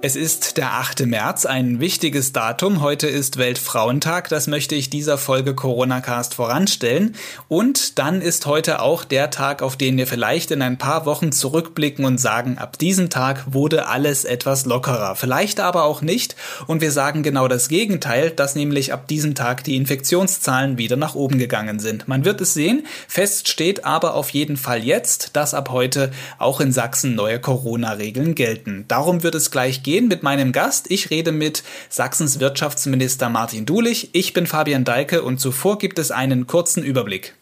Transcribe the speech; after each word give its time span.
Es 0.00 0.14
ist 0.14 0.58
der 0.58 0.74
8. 0.74 1.06
März, 1.06 1.44
ein 1.44 1.80
wichtiges 1.80 2.32
Datum. 2.32 2.82
Heute 2.82 3.08
ist 3.08 3.36
Weltfrauentag. 3.36 4.28
Das 4.28 4.46
möchte 4.46 4.76
ich 4.76 4.90
dieser 4.90 5.18
Folge 5.18 5.56
Coronacast 5.56 6.34
voranstellen. 6.34 7.16
Und 7.48 7.98
dann 7.98 8.22
ist 8.22 8.46
heute 8.46 8.80
auch 8.80 9.02
der 9.02 9.30
Tag, 9.30 9.60
auf 9.60 9.76
den 9.76 9.96
wir 9.96 10.06
vielleicht 10.06 10.52
in 10.52 10.62
ein 10.62 10.78
paar 10.78 11.04
Wochen 11.04 11.32
zurückblicken 11.32 12.04
und 12.04 12.18
sagen, 12.18 12.58
ab 12.58 12.78
diesem 12.78 13.10
Tag 13.10 13.52
wurde 13.52 13.88
alles 13.88 14.24
etwas 14.24 14.66
lockerer. 14.66 15.16
Vielleicht 15.16 15.58
aber 15.58 15.82
auch 15.82 16.00
nicht. 16.00 16.36
Und 16.68 16.80
wir 16.80 16.92
sagen 16.92 17.24
genau 17.24 17.48
das 17.48 17.68
Gegenteil, 17.68 18.30
dass 18.30 18.54
nämlich 18.54 18.92
ab 18.92 19.08
diesem 19.08 19.34
Tag 19.34 19.64
die 19.64 19.74
Infektionszahlen 19.74 20.78
wieder 20.78 20.94
nach 20.94 21.16
oben 21.16 21.40
gegangen 21.40 21.80
sind. 21.80 22.06
Man 22.06 22.24
wird 22.24 22.40
es 22.40 22.54
sehen. 22.54 22.86
Fest 23.08 23.48
steht 23.48 23.84
aber 23.84 24.14
auf 24.14 24.30
jeden 24.30 24.58
Fall 24.58 24.84
jetzt, 24.84 25.30
dass 25.32 25.54
ab 25.54 25.70
heute 25.70 26.12
auch 26.38 26.60
in 26.60 26.70
Sachsen 26.70 27.16
neue 27.16 27.40
Corona-Regeln 27.40 28.36
gelten. 28.36 28.84
Darum 28.86 29.24
wird 29.24 29.34
es 29.34 29.50
gleich 29.50 29.82
gehen 29.82 29.87
mit 29.88 30.22
meinem 30.22 30.52
Gast. 30.52 30.90
Ich 30.90 31.08
rede 31.08 31.32
mit 31.32 31.62
Sachsens 31.88 32.40
Wirtschaftsminister 32.40 33.30
Martin 33.30 33.64
Dulich. 33.64 34.10
Ich 34.12 34.34
bin 34.34 34.46
Fabian 34.46 34.84
Deike 34.84 35.22
und 35.22 35.40
zuvor 35.40 35.78
gibt 35.78 35.98
es 35.98 36.10
einen 36.10 36.46
kurzen 36.46 36.84
Überblick. 36.84 37.34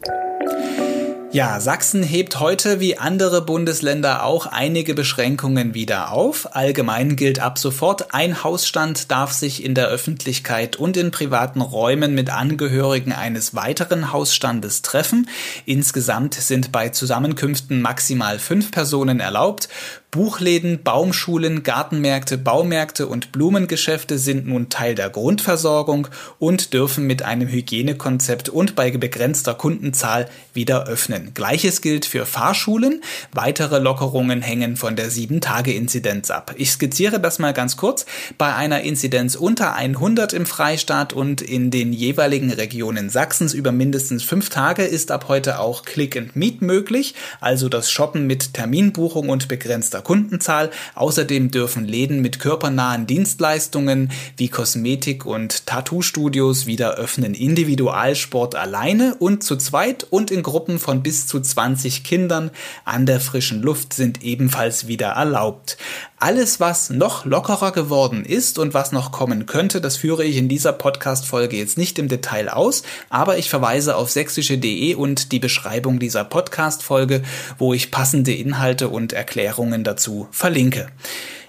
Ja, 1.33 1.61
Sachsen 1.61 2.03
hebt 2.03 2.41
heute 2.41 2.81
wie 2.81 2.97
andere 2.97 3.43
Bundesländer 3.43 4.25
auch 4.25 4.47
einige 4.47 4.95
Beschränkungen 4.95 5.75
wieder 5.75 6.13
auf. 6.13 6.57
Allgemein 6.57 7.15
gilt 7.17 7.41
ab 7.41 7.59
sofort, 7.59 8.15
ein 8.15 8.43
Hausstand 8.43 9.11
darf 9.11 9.33
sich 9.33 9.63
in 9.63 9.75
der 9.75 9.89
Öffentlichkeit 9.89 10.77
und 10.77 10.97
in 10.97 11.11
privaten 11.11 11.61
Räumen 11.61 12.15
mit 12.15 12.31
Angehörigen 12.31 13.13
eines 13.13 13.55
weiteren 13.55 14.13
Hausstandes 14.13 14.81
treffen. 14.81 15.29
Insgesamt 15.67 16.35
sind 16.35 16.73
bei 16.73 16.89
Zusammenkünften 16.89 17.83
maximal 17.83 18.39
fünf 18.39 18.71
Personen 18.71 19.21
erlaubt. 19.21 19.69
Buchläden, 20.11 20.83
Baumschulen, 20.83 21.63
Gartenmärkte, 21.63 22.39
Baumärkte 22.39 23.07
und 23.07 23.33
Blumengeschäfte 23.33 24.19
sind 24.19 24.47
nun 24.47 24.71
Teil 24.71 24.95
der 24.95 25.11
Grundversorgung 25.11 26.09
und 26.39 26.73
dürfen 26.73 27.07
mit 27.07 27.23
einem 27.23 27.49
Hygienekonzept 27.49 28.49
und 28.49 28.75
bei 28.77 28.91
begrenzter 28.91 29.55
Kundenzahl 29.55 30.31
wieder 30.55 30.87
öffnen. 30.87 31.33
Gleiches 31.35 31.83
gilt 31.83 32.07
für 32.07 32.25
Fahrschulen. 32.25 33.03
Weitere 33.33 33.79
Lockerungen 33.79 34.41
hängen 34.41 34.77
von 34.77 34.97
der 34.97 35.11
7-Tage-Inzidenz 35.11 36.31
ab. 36.31 36.55
Ich 36.57 36.71
skizziere 36.71 37.21
das 37.21 37.39
mal 37.39 37.53
ganz 37.53 37.77
kurz. 37.77 38.07
Bei 38.39 38.55
einer 38.55 38.81
Inzidenz 38.83 39.35
unter 39.35 39.75
100 39.75 40.33
im 40.33 40.47
Freistaat 40.47 41.13
und 41.13 41.43
in 41.43 41.71
den 41.71 41.93
jeweiligen 41.93 42.51
Regionen 42.51 43.11
Sachsens 43.11 43.53
über 43.53 43.73
mindestens 43.73 44.23
fünf 44.23 44.49
Tage 44.49 44.85
ist 44.85 45.11
ab 45.11 45.27
heute 45.29 45.59
auch 45.59 45.85
Click 45.85 46.17
and 46.17 46.37
Meet 46.37 46.63
möglich, 46.63 47.15
also 47.41 47.69
das 47.69 47.91
Shoppen 47.91 48.27
mit 48.27 48.55
Terminbuchung 48.55 49.29
und 49.29 49.49
begrenzter 49.49 49.96
Kundenzahl. 50.03 50.71
Außerdem 50.95 51.51
dürfen 51.51 51.85
Läden 51.85 52.21
mit 52.21 52.39
körpernahen 52.39 53.07
Dienstleistungen 53.07 54.11
wie 54.37 54.49
Kosmetik 54.49 55.27
und 55.27 55.67
Tattoo-Studios 55.67 56.67
wieder 56.67 56.95
öffnen. 56.95 57.35
Individualsport 57.35 58.55
alleine 58.55 59.15
und 59.19 59.43
zu 59.43 59.57
zweit 59.57 60.05
und 60.09 60.31
in 60.31 60.43
Gruppen 60.43 60.79
von 60.79 61.03
bis 61.03 61.27
zu 61.27 61.41
20 61.41 62.05
Kindern 62.05 62.51
an 62.85 63.07
der 63.07 63.21
frischen 63.21 63.63
Luft 63.63 63.93
sind 63.93 64.23
ebenfalls 64.23 64.87
wieder 64.87 65.09
erlaubt. 65.09 65.77
Alles, 66.19 66.61
was 66.61 66.89
noch 66.89 67.27
lockerer 67.27 67.73
geworden 67.73 68.25
ist 68.25 68.59
und 68.59 68.73
was 68.73 68.91
noch 68.91 69.13
kommen 69.13 69.45
könnte, 69.45 69.83
das 69.83 69.99
führe 69.99 70.25
ich 70.25 70.39
in 70.39 70.49
dieser 70.49 70.73
Podcast-Folge 70.73 71.59
jetzt 71.59 71.77
nicht 71.77 71.99
im 71.99 72.09
Detail 72.09 72.49
aus, 72.49 72.85
aber 73.11 73.37
ich 73.37 73.51
verweise 73.51 73.97
auf 73.97 74.11
sächsische.de 74.11 74.95
und 74.95 75.31
die 75.33 75.39
Beschreibung 75.39 75.99
dieser 75.99 76.25
Podcast-Folge, 76.25 77.23
wo 77.59 77.75
ich 77.75 77.91
passende 77.91 78.33
Inhalte 78.33 78.89
und 78.89 79.13
Erklärungen 79.13 79.85
dazu 79.87 80.29
verlinke. 80.31 80.89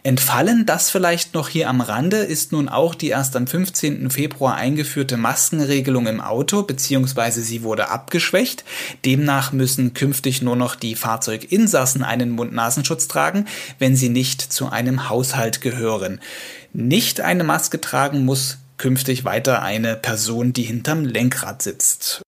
Entfallen, 0.07 0.65
das 0.65 0.89
vielleicht 0.89 1.33
noch 1.33 1.49
hier 1.49 1.67
am 1.67 1.81
Rande, 1.81 2.19
ist 2.19 2.53
nun 2.53 2.69
auch 2.69 2.95
die 2.95 3.09
erst 3.09 3.35
am 3.35 3.45
15. 3.45 4.09
Februar 4.09 4.55
eingeführte 4.55 5.17
Maskenregelung 5.17 6.07
im 6.07 6.21
Auto, 6.21 6.63
beziehungsweise 6.63 7.41
sie 7.41 7.61
wurde 7.61 7.89
abgeschwächt. 7.89 8.63
Demnach 9.03 9.51
müssen 9.51 9.93
künftig 9.93 10.41
nur 10.41 10.55
noch 10.55 10.75
die 10.75 10.95
Fahrzeuginsassen 10.95 12.03
einen 12.03 12.29
Mund-Nasenschutz 12.29 13.09
tragen, 13.09 13.47
wenn 13.79 13.97
sie 13.97 14.07
nicht 14.07 14.41
zu 14.41 14.69
einem 14.69 15.09
Haushalt 15.09 15.59
gehören. 15.59 16.21
Nicht 16.71 17.19
eine 17.19 17.43
Maske 17.43 17.81
tragen 17.81 18.23
muss 18.23 18.59
künftig 18.77 19.25
weiter 19.25 19.61
eine 19.61 19.95
Person, 19.95 20.53
die 20.53 20.63
hinterm 20.63 21.03
Lenkrad 21.03 21.61
sitzt. 21.61 22.21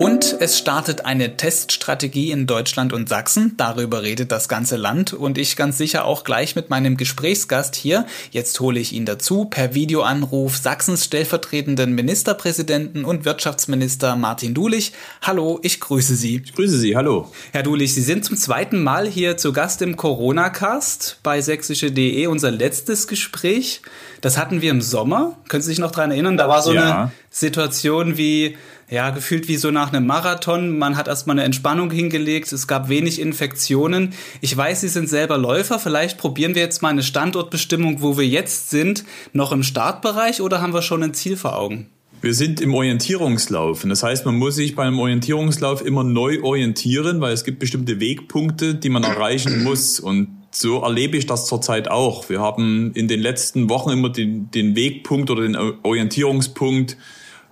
Und 0.00 0.34
es 0.40 0.56
startet 0.56 1.04
eine 1.04 1.36
Teststrategie 1.36 2.30
in 2.30 2.46
Deutschland 2.46 2.94
und 2.94 3.10
Sachsen. 3.10 3.52
Darüber 3.58 4.02
redet 4.02 4.32
das 4.32 4.48
ganze 4.48 4.78
Land 4.78 5.12
und 5.12 5.36
ich 5.36 5.56
ganz 5.56 5.76
sicher 5.76 6.06
auch 6.06 6.24
gleich 6.24 6.56
mit 6.56 6.70
meinem 6.70 6.96
Gesprächsgast 6.96 7.76
hier. 7.76 8.06
Jetzt 8.30 8.58
hole 8.60 8.80
ich 8.80 8.94
ihn 8.94 9.04
dazu 9.04 9.44
per 9.44 9.74
Videoanruf 9.74 10.56
Sachsens 10.56 11.04
stellvertretenden 11.04 11.94
Ministerpräsidenten 11.94 13.04
und 13.04 13.26
Wirtschaftsminister 13.26 14.16
Martin 14.16 14.54
Dulich. 14.54 14.92
Hallo, 15.20 15.60
ich 15.62 15.80
grüße 15.80 16.16
Sie. 16.16 16.40
Ich 16.46 16.54
grüße 16.54 16.78
Sie, 16.78 16.96
hallo. 16.96 17.30
Herr 17.52 17.62
Dulich, 17.62 17.94
Sie 17.94 18.00
sind 18.00 18.24
zum 18.24 18.38
zweiten 18.38 18.82
Mal 18.82 19.06
hier 19.06 19.36
zu 19.36 19.52
Gast 19.52 19.82
im 19.82 19.98
Corona-Cast 19.98 21.18
bei 21.22 21.42
sächsische.de, 21.42 22.26
unser 22.26 22.50
letztes 22.50 23.06
Gespräch. 23.06 23.82
Das 24.20 24.36
hatten 24.36 24.60
wir 24.60 24.70
im 24.70 24.80
Sommer. 24.80 25.36
Können 25.48 25.62
Sie 25.62 25.68
sich 25.70 25.78
noch 25.78 25.90
daran 25.90 26.10
erinnern? 26.10 26.36
Da 26.36 26.48
war 26.48 26.62
so 26.62 26.72
ja. 26.72 27.02
eine 27.02 27.12
Situation 27.30 28.16
wie 28.16 28.56
ja, 28.90 29.10
gefühlt 29.10 29.46
wie 29.46 29.56
so 29.56 29.70
nach 29.70 29.92
einem 29.92 30.06
Marathon. 30.06 30.76
Man 30.76 30.96
hat 30.96 31.06
erstmal 31.06 31.34
eine 31.34 31.44
Entspannung 31.44 31.92
hingelegt. 31.92 32.52
Es 32.52 32.66
gab 32.66 32.88
wenig 32.88 33.20
Infektionen. 33.20 34.14
Ich 34.40 34.54
weiß, 34.56 34.80
Sie 34.80 34.88
sind 34.88 35.08
selber 35.08 35.38
Läufer. 35.38 35.78
Vielleicht 35.78 36.18
probieren 36.18 36.56
wir 36.56 36.62
jetzt 36.62 36.82
mal 36.82 36.88
eine 36.88 37.04
Standortbestimmung, 37.04 38.02
wo 38.02 38.18
wir 38.18 38.26
jetzt 38.26 38.70
sind, 38.70 39.04
noch 39.32 39.52
im 39.52 39.62
Startbereich 39.62 40.40
oder 40.40 40.60
haben 40.60 40.74
wir 40.74 40.82
schon 40.82 41.04
ein 41.04 41.14
Ziel 41.14 41.36
vor 41.36 41.56
Augen? 41.56 41.86
Wir 42.20 42.34
sind 42.34 42.60
im 42.60 42.74
Orientierungslauf. 42.74 43.84
Und 43.84 43.90
das 43.90 44.02
heißt, 44.02 44.26
man 44.26 44.34
muss 44.34 44.56
sich 44.56 44.74
beim 44.74 44.98
Orientierungslauf 44.98 45.86
immer 45.86 46.02
neu 46.02 46.42
orientieren, 46.42 47.20
weil 47.20 47.32
es 47.32 47.44
gibt 47.44 47.60
bestimmte 47.60 48.00
Wegpunkte, 48.00 48.74
die 48.74 48.90
man 48.90 49.04
erreichen 49.04 49.62
muss. 49.62 50.00
Und 50.00 50.39
so 50.50 50.82
erlebe 50.82 51.16
ich 51.16 51.26
das 51.26 51.46
zurzeit 51.46 51.88
auch. 51.88 52.28
Wir 52.28 52.40
haben 52.40 52.92
in 52.94 53.08
den 53.08 53.20
letzten 53.20 53.68
Wochen 53.68 53.90
immer 53.90 54.10
den, 54.10 54.50
den 54.50 54.74
Wegpunkt 54.74 55.30
oder 55.30 55.42
den 55.42 55.56
Orientierungspunkt 55.56 56.96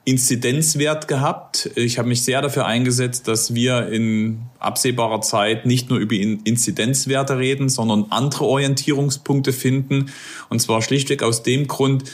Inzidenzwert 0.09 1.07
gehabt. 1.07 1.71
Ich 1.75 1.99
habe 1.99 2.09
mich 2.09 2.23
sehr 2.23 2.41
dafür 2.41 2.65
eingesetzt, 2.65 3.29
dass 3.29 3.55
wir 3.55 3.89
in 3.89 4.41
absehbarer 4.59 5.21
Zeit 5.21 5.67
nicht 5.67 5.91
nur 5.91 5.99
über 5.99 6.15
Inzidenzwerte 6.15 7.39
reden, 7.39 7.69
sondern 7.69 8.07
andere 8.09 8.47
Orientierungspunkte 8.47 9.53
finden. 9.53 10.11
Und 10.49 10.61
zwar 10.61 10.81
schlichtweg 10.81 11.23
aus 11.23 11.43
dem 11.43 11.67
Grund, 11.67 12.05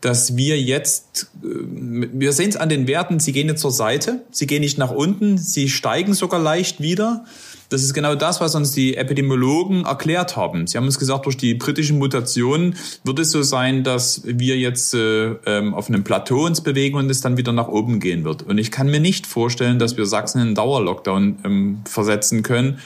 dass 0.00 0.36
wir 0.36 0.60
jetzt, 0.60 1.30
äh, 1.42 1.46
wir 1.46 2.32
sehen 2.32 2.50
es 2.50 2.56
an 2.56 2.68
den 2.68 2.86
Werten, 2.86 3.20
sie 3.20 3.32
gehen 3.32 3.48
jetzt 3.48 3.60
zur 3.60 3.72
Seite, 3.72 4.22
sie 4.30 4.46
gehen 4.46 4.60
nicht 4.60 4.78
nach 4.78 4.90
unten, 4.90 5.38
sie 5.38 5.68
steigen 5.68 6.14
sogar 6.14 6.40
leicht 6.40 6.80
wieder. 6.80 7.24
Das 7.70 7.82
ist 7.82 7.92
genau 7.92 8.14
das, 8.14 8.40
was 8.40 8.54
uns 8.54 8.72
die 8.72 8.96
Epidemiologen 8.96 9.84
erklärt 9.84 10.36
haben. 10.36 10.66
Sie 10.66 10.78
haben 10.78 10.86
uns 10.86 10.98
gesagt, 10.98 11.26
durch 11.26 11.36
die 11.36 11.54
britischen 11.54 11.98
Mutationen 11.98 12.76
wird 13.04 13.18
es 13.18 13.30
so 13.30 13.42
sein, 13.42 13.84
dass 13.84 14.22
wir 14.24 14.56
jetzt 14.56 14.94
äh, 14.94 15.32
ähm, 15.44 15.74
auf 15.74 15.88
einem 15.88 16.02
Plateau 16.02 16.46
uns 16.46 16.62
bewegen 16.62 16.96
und 16.96 17.10
es 17.10 17.20
dann 17.20 17.36
wieder 17.36 17.52
nach 17.52 17.68
oben 17.68 18.00
gehen 18.00 18.24
wird. 18.24 18.42
Und 18.42 18.56
ich 18.56 18.70
kann 18.70 18.90
mir 18.90 19.00
nicht 19.00 19.26
vorstellen, 19.26 19.78
dass 19.78 19.98
wir 19.98 20.06
Sachsen 20.06 20.38
in 20.38 20.46
einen 20.46 20.54
Dauerlockdown 20.54 21.38
ähm, 21.44 21.80
versetzen 21.84 22.42
können. 22.42 22.78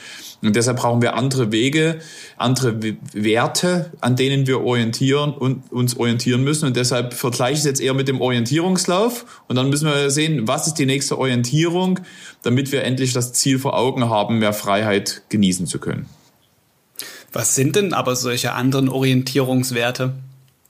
Und 0.43 0.55
deshalb 0.55 0.77
brauchen 0.77 1.01
wir 1.01 1.15
andere 1.15 1.51
Wege, 1.51 1.99
andere 2.37 2.79
Werte, 3.13 3.91
an 4.01 4.15
denen 4.15 4.45
wir 4.45 4.61
orientieren 4.61 5.33
und 5.33 5.71
uns 5.71 5.95
orientieren 5.95 6.43
müssen. 6.43 6.65
Und 6.65 6.75
deshalb 6.75 7.13
vergleiche 7.13 7.53
ich 7.53 7.59
es 7.59 7.65
jetzt 7.65 7.81
eher 7.81 7.93
mit 7.93 8.07
dem 8.09 8.19
Orientierungslauf. 8.19 9.25
Und 9.47 9.55
dann 9.55 9.69
müssen 9.69 9.87
wir 9.87 10.09
sehen, 10.09 10.47
was 10.47 10.67
ist 10.67 10.75
die 10.75 10.85
nächste 10.85 11.17
Orientierung, 11.17 11.99
damit 12.41 12.71
wir 12.71 12.83
endlich 12.83 13.13
das 13.13 13.31
Ziel 13.31 13.57
vor 13.57 13.77
Augen 13.77 14.09
haben, 14.09 14.39
mehr 14.39 14.53
Freiheit 14.53 15.21
genießen 15.29 15.65
zu 15.65 15.79
können. 15.79 16.07
Was 17.31 17.55
sind 17.55 17.75
denn 17.75 17.93
aber 17.93 18.15
solche 18.15 18.53
anderen 18.53 18.89
Orientierungswerte, 18.89 20.13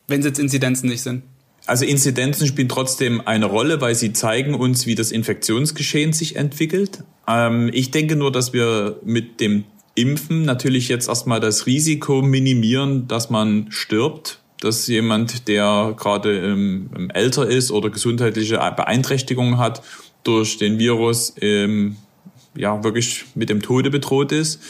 wenn 0.07 0.19
es 0.19 0.25
jetzt 0.25 0.39
Inzidenzen 0.39 0.88
nicht 0.88 1.01
sind? 1.01 1.24
Also 1.65 1.86
Inzidenzen 1.86 2.45
spielen 2.45 2.68
trotzdem 2.68 3.21
eine 3.25 3.45
Rolle, 3.45 3.80
weil 3.80 3.95
sie 3.95 4.12
zeigen 4.12 4.53
uns, 4.53 4.86
wie 4.86 4.95
das 4.95 5.12
Infektionsgeschehen 5.12 6.12
sich 6.12 6.36
entwickelt. 6.36 7.03
Ähm, 7.27 7.69
ich 7.71 7.92
denke 7.92 8.15
nur, 8.15 8.31
dass 8.31 8.51
wir 8.51 9.00
mit 9.03 9.39
dem 9.39 9.63
Impfen 9.95 10.44
natürlich 10.45 10.88
jetzt 10.88 11.07
erstmal 11.07 11.40
das 11.40 11.66
Risiko 11.66 12.22
minimieren, 12.22 13.07
dass 13.07 13.30
man 13.30 13.68
stirbt, 13.69 14.40
dass 14.60 14.88
jemand, 14.88 15.48
der 15.48 15.94
gerade 15.98 16.40
ähm, 16.40 17.10
älter 17.13 17.48
ist 17.48 17.69
oder 17.69 17.90
gesundheitliche 17.90 18.57
Beeinträchtigungen 18.75 19.57
hat, 19.57 19.84
durch 20.24 20.57
den 20.57 20.80
Virus 20.80 21.34
ähm, 21.42 21.98
ja 22.56 22.84
wirklich 22.84 23.25
mit 23.36 23.50
dem 23.50 23.62
Tode 23.62 23.90
bedroht 23.90 24.31
ist. 24.31 24.62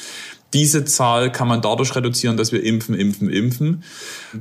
diese 0.53 0.85
Zahl 0.85 1.31
kann 1.31 1.47
man 1.47 1.61
dadurch 1.61 1.95
reduzieren, 1.95 2.37
dass 2.37 2.51
wir 2.51 2.63
impfen, 2.63 2.93
impfen, 2.93 3.29
impfen. 3.29 3.83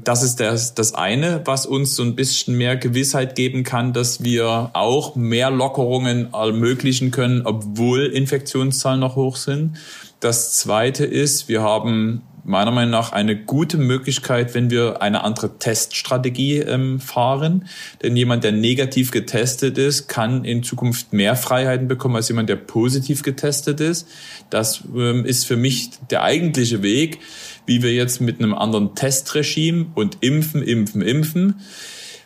Das 0.05 0.23
ist 0.23 0.37
das, 0.37 0.75
das 0.75 0.95
eine, 0.95 1.41
was 1.47 1.65
uns 1.65 1.97
so 1.97 2.03
ein 2.03 2.15
bisschen 2.17 2.57
mehr 2.57 2.77
Gewissheit 2.77 3.35
geben 3.35 3.63
kann, 3.65 3.95
dass 3.95 4.23
wir 4.23 4.71
auch 4.75 5.17
mehr 5.17 5.51
Lockerungen 5.51 6.33
ermöglichen 6.35 7.11
können, 7.13 7.43
obwohl 7.45 8.07
Infektionszahlen 8.07 9.01
noch 9.01 9.17
hoch 9.17 9.37
sind. 9.37 9.79
Das 10.23 10.53
zweite 10.53 11.05
ist, 11.05 11.49
wir 11.49 11.63
haben 11.63 12.23
meiner 12.45 12.71
Meinung 12.71 12.93
nach 12.93 13.11
eine 13.11 13.37
gute 13.37 13.77
Möglichkeit, 13.77 14.55
wenn 14.55 14.71
wir 14.71 15.03
eine 15.03 15.25
andere 15.25 15.59
Teststrategie 15.59 16.59
ähm, 16.59 17.01
fahren. 17.01 17.67
Denn 18.05 18.17
jemand, 18.17 18.45
der 18.45 18.53
negativ 18.53 19.11
getestet 19.11 19.79
ist, 19.79 20.07
kann 20.07 20.45
in 20.45 20.63
Zukunft 20.63 21.13
mehr 21.13 21.35
Freiheiten 21.35 21.89
bekommen 21.89 22.15
als 22.15 22.29
jemand, 22.29 22.49
der 22.49 22.55
positiv 22.55 23.25
getestet 23.25 23.81
ist. 23.81 24.07
Das 24.49 24.85
ähm, 24.95 25.25
ist 25.25 25.45
für 25.45 25.57
mich 25.57 25.91
der 26.09 26.23
eigentliche 26.23 26.85
Weg, 26.85 27.19
wie 27.67 27.83
wir 27.83 27.93
jetzt 27.93 28.21
mit 28.21 28.39
einem 28.39 28.55
anderen 28.55 28.95
Testregime 28.95 29.87
und 29.97 30.19
impfen, 30.21 30.63
impfen, 30.63 31.03
impfen 31.03 31.61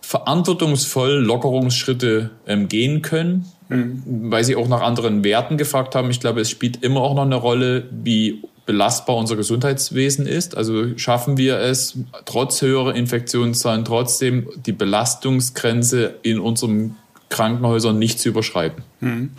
verantwortungsvoll 0.07 1.15
Lockerungsschritte 1.15 2.31
ähm, 2.47 2.69
gehen 2.69 3.03
können, 3.03 3.45
mhm. 3.69 4.31
weil 4.31 4.45
Sie 4.45 4.55
auch 4.55 4.69
nach 4.69 4.81
anderen 4.81 5.25
Werten 5.25 5.57
gefragt 5.57 5.97
haben. 5.97 6.11
Ich 6.11 6.21
glaube, 6.21 6.41
es 6.41 6.49
spielt 6.49 6.85
immer 6.85 7.01
auch 7.01 7.17
noch 7.17 7.25
eine 7.25 7.35
Rolle, 7.35 7.89
wie 7.91 8.45
belastbar 8.67 9.17
unser 9.17 9.35
Gesundheitswesen 9.35 10.27
ist. 10.27 10.57
Also 10.57 10.97
schaffen 10.97 11.37
wir 11.39 11.59
es, 11.59 11.99
trotz 12.25 12.63
höherer 12.63 12.95
Infektionszahlen 12.95 13.85
trotzdem 13.85 14.49
die 14.65 14.73
Belastungsgrenze 14.73 16.15
in 16.23 16.39
unserem 16.39 16.95
Krankenhäusern 17.29 17.99
nicht 17.99 18.21
zu 18.21 18.29
überschreiten. 18.29 18.85
Hm. 19.01 19.31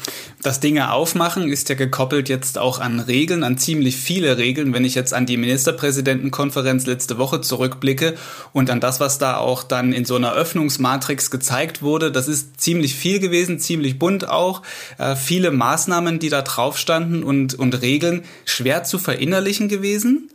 Das 0.44 0.60
Dinge 0.60 0.92
aufmachen 0.92 1.50
ist 1.50 1.70
ja 1.70 1.76
gekoppelt 1.76 2.28
jetzt 2.28 2.58
auch 2.58 2.80
an 2.80 3.00
Regeln, 3.00 3.44
an 3.44 3.58
ziemlich 3.58 3.96
viele 3.96 4.38
Regeln. 4.38 4.74
Wenn 4.74 4.84
ich 4.84 4.94
jetzt 4.94 5.14
an 5.14 5.26
die 5.26 5.38
Ministerpräsidentenkonferenz 5.38 6.86
letzte 6.86 7.18
Woche 7.18 7.42
zurückblicke 7.42 8.16
und 8.52 8.70
an 8.70 8.82
das, 8.82 9.00
was 9.00 9.18
da 9.18 9.38
auch 9.38 9.64
dann 9.64 9.94
in 9.94 10.06
so 10.06 10.16
einer 10.16 10.34
Öffnungsmatrix 10.34 11.32
gezeigt 11.32 11.82
wurde, 11.82 12.12
das 12.12 12.28
ist 12.28 12.60
ziemlich 12.60 12.94
viel 12.94 13.20
gewesen, 13.20 13.58
ziemlich 13.60 13.98
bunt 13.98 14.28
auch. 14.28 14.64
Äh, 14.98 15.16
viele 15.16 15.52
Maßnahmen, 15.52 16.20
die 16.20 16.30
da 16.30 16.42
drauf 16.42 16.78
standen 16.78 17.24
und, 17.24 17.56
und 17.56 17.82
Regeln 17.82 18.24
schwer 18.46 18.84
zu 18.84 19.00
verinnerlichen 19.00 19.70
gewesen 19.70 20.30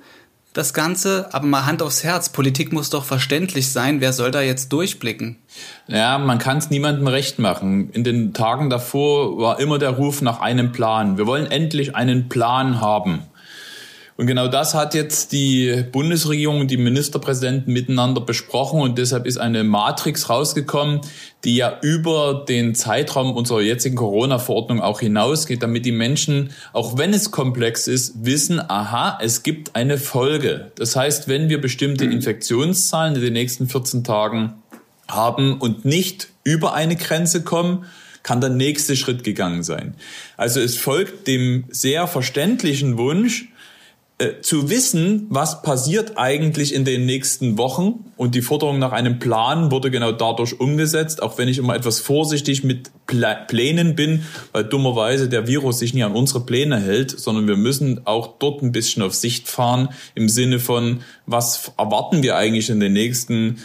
das 0.52 0.74
Ganze, 0.74 1.28
aber 1.32 1.46
mal 1.46 1.66
Hand 1.66 1.82
aufs 1.82 2.04
Herz, 2.04 2.28
Politik 2.28 2.72
muss 2.72 2.90
doch 2.90 3.04
verständlich 3.04 3.72
sein, 3.72 4.00
wer 4.00 4.12
soll 4.12 4.30
da 4.30 4.42
jetzt 4.42 4.72
durchblicken? 4.72 5.36
Ja, 5.88 6.18
man 6.18 6.38
kann 6.38 6.58
es 6.58 6.70
niemandem 6.70 7.06
recht 7.06 7.38
machen. 7.38 7.90
In 7.90 8.04
den 8.04 8.34
Tagen 8.34 8.68
davor 8.68 9.38
war 9.38 9.60
immer 9.60 9.78
der 9.78 9.90
Ruf 9.90 10.20
nach 10.20 10.40
einem 10.40 10.72
Plan. 10.72 11.16
Wir 11.16 11.26
wollen 11.26 11.50
endlich 11.50 11.96
einen 11.96 12.28
Plan 12.28 12.80
haben. 12.80 13.22
Und 14.16 14.26
genau 14.26 14.46
das 14.46 14.74
hat 14.74 14.94
jetzt 14.94 15.32
die 15.32 15.84
Bundesregierung 15.90 16.60
und 16.60 16.70
die 16.70 16.76
Ministerpräsidenten 16.76 17.72
miteinander 17.72 18.20
besprochen 18.20 18.80
und 18.80 18.98
deshalb 18.98 19.26
ist 19.26 19.38
eine 19.38 19.64
Matrix 19.64 20.28
rausgekommen, 20.28 21.00
die 21.44 21.56
ja 21.56 21.78
über 21.80 22.44
den 22.46 22.74
Zeitraum 22.74 23.34
unserer 23.34 23.62
jetzigen 23.62 23.96
Corona-Verordnung 23.96 24.80
auch 24.80 25.00
hinausgeht, 25.00 25.62
damit 25.62 25.86
die 25.86 25.92
Menschen, 25.92 26.50
auch 26.72 26.98
wenn 26.98 27.14
es 27.14 27.30
komplex 27.30 27.88
ist, 27.88 28.24
wissen, 28.24 28.60
aha, 28.60 29.18
es 29.22 29.42
gibt 29.42 29.74
eine 29.74 29.96
Folge. 29.96 30.72
Das 30.74 30.94
heißt, 30.94 31.28
wenn 31.28 31.48
wir 31.48 31.60
bestimmte 31.60 32.04
mhm. 32.04 32.12
Infektionszahlen 32.12 33.14
in 33.16 33.22
den 33.22 33.32
nächsten 33.32 33.66
14 33.66 34.04
Tagen 34.04 34.54
haben 35.08 35.58
und 35.58 35.84
nicht 35.84 36.28
über 36.44 36.74
eine 36.74 36.96
Grenze 36.96 37.42
kommen, 37.42 37.86
kann 38.22 38.40
der 38.40 38.50
nächste 38.50 38.96
Schritt 38.96 39.24
gegangen 39.24 39.62
sein. 39.62 39.94
Also 40.36 40.60
es 40.60 40.76
folgt 40.76 41.26
dem 41.26 41.64
sehr 41.70 42.06
verständlichen 42.06 42.98
Wunsch, 42.98 43.48
äh, 44.22 44.40
zu 44.40 44.70
wissen, 44.70 45.26
was 45.30 45.62
passiert 45.62 46.12
eigentlich 46.16 46.72
in 46.74 46.84
den 46.84 47.06
nächsten 47.06 47.58
Wochen. 47.58 48.12
Und 48.16 48.36
die 48.36 48.42
Forderung 48.42 48.78
nach 48.78 48.92
einem 48.92 49.18
Plan 49.18 49.72
wurde 49.72 49.90
genau 49.90 50.12
dadurch 50.12 50.60
umgesetzt, 50.60 51.20
auch 51.20 51.38
wenn 51.38 51.48
ich 51.48 51.58
immer 51.58 51.74
etwas 51.74 51.98
vorsichtig 51.98 52.62
mit 52.62 52.90
Plänen 53.06 53.96
bin, 53.96 54.24
weil 54.52 54.62
dummerweise 54.62 55.28
der 55.28 55.48
Virus 55.48 55.80
sich 55.80 55.92
nie 55.92 56.04
an 56.04 56.12
unsere 56.12 56.46
Pläne 56.46 56.78
hält, 56.78 57.10
sondern 57.18 57.48
wir 57.48 57.56
müssen 57.56 58.06
auch 58.06 58.38
dort 58.38 58.62
ein 58.62 58.70
bisschen 58.70 59.02
auf 59.02 59.14
Sicht 59.14 59.48
fahren 59.48 59.88
im 60.14 60.28
Sinne 60.28 60.60
von, 60.60 61.00
was 61.26 61.72
erwarten 61.76 62.22
wir 62.22 62.36
eigentlich 62.36 62.70
in 62.70 62.78
den 62.78 62.92
nächsten 62.92 63.58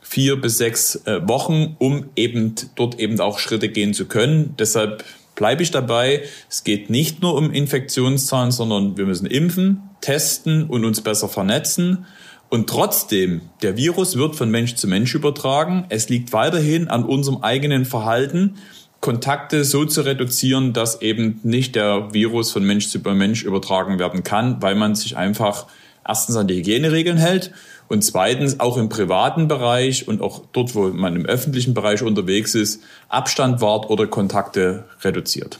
vier 0.00 0.40
bis 0.40 0.56
sechs 0.56 0.96
äh, 1.04 1.28
Wochen, 1.28 1.76
um 1.78 2.06
eben 2.16 2.54
dort 2.74 2.98
eben 2.98 3.20
auch 3.20 3.38
Schritte 3.38 3.68
gehen 3.68 3.92
zu 3.92 4.06
können. 4.06 4.54
Deshalb 4.58 5.04
bleibe 5.40 5.62
ich 5.62 5.70
dabei. 5.70 6.22
Es 6.50 6.64
geht 6.64 6.90
nicht 6.90 7.22
nur 7.22 7.34
um 7.34 7.50
Infektionszahlen, 7.50 8.52
sondern 8.52 8.98
wir 8.98 9.06
müssen 9.06 9.24
impfen, 9.24 9.80
testen 10.02 10.64
und 10.64 10.84
uns 10.84 11.00
besser 11.00 11.30
vernetzen. 11.30 12.04
Und 12.50 12.68
trotzdem, 12.68 13.40
der 13.62 13.78
Virus 13.78 14.18
wird 14.18 14.36
von 14.36 14.50
Mensch 14.50 14.74
zu 14.74 14.86
Mensch 14.86 15.14
übertragen. 15.14 15.86
Es 15.88 16.10
liegt 16.10 16.34
weiterhin 16.34 16.88
an 16.88 17.04
unserem 17.04 17.42
eigenen 17.42 17.86
Verhalten, 17.86 18.56
Kontakte 19.00 19.64
so 19.64 19.86
zu 19.86 20.02
reduzieren, 20.02 20.74
dass 20.74 21.00
eben 21.00 21.40
nicht 21.42 21.74
der 21.74 22.12
Virus 22.12 22.52
von 22.52 22.62
Mensch 22.62 22.88
zu 22.88 22.98
Mensch 22.98 23.42
übertragen 23.42 23.98
werden 23.98 24.22
kann, 24.22 24.60
weil 24.60 24.74
man 24.74 24.94
sich 24.94 25.16
einfach 25.16 25.68
erstens 26.06 26.36
an 26.36 26.48
die 26.48 26.56
Hygieneregeln 26.56 27.16
hält 27.16 27.50
und 27.90 28.02
zweitens 28.02 28.60
auch 28.60 28.76
im 28.76 28.88
privaten 28.88 29.48
Bereich 29.48 30.06
und 30.06 30.22
auch 30.22 30.42
dort, 30.52 30.76
wo 30.76 30.88
man 30.88 31.16
im 31.16 31.26
öffentlichen 31.26 31.74
Bereich 31.74 32.02
unterwegs 32.02 32.54
ist, 32.54 32.82
Abstand 33.08 33.60
wahrt 33.60 33.90
oder 33.90 34.06
Kontakte 34.06 34.84
reduziert. 35.02 35.58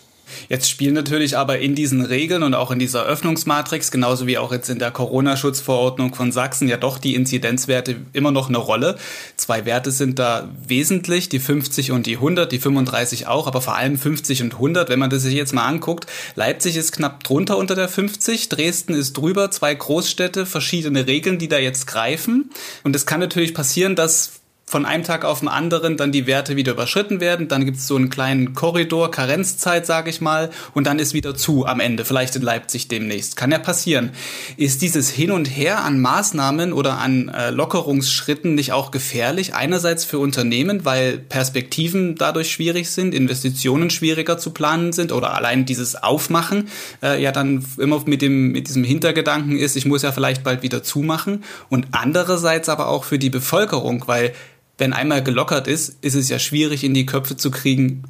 Jetzt 0.49 0.71
spielen 0.71 0.95
natürlich 0.95 1.37
aber 1.37 1.59
in 1.59 1.75
diesen 1.75 2.03
Regeln 2.03 2.43
und 2.43 2.55
auch 2.55 2.71
in 2.71 2.79
dieser 2.79 3.05
Öffnungsmatrix, 3.05 3.91
genauso 3.91 4.27
wie 4.27 4.39
auch 4.39 4.53
jetzt 4.53 4.69
in 4.69 4.79
der 4.79 4.91
Corona-Schutzverordnung 4.91 6.15
von 6.15 6.33
Sachsen, 6.33 6.69
ja 6.69 6.77
doch 6.77 6.99
die 6.99 7.15
Inzidenzwerte 7.15 7.97
immer 8.13 8.31
noch 8.31 8.49
eine 8.49 8.59
Rolle. 8.59 8.97
Zwei 9.37 9.65
Werte 9.65 9.91
sind 9.91 10.19
da 10.19 10.49
wesentlich, 10.67 11.29
die 11.29 11.39
50 11.39 11.93
und 11.93 12.07
die 12.07 12.17
100, 12.17 12.51
die 12.51 12.59
35 12.59 13.27
auch, 13.27 13.47
aber 13.47 13.61
vor 13.61 13.77
allem 13.77 13.99
50 13.99 14.43
und 14.43 14.55
100. 14.55 14.89
Wenn 14.89 14.99
man 14.99 15.11
das 15.11 15.23
sich 15.23 15.35
jetzt 15.35 15.55
mal 15.55 15.67
anguckt, 15.67 16.07
Leipzig 16.35 16.77
ist 16.77 16.93
knapp 16.93 17.25
drunter 17.25 17.57
unter 17.57 17.75
der 17.75 17.89
50, 17.89 18.49
Dresden 18.49 18.95
ist 18.95 19.17
drüber, 19.17 19.51
zwei 19.51 19.75
Großstädte, 19.75 20.47
verschiedene 20.47 21.07
Regeln, 21.07 21.39
die 21.39 21.49
da 21.49 21.59
jetzt 21.59 21.87
greifen. 21.87 22.51
Und 22.85 22.97
es 22.97 23.07
kann 23.07 23.21
natürlich 23.21 23.55
passieren, 23.55 23.97
dass 23.97 24.40
von 24.71 24.87
einem 24.87 25.03
Tag 25.03 25.25
auf 25.25 25.41
den 25.41 25.49
anderen 25.49 25.97
dann 25.97 26.13
die 26.13 26.29
Werte 26.29 26.55
wieder 26.55 26.73
überschritten 26.73 27.21
werden. 27.21 27.49
Dann 27.49 27.65
gibt 27.65 27.79
es 27.79 27.89
so 27.89 27.97
einen 27.97 28.09
kleinen 28.09 28.55
Korridor, 28.55 29.11
Karenzzeit, 29.11 29.85
sage 29.85 30.11
ich 30.11 30.21
mal, 30.21 30.49
und 30.75 30.87
dann 30.87 31.01
ist 31.01 31.13
wieder 31.13 31.35
zu 31.35 31.67
am 31.67 31.81
Ende, 31.81 32.05
vielleicht 32.05 32.37
in 32.37 32.43
Leipzig 32.43 32.87
demnächst. 32.87 33.35
Kann 33.35 33.51
ja 33.51 33.59
passieren. 33.59 34.11
Ist 34.57 34.81
dieses 34.83 35.11
Hin 35.11 35.33
und 35.33 35.47
Her 35.47 35.83
an 35.83 36.01
Maßnahmen 36.01 36.73
oder 36.73 36.99
an 36.99 37.31
äh, 37.31 37.51
Lockerungsschritten 37.51 38.55
nicht 38.55 38.73
auch 38.73 38.93
gefährlich? 38.93 39.57
Einerseits 39.57 40.05
für 40.05 40.21
Unternehmen, 40.21 40.85
weil 40.85 41.19
Perspektiven 41.19 42.15
dadurch 42.15 42.53
schwierig 42.53 42.91
sind, 42.91 43.13
Investitionen 43.13 43.91
schwieriger 43.91 44.39
zu 44.39 44.51
planen 44.53 44.93
sind 44.93 45.11
oder 45.11 45.35
allein 45.35 45.67
dieses 45.67 46.01
Aufmachen 46.01 46.69
äh, 47.03 47.21
ja 47.21 47.33
dann 47.33 47.65
immer 47.77 48.01
mit 48.07 48.23
dem 48.23 48.53
mit 48.53 48.69
diesem 48.69 48.85
Hintergedanken 48.85 49.59
ist, 49.59 49.75
ich 49.75 49.85
muss 49.85 50.03
ja 50.03 50.13
vielleicht 50.13 50.45
bald 50.45 50.63
wieder 50.63 50.85
zumachen. 50.85 51.43
Und 51.69 51.89
andererseits 51.91 52.69
aber 52.69 52.87
auch 52.87 53.03
für 53.03 53.19
die 53.19 53.31
Bevölkerung, 53.31 54.05
weil 54.07 54.33
wenn 54.81 54.93
einmal 54.93 55.23
gelockert 55.23 55.69
ist, 55.69 55.97
ist 56.03 56.15
es 56.15 56.29
ja 56.29 56.39
schwierig 56.39 56.83
in 56.83 56.95
die 56.95 57.07
Köpfe 57.07 57.37
zu 57.37 57.51
kriegen, 57.51 58.05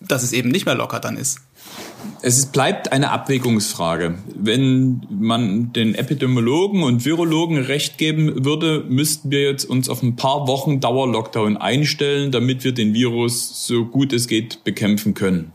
dass 0.00 0.22
es 0.22 0.32
eben 0.32 0.48
nicht 0.48 0.66
mehr 0.66 0.74
locker 0.74 1.00
dann 1.00 1.16
ist. 1.16 1.38
Es 2.22 2.46
bleibt 2.46 2.92
eine 2.92 3.10
Abwägungsfrage. 3.10 4.14
Wenn 4.34 5.06
man 5.10 5.72
den 5.72 5.94
Epidemiologen 5.94 6.82
und 6.82 7.04
Virologen 7.04 7.58
recht 7.58 7.98
geben 7.98 8.44
würde, 8.44 8.84
müssten 8.88 9.30
wir 9.30 9.42
jetzt 9.42 9.64
uns 9.64 9.88
auf 9.88 10.02
ein 10.02 10.16
paar 10.16 10.46
Wochen 10.48 10.80
Dauerlockdown 10.80 11.56
einstellen, 11.56 12.32
damit 12.32 12.64
wir 12.64 12.72
den 12.72 12.94
Virus 12.94 13.66
so 13.66 13.84
gut 13.84 14.12
es 14.12 14.26
geht 14.26 14.64
bekämpfen 14.64 15.14
können. 15.14 15.52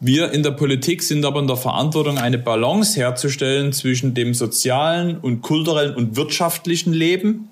Wir 0.00 0.32
in 0.32 0.44
der 0.44 0.52
Politik 0.52 1.02
sind 1.02 1.24
aber 1.24 1.40
in 1.40 1.48
der 1.48 1.56
Verantwortung, 1.56 2.18
eine 2.18 2.38
Balance 2.38 2.98
herzustellen 2.98 3.72
zwischen 3.72 4.14
dem 4.14 4.32
sozialen 4.32 5.18
und 5.18 5.42
kulturellen 5.42 5.96
und 5.96 6.16
wirtschaftlichen 6.16 6.92
Leben 6.92 7.48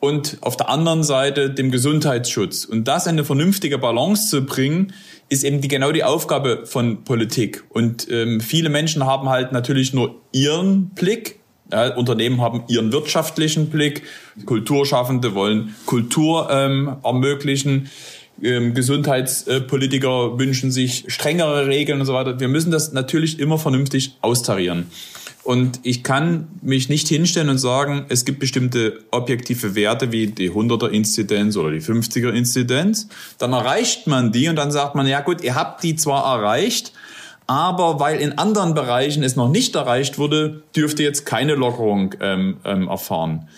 und 0.00 0.38
auf 0.40 0.56
der 0.56 0.68
anderen 0.68 1.02
Seite 1.02 1.50
dem 1.50 1.70
Gesundheitsschutz. 1.70 2.64
Und 2.64 2.86
das 2.86 3.06
eine 3.06 3.24
vernünftige 3.24 3.78
Balance 3.78 4.28
zu 4.28 4.44
bringen, 4.44 4.92
ist 5.28 5.42
eben 5.44 5.60
die, 5.60 5.68
genau 5.68 5.92
die 5.92 6.04
Aufgabe 6.04 6.66
von 6.66 7.04
Politik. 7.04 7.64
Und 7.70 8.06
ähm, 8.10 8.40
viele 8.40 8.68
Menschen 8.68 9.04
haben 9.04 9.28
halt 9.28 9.52
natürlich 9.52 9.92
nur 9.92 10.20
ihren 10.32 10.90
Blick. 10.90 11.40
Ja, 11.72 11.96
Unternehmen 11.96 12.40
haben 12.40 12.62
ihren 12.68 12.92
wirtschaftlichen 12.92 13.70
Blick. 13.70 14.02
Kulturschaffende 14.44 15.34
wollen 15.34 15.74
Kultur 15.86 16.48
ähm, 16.50 16.96
ermöglichen. 17.02 17.90
Ähm, 18.40 18.74
Gesundheitspolitiker 18.74 20.38
wünschen 20.38 20.70
sich 20.70 21.04
strengere 21.08 21.66
Regeln 21.66 22.00
und 22.00 22.06
so 22.06 22.14
weiter. 22.14 22.38
Wir 22.38 22.48
müssen 22.48 22.70
das 22.70 22.92
natürlich 22.92 23.40
immer 23.40 23.58
vernünftig 23.58 24.16
austarieren. 24.20 24.86
Und 25.46 25.78
ich 25.84 26.02
kann 26.02 26.48
mich 26.60 26.88
nicht 26.88 27.06
hinstellen 27.06 27.48
und 27.48 27.58
sagen, 27.58 28.06
es 28.08 28.24
gibt 28.24 28.40
bestimmte 28.40 28.98
objektive 29.12 29.76
Werte 29.76 30.10
wie 30.10 30.26
die 30.26 30.50
100er 30.50 30.88
Inzidenz 30.88 31.56
oder 31.56 31.70
die 31.70 31.80
50er 31.80 32.30
Inzidenz. 32.30 33.08
Dann 33.38 33.52
erreicht 33.52 34.08
man 34.08 34.32
die 34.32 34.48
und 34.48 34.56
dann 34.56 34.72
sagt 34.72 34.96
man, 34.96 35.06
ja 35.06 35.20
gut, 35.20 35.44
ihr 35.44 35.54
habt 35.54 35.84
die 35.84 35.94
zwar 35.94 36.24
erreicht, 36.36 36.92
Aber 37.46 38.00
weil 38.00 38.18
in 38.18 38.38
anderen 38.38 38.74
Bereichen 38.74 39.22
es 39.22 39.36
noch 39.36 39.48
nicht 39.48 39.76
erreicht 39.76 40.18
wurde, 40.18 40.62
dürfte 40.74 41.04
jetzt 41.04 41.26
keine 41.26 41.54
Lockerung 41.54 42.14
ähm, 42.20 42.56
ähm, 42.64 42.88
erfahren. 42.88 43.48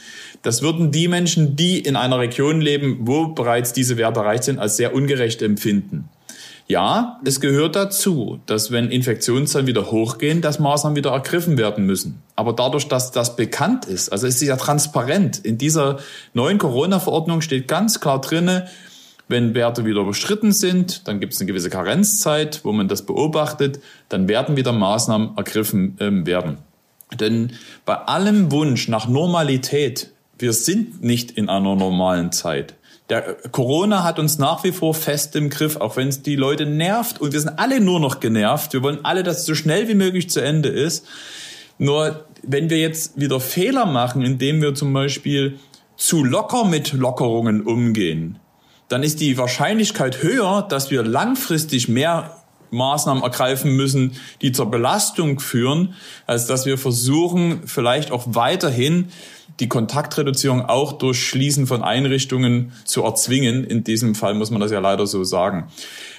Das 0.43 0.61
würden 0.63 0.93
die 0.93 1.09
Menschen, 1.09 1.57
die 1.57 1.79
in 1.79 1.97
einer 1.97 2.19
Region 2.19 2.61
leben, 2.61 2.99
wo 3.01 3.29
bereits 3.29 3.73
diese 3.73 3.97
Werte 3.97 4.21
erreicht 4.21 4.45
sind, 4.45 4.59
als 4.59 4.77
sehr 4.77 4.95
ungerecht 4.95 5.41
empfinden. 5.41 6.09
Ja, 6.71 7.19
es 7.25 7.41
gehört 7.41 7.77
dazu, 7.77 8.41
dass 8.45 8.71
wenn 8.71 8.91
Infektionszahlen 8.91 9.67
wieder 9.67 9.91
hochgehen, 9.91 10.43
dass 10.43 10.59
Maßnahmen 10.59 10.97
wieder 10.97 11.13
ergriffen 11.13 11.57
werden 11.57 11.87
müssen. 11.87 12.23
Aber 12.37 12.53
dadurch, 12.53 12.89
dass 12.89 13.11
das 13.11 13.37
bekannt 13.37 13.87
ist, 13.87 14.13
also 14.13 14.27
es 14.27 14.35
ist 14.35 14.43
ja 14.43 14.57
transparent, 14.57 15.39
in 15.39 15.57
dieser 15.57 15.99
neuen 16.35 16.59
Corona-Verordnung 16.59 17.41
steht 17.41 17.69
ganz 17.69 18.01
klar 18.01 18.21
drinne, 18.21 18.69
wenn 19.29 19.55
Werte 19.55 19.87
wieder 19.87 20.03
überschritten 20.03 20.53
sind, 20.53 21.09
dann 21.09 21.21
gibt 21.21 21.33
es 21.33 21.41
eine 21.41 21.47
gewisse 21.47 21.71
Karenzzeit, 21.71 22.61
wo 22.65 22.73
man 22.73 22.87
das 22.87 23.07
beobachtet, 23.07 23.81
dann 24.11 24.29
werden 24.29 24.57
wieder 24.57 24.73
Maßnahmen 24.73 25.39
ergriffen 25.39 25.97
ähm, 26.01 26.27
werden. 26.27 26.59
Denn 27.19 27.53
bei 27.87 27.95
allem 27.95 28.53
Wunsch 28.53 28.89
nach 28.89 29.09
Normalität, 29.09 30.11
wir 30.39 30.53
sind 30.53 31.03
nicht 31.03 31.31
in 31.31 31.49
einer 31.49 31.77
normalen 31.77 32.31
Zeit. 32.31 32.75
Der 33.09 33.37
Corona 33.53 34.05
hat 34.05 34.19
uns 34.19 34.39
nach 34.39 34.65
wie 34.65 34.73
vor 34.73 34.93
fest 34.93 35.35
im 35.35 35.49
Griff, 35.49 35.77
auch 35.77 35.97
wenn 35.97 36.09
es 36.09 36.23
die 36.23 36.37
Leute 36.37 36.67
nervt 36.67 37.21
und 37.21 37.33
wir 37.33 37.41
sind 37.41 37.59
alle 37.59 37.81
nur 37.81 38.01
noch 38.01 38.21
genervt. 38.21 38.75
Wir 38.75 38.83
wollen 38.83 39.05
alle, 39.05 39.23
dass 39.23 39.39
es 39.39 39.47
so 39.47 39.55
schnell 39.55 39.89
wie 39.89 39.95
möglich 39.95 40.29
zu 40.29 40.41
Ende 40.41 40.69
ist. 40.69 41.07
Nur 41.79 42.27
wenn 42.43 42.69
wir 42.69 42.79
jetzt 42.79 43.19
wieder 43.19 43.41
Fehler 43.41 43.87
machen, 43.87 44.23
indem 44.23 44.61
wir 44.61 44.75
zum 44.75 44.93
Beispiel 44.93 45.59
zu 45.97 46.23
locker 46.23 46.65
mit 46.65 46.93
Lockerungen 46.93 47.63
umgehen, 47.63 48.39
dann 48.89 49.03
ist 49.03 49.21
die 49.21 49.39
Wahrscheinlichkeit 49.39 50.23
höher, 50.23 50.67
dass 50.69 50.91
wir 50.91 51.03
langfristig 51.03 51.89
mehr 51.89 52.37
Maßnahmen 52.71 53.23
ergreifen 53.23 53.75
müssen, 53.75 54.13
die 54.43 54.53
zur 54.53 54.71
Belastung 54.71 55.41
führen, 55.41 55.95
als 56.27 56.47
dass 56.47 56.67
wir 56.67 56.77
versuchen, 56.77 57.63
vielleicht 57.67 58.11
auch 58.11 58.25
weiterhin 58.27 59.09
die 59.61 59.69
Kontaktreduzierung 59.69 60.65
auch 60.67 60.93
durch 60.93 61.21
Schließen 61.21 61.67
von 61.67 61.83
Einrichtungen 61.83 62.73
zu 62.85 63.03
erzwingen. 63.03 63.65
In 63.65 63.85
diesem 63.85 64.15
Fall 64.15 64.35
muss 64.35 64.51
man 64.51 64.61
das 64.61 64.71
ja 64.71 64.79
leider 64.79 65.07
so 65.07 65.25
sagen. 65.25 65.69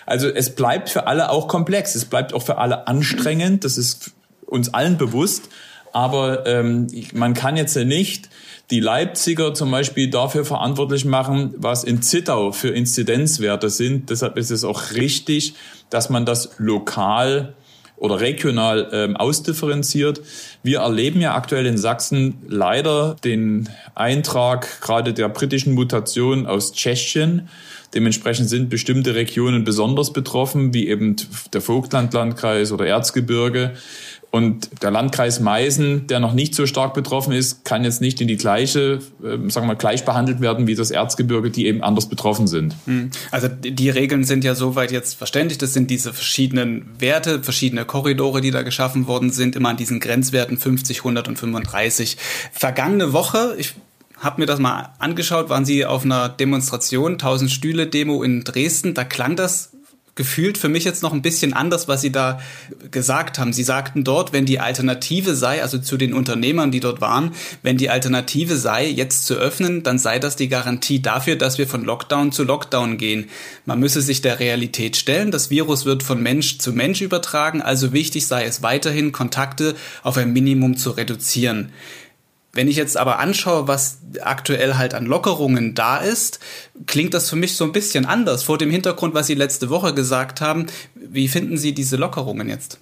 Also 0.05 0.27
es 0.27 0.55
bleibt 0.55 0.89
für 0.89 1.07
alle 1.07 1.29
auch 1.29 1.47
komplex. 1.47 1.95
Es 1.95 2.05
bleibt 2.05 2.33
auch 2.33 2.41
für 2.41 2.57
alle 2.57 2.87
anstrengend. 2.87 3.63
Das 3.63 3.77
ist 3.77 4.11
uns 4.45 4.73
allen 4.73 4.97
bewusst. 4.97 5.49
Aber 5.91 6.45
ähm, 6.45 6.87
man 7.13 7.33
kann 7.33 7.57
jetzt 7.57 7.75
ja 7.75 7.83
nicht 7.83 8.29
die 8.69 8.79
Leipziger 8.79 9.53
zum 9.53 9.71
Beispiel 9.71 10.09
dafür 10.09 10.45
verantwortlich 10.45 11.05
machen, 11.05 11.55
was 11.57 11.83
in 11.83 12.01
Zittau 12.01 12.51
für 12.51 12.69
Inzidenzwerte 12.69 13.69
sind. 13.69 14.09
Deshalb 14.09 14.37
ist 14.37 14.51
es 14.51 14.63
auch 14.63 14.91
richtig, 14.93 15.55
dass 15.89 16.09
man 16.09 16.25
das 16.25 16.51
lokal 16.57 17.55
oder 17.99 18.19
regional 18.19 18.89
ähm, 18.91 19.15
ausdifferenziert. 19.15 20.21
Wir 20.63 20.79
erleben 20.79 21.21
ja 21.21 21.35
aktuell 21.35 21.65
in 21.65 21.77
Sachsen 21.77 22.39
leider 22.47 23.15
den 23.23 23.69
Eintrag 23.95 24.81
gerade 24.81 25.13
der 25.13 25.29
britischen 25.29 25.73
Mutation 25.73 26.45
aus 26.45 26.71
Tschechien. 26.71 27.49
Dementsprechend 27.93 28.49
sind 28.49 28.69
bestimmte 28.69 29.15
Regionen 29.15 29.63
besonders 29.63 30.13
betroffen, 30.13 30.73
wie 30.73 30.87
eben 30.87 31.15
der 31.53 31.61
Vogtlandlandkreis 31.61 32.71
oder 32.71 32.85
Erzgebirge. 32.85 33.73
Und 34.31 34.83
der 34.83 34.91
Landkreis 34.91 35.39
Meißen, 35.39 36.05
der 36.05 36.19
noch 36.19 36.33
nicht 36.33 36.53
so 36.53 36.67
stark 36.67 36.93
betroffen 36.93 37.33
ist, 37.33 37.65
kann 37.65 37.83
jetzt 37.83 37.99
nicht 37.99 38.21
in 38.21 38.27
die 38.27 38.37
gleiche, 38.37 38.99
äh, 39.23 39.49
sagen 39.49 39.67
wir 39.67 39.75
gleich 39.75 40.05
behandelt 40.05 40.39
werden 40.39 40.67
wie 40.67 40.75
das 40.75 40.91
Erzgebirge, 40.91 41.49
die 41.49 41.65
eben 41.65 41.81
anders 41.81 42.07
betroffen 42.07 42.45
sind. 42.45 42.75
Hm. 42.85 43.09
Also 43.31 43.47
die 43.47 43.89
Regeln 43.89 44.23
sind 44.23 44.43
ja 44.43 44.53
soweit 44.53 44.91
jetzt 44.91 45.15
verständlich. 45.15 45.57
Das 45.57 45.73
sind 45.73 45.89
diese 45.89 46.13
verschiedenen 46.13 46.89
Werte, 46.99 47.41
verschiedene 47.41 47.85
Korridore, 47.85 48.41
die 48.41 48.51
da 48.51 48.61
geschaffen 48.61 49.07
worden 49.07 49.31
sind, 49.31 49.55
immer 49.55 49.69
an 49.69 49.77
diesen 49.77 49.99
Grenzwerten 49.99 50.57
50, 50.57 50.99
100 50.99 51.27
und 51.27 51.39
35. 51.39 52.17
Vergangene 52.51 53.13
Woche, 53.13 53.55
ich 53.57 53.73
habe 54.19 54.41
mir 54.41 54.45
das 54.45 54.59
mal 54.59 54.93
angeschaut, 54.99 55.49
waren 55.49 55.65
Sie 55.65 55.85
auf 55.85 56.03
einer 56.03 56.29
Demonstration, 56.29 57.13
1000 57.13 57.49
Stühle 57.49 57.87
Demo 57.87 58.21
in 58.21 58.43
Dresden. 58.43 58.93
Da 58.93 59.05
klang 59.05 59.35
das 59.35 59.68
gefühlt 60.19 60.57
für 60.57 60.67
mich 60.67 60.83
jetzt 60.83 61.01
noch 61.01 61.13
ein 61.13 61.21
bisschen 61.21 61.53
anders, 61.53 61.87
was 61.87 62.01
Sie 62.01 62.11
da 62.11 62.41
gesagt 62.91 63.39
haben. 63.39 63.53
Sie 63.53 63.63
sagten 63.63 64.03
dort, 64.03 64.33
wenn 64.33 64.45
die 64.45 64.59
Alternative 64.59 65.33
sei, 65.33 65.61
also 65.61 65.77
zu 65.77 65.95
den 65.95 66.13
Unternehmern, 66.13 66.71
die 66.71 66.81
dort 66.81 66.99
waren, 66.99 67.31
wenn 67.63 67.77
die 67.77 67.89
Alternative 67.89 68.57
sei, 68.57 68.85
jetzt 68.85 69.25
zu 69.25 69.35
öffnen, 69.35 69.81
dann 69.81 69.97
sei 69.97 70.19
das 70.19 70.35
die 70.35 70.49
Garantie 70.49 71.01
dafür, 71.01 71.37
dass 71.37 71.57
wir 71.57 71.69
von 71.69 71.85
Lockdown 71.85 72.33
zu 72.33 72.43
Lockdown 72.43 72.97
gehen. 72.97 73.29
Man 73.65 73.79
müsse 73.79 74.01
sich 74.01 74.21
der 74.21 74.41
Realität 74.41 74.97
stellen. 74.97 75.31
Das 75.31 75.51
Virus 75.51 75.85
wird 75.85 76.03
von 76.03 76.21
Mensch 76.21 76.57
zu 76.57 76.73
Mensch 76.73 76.99
übertragen, 76.99 77.61
also 77.61 77.93
wichtig 77.93 78.27
sei 78.27 78.43
es 78.43 78.61
weiterhin, 78.61 79.13
Kontakte 79.13 79.73
auf 80.03 80.17
ein 80.17 80.33
Minimum 80.33 80.75
zu 80.75 80.89
reduzieren. 80.89 81.71
Wenn 82.51 82.67
ich 82.67 82.77
jetzt 82.77 82.97
aber 82.97 83.19
anschaue, 83.19 83.67
was 83.67 83.99
aktuell 84.21 84.75
halt 84.75 84.95
an 84.95 85.05
Lockerungen 85.05 85.75
da 85.75 85.97
ist, 85.97 86.39
klingt 86.87 87.13
das 87.13 87.29
für 87.29 87.35
mich 87.35 87.55
so 87.55 87.63
ein 87.63 87.71
bisschen 87.71 88.05
anders. 88.05 88.43
Vor 88.43 88.57
dem 88.57 88.71
Hintergrund, 88.71 89.13
was 89.13 89.27
Sie 89.27 89.35
letzte 89.35 89.69
Woche 89.69 89.93
gesagt 89.93 90.41
haben, 90.41 90.65
wie 90.95 91.27
finden 91.27 91.57
Sie 91.57 91.73
diese 91.73 91.95
Lockerungen 91.95 92.49
jetzt? 92.49 92.79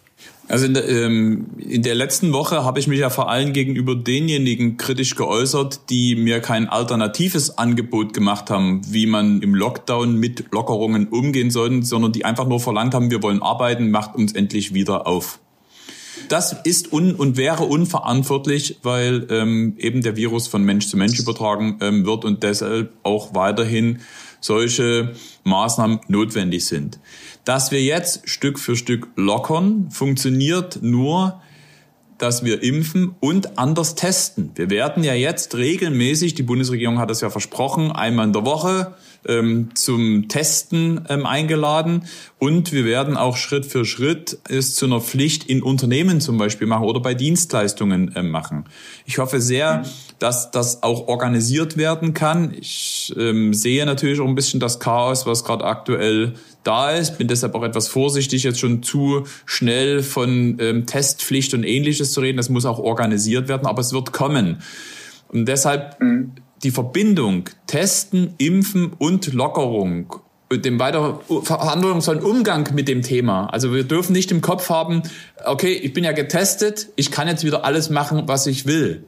Also 0.50 0.65
in 0.65 0.74
der, 0.74 0.88
ähm, 0.88 1.47
in 1.57 1.83
der 1.83 1.95
letzten 1.95 2.31
Woche 2.31 2.63
habe 2.63 2.79
ich 2.79 2.88
mich 2.88 3.00
ja 3.00 3.09
vor 3.09 3.29
allem 3.29 3.51
gegenüber 3.51 3.95
denjenigen 3.95 4.77
kritisch 4.77 5.15
geäußert, 5.15 5.89
die 5.89 6.15
mir 6.15 6.39
kein 6.39 6.69
alternatives 6.69 7.57
Angebot 7.57 8.13
gemacht 8.13 8.50
haben, 8.50 8.81
wie 8.89 9.05
man 9.05 9.41
im 9.41 9.53
Lockdown 9.53 10.15
mit 10.15 10.45
Lockerungen 10.53 11.09
umgehen 11.09 11.51
soll, 11.51 11.83
sondern 11.83 12.13
die 12.13 12.24
einfach 12.24 12.47
nur 12.47 12.62
verlangt 12.62 12.93
haben, 12.93 13.12
wir 13.12 13.21
wollen 13.21 13.41
arbeiten, 13.41 13.91
macht 13.91 14.15
uns 14.15 14.31
endlich 14.31 14.74
wieder 14.74 15.05
auf. 15.05 15.39
Das 16.29 16.53
ist 16.63 16.91
un 16.91 17.15
und 17.15 17.38
wäre 17.38 17.63
unverantwortlich, 17.63 18.79
weil 18.84 19.27
ähm, 19.29 19.75
eben 19.77 20.01
der 20.01 20.15
Virus 20.15 20.48
von 20.48 20.63
Mensch 20.63 20.88
zu 20.88 20.98
Mensch 20.98 21.19
übertragen 21.19 21.77
ähm, 21.81 22.05
wird 22.05 22.25
und 22.25 22.43
deshalb 22.43 22.93
auch 23.03 23.34
weiterhin 23.34 24.00
solche 24.41 25.13
Maßnahmen 25.43 26.01
notwendig 26.07 26.65
sind. 26.65 27.00
Dass 27.46 27.72
wir 27.72 27.81
jetzt 27.81 28.29
Stück 28.29 28.60
für 28.60 28.75
Stück 28.75 29.07
lockern, 29.15 29.89
funktioniert 29.89 30.79
nur, 30.81 31.41
dass 32.17 32.43
wir 32.43 32.62
impfen 32.62 33.15
und 33.19 33.57
anders 33.57 33.96
testen. 33.96 34.51
Wir 34.55 34.69
werden 34.69 35.03
ja 35.03 35.13
jetzt 35.13 35.55
regelmäßig, 35.55 36.34
die 36.34 36.43
Bundesregierung 36.43 37.00
hat 37.00 37.10
das 37.10 37.22
ja 37.22 37.29
versprochen, 37.29 37.91
einmal 37.91 38.25
in 38.25 38.34
der 38.34 38.46
Woche 38.46 38.96
ähm, 39.27 39.69
zum 39.75 40.27
Testen 40.27 41.05
ähm, 41.10 41.25
eingeladen 41.25 42.05
und 42.39 42.72
wir 42.72 42.86
werden 42.86 43.17
auch 43.17 43.38
Schritt 43.38 43.65
für 43.65 43.86
Schritt 43.86 44.39
es 44.50 44.75
zu 44.75 44.86
einer 44.86 45.01
Pflicht 45.01 45.46
in 45.46 45.63
Unternehmen 45.63 46.22
zum 46.22 46.38
Beispiel 46.38 46.67
machen 46.67 46.86
oder 46.86 47.00
bei 47.00 47.13
Dienstleistungen 47.13 48.13
ähm, 48.15 48.29
machen. 48.29 48.65
Ich 49.05 49.17
hoffe 49.17 49.41
sehr, 49.41 49.84
dass 50.19 50.51
das 50.51 50.84
auch 50.84 51.07
organisiert 51.07 51.77
werden 51.77 52.13
kann. 52.13 52.53
Ich 52.60 53.13
ähm, 53.17 53.53
sehe 53.53 53.86
natürlich 53.86 54.19
auch 54.19 54.27
ein 54.27 54.36
bisschen 54.36 54.60
das 54.60 54.79
Chaos, 54.79 55.25
was 55.25 55.43
gerade 55.43 55.65
aktuell 55.65 56.34
da 56.63 56.91
ist. 56.91 57.17
Bin 57.17 57.27
deshalb 57.27 57.55
auch 57.55 57.63
etwas 57.63 57.88
vorsichtig, 57.88 58.43
jetzt 58.43 58.60
schon 58.60 58.84
zu 58.84 59.25
schnell 59.46 60.03
von 60.03 60.57
ähm, 60.60 60.86
Testpflicht 60.86 61.53
und 61.53 61.63
ähnliches 61.63 62.12
zu 62.12 62.22
reden. 62.22 62.38
Das 62.38 62.50
muss 62.50 62.65
auch 62.65 62.79
organisiert 62.79 63.48
werden, 63.48 63.67
aber 63.67 63.81
es 63.81 63.93
wird 63.93 64.12
kommen. 64.12 64.62
Und 65.29 65.48
deshalb 65.48 66.00
mhm 66.01 66.34
die 66.63 66.71
Verbindung 66.71 67.49
Testen, 67.67 68.33
Impfen 68.37 68.93
und 68.97 69.33
Lockerung 69.33 70.21
dem 70.51 70.79
weiter 70.79 71.19
verhandlungsvollen 71.43 72.23
Umgang 72.23 72.73
mit 72.73 72.87
dem 72.87 73.01
Thema. 73.01 73.47
Also 73.47 73.73
wir 73.73 73.83
dürfen 73.83 74.13
nicht 74.13 74.31
im 74.31 74.41
Kopf 74.41 74.69
haben, 74.69 75.03
okay, 75.45 75.73
ich 75.73 75.93
bin 75.93 76.03
ja 76.03 76.13
getestet, 76.13 76.87
ich 76.95 77.11
kann 77.11 77.27
jetzt 77.27 77.43
wieder 77.43 77.65
alles 77.65 77.89
machen, 77.89 78.23
was 78.27 78.47
ich 78.47 78.65
will. 78.65 79.03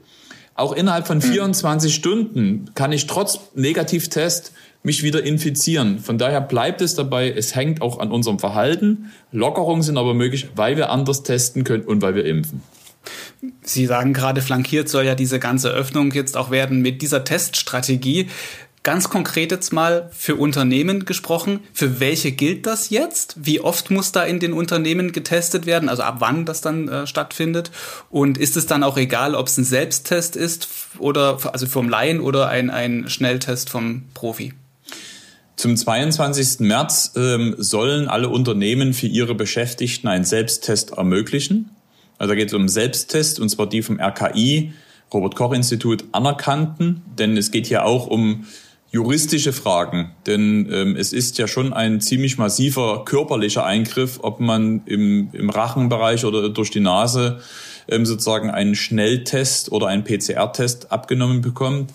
Auch 0.55 0.73
innerhalb 0.73 1.07
von 1.07 1.21
24 1.21 1.89
mhm. 1.89 1.95
Stunden 1.95 2.71
kann 2.75 2.91
ich 2.91 3.07
trotz 3.07 3.39
Negativtest 3.55 4.51
mich 4.83 5.03
wieder 5.03 5.23
infizieren. 5.23 5.99
Von 5.99 6.17
daher 6.17 6.41
bleibt 6.41 6.81
es 6.81 6.95
dabei, 6.95 7.31
es 7.31 7.55
hängt 7.55 7.81
auch 7.81 7.99
an 7.99 8.11
unserem 8.11 8.39
Verhalten. 8.39 9.11
Lockerungen 9.31 9.81
sind 9.81 9.97
aber 9.97 10.13
möglich, 10.13 10.49
weil 10.55 10.75
wir 10.75 10.89
anders 10.89 11.23
testen 11.23 11.63
können 11.63 11.83
und 11.83 12.01
weil 12.01 12.15
wir 12.15 12.25
impfen. 12.25 12.61
Sie 13.61 13.85
sagen 13.85 14.13
gerade, 14.13 14.41
flankiert 14.41 14.89
soll 14.89 15.05
ja 15.05 15.15
diese 15.15 15.39
ganze 15.39 15.69
Öffnung 15.69 16.11
jetzt 16.11 16.35
auch 16.35 16.51
werden 16.51 16.81
mit 16.81 17.01
dieser 17.01 17.23
Teststrategie. 17.23 18.27
Ganz 18.83 19.09
konkret 19.09 19.51
jetzt 19.51 19.73
mal 19.73 20.09
für 20.13 20.35
Unternehmen 20.35 21.05
gesprochen. 21.05 21.59
Für 21.73 21.99
welche 21.99 22.31
gilt 22.31 22.65
das 22.65 22.89
jetzt? 22.89 23.35
Wie 23.37 23.59
oft 23.59 23.91
muss 23.91 24.13
da 24.13 24.23
in 24.23 24.39
den 24.39 24.53
Unternehmen 24.53 25.11
getestet 25.11 25.65
werden? 25.65 25.89
Also 25.89 26.03
ab 26.03 26.17
wann 26.19 26.45
das 26.45 26.61
dann 26.61 26.87
äh, 26.87 27.05
stattfindet? 27.05 27.71
Und 28.09 28.37
ist 28.37 28.55
es 28.55 28.67
dann 28.67 28.83
auch 28.83 28.97
egal, 28.97 29.35
ob 29.35 29.47
es 29.47 29.57
ein 29.57 29.65
Selbsttest 29.65 30.37
ist 30.37 30.69
oder 30.97 31.37
also 31.51 31.67
vom 31.67 31.89
Laien 31.89 32.21
oder 32.21 32.47
ein, 32.47 32.69
ein 32.69 33.09
Schnelltest 33.09 33.69
vom 33.69 34.03
Profi? 34.13 34.53
Zum 35.57 35.75
22. 35.75 36.61
März 36.61 37.11
ähm, 37.17 37.55
sollen 37.57 38.07
alle 38.07 38.29
Unternehmen 38.29 38.93
für 38.93 39.07
ihre 39.07 39.35
Beschäftigten 39.35 40.07
einen 40.07 40.23
Selbsttest 40.23 40.91
ermöglichen. 40.91 41.69
Also 42.19 42.33
da 42.33 42.35
geht 42.35 42.49
es 42.49 42.53
um 42.53 42.69
Selbsttest 42.69 43.39
und 43.39 43.49
zwar 43.49 43.67
die 43.67 43.81
vom 43.81 43.99
RKI, 43.99 44.73
Robert 45.11 45.35
Koch 45.35 45.53
Institut, 45.53 46.05
anerkannten, 46.11 47.01
denn 47.17 47.35
es 47.35 47.49
geht 47.49 47.65
hier 47.65 47.85
auch 47.85 48.05
um 48.05 48.45
juristische 48.91 49.53
Fragen, 49.53 50.11
denn 50.25 50.67
ähm, 50.71 50.95
es 50.95 51.13
ist 51.13 51.37
ja 51.37 51.47
schon 51.47 51.73
ein 51.73 52.01
ziemlich 52.01 52.37
massiver 52.37 53.05
körperlicher 53.05 53.63
Eingriff, 53.63 54.19
ob 54.21 54.39
man 54.39 54.81
im, 54.85 55.29
im 55.31 55.49
Rachenbereich 55.49 56.25
oder 56.25 56.49
durch 56.49 56.71
die 56.71 56.79
Nase 56.79 57.39
ähm, 57.87 58.05
sozusagen 58.05 58.49
einen 58.49 58.75
Schnelltest 58.75 59.71
oder 59.71 59.87
einen 59.87 60.03
PCR-Test 60.03 60.91
abgenommen 60.91 61.41
bekommt. 61.41 61.91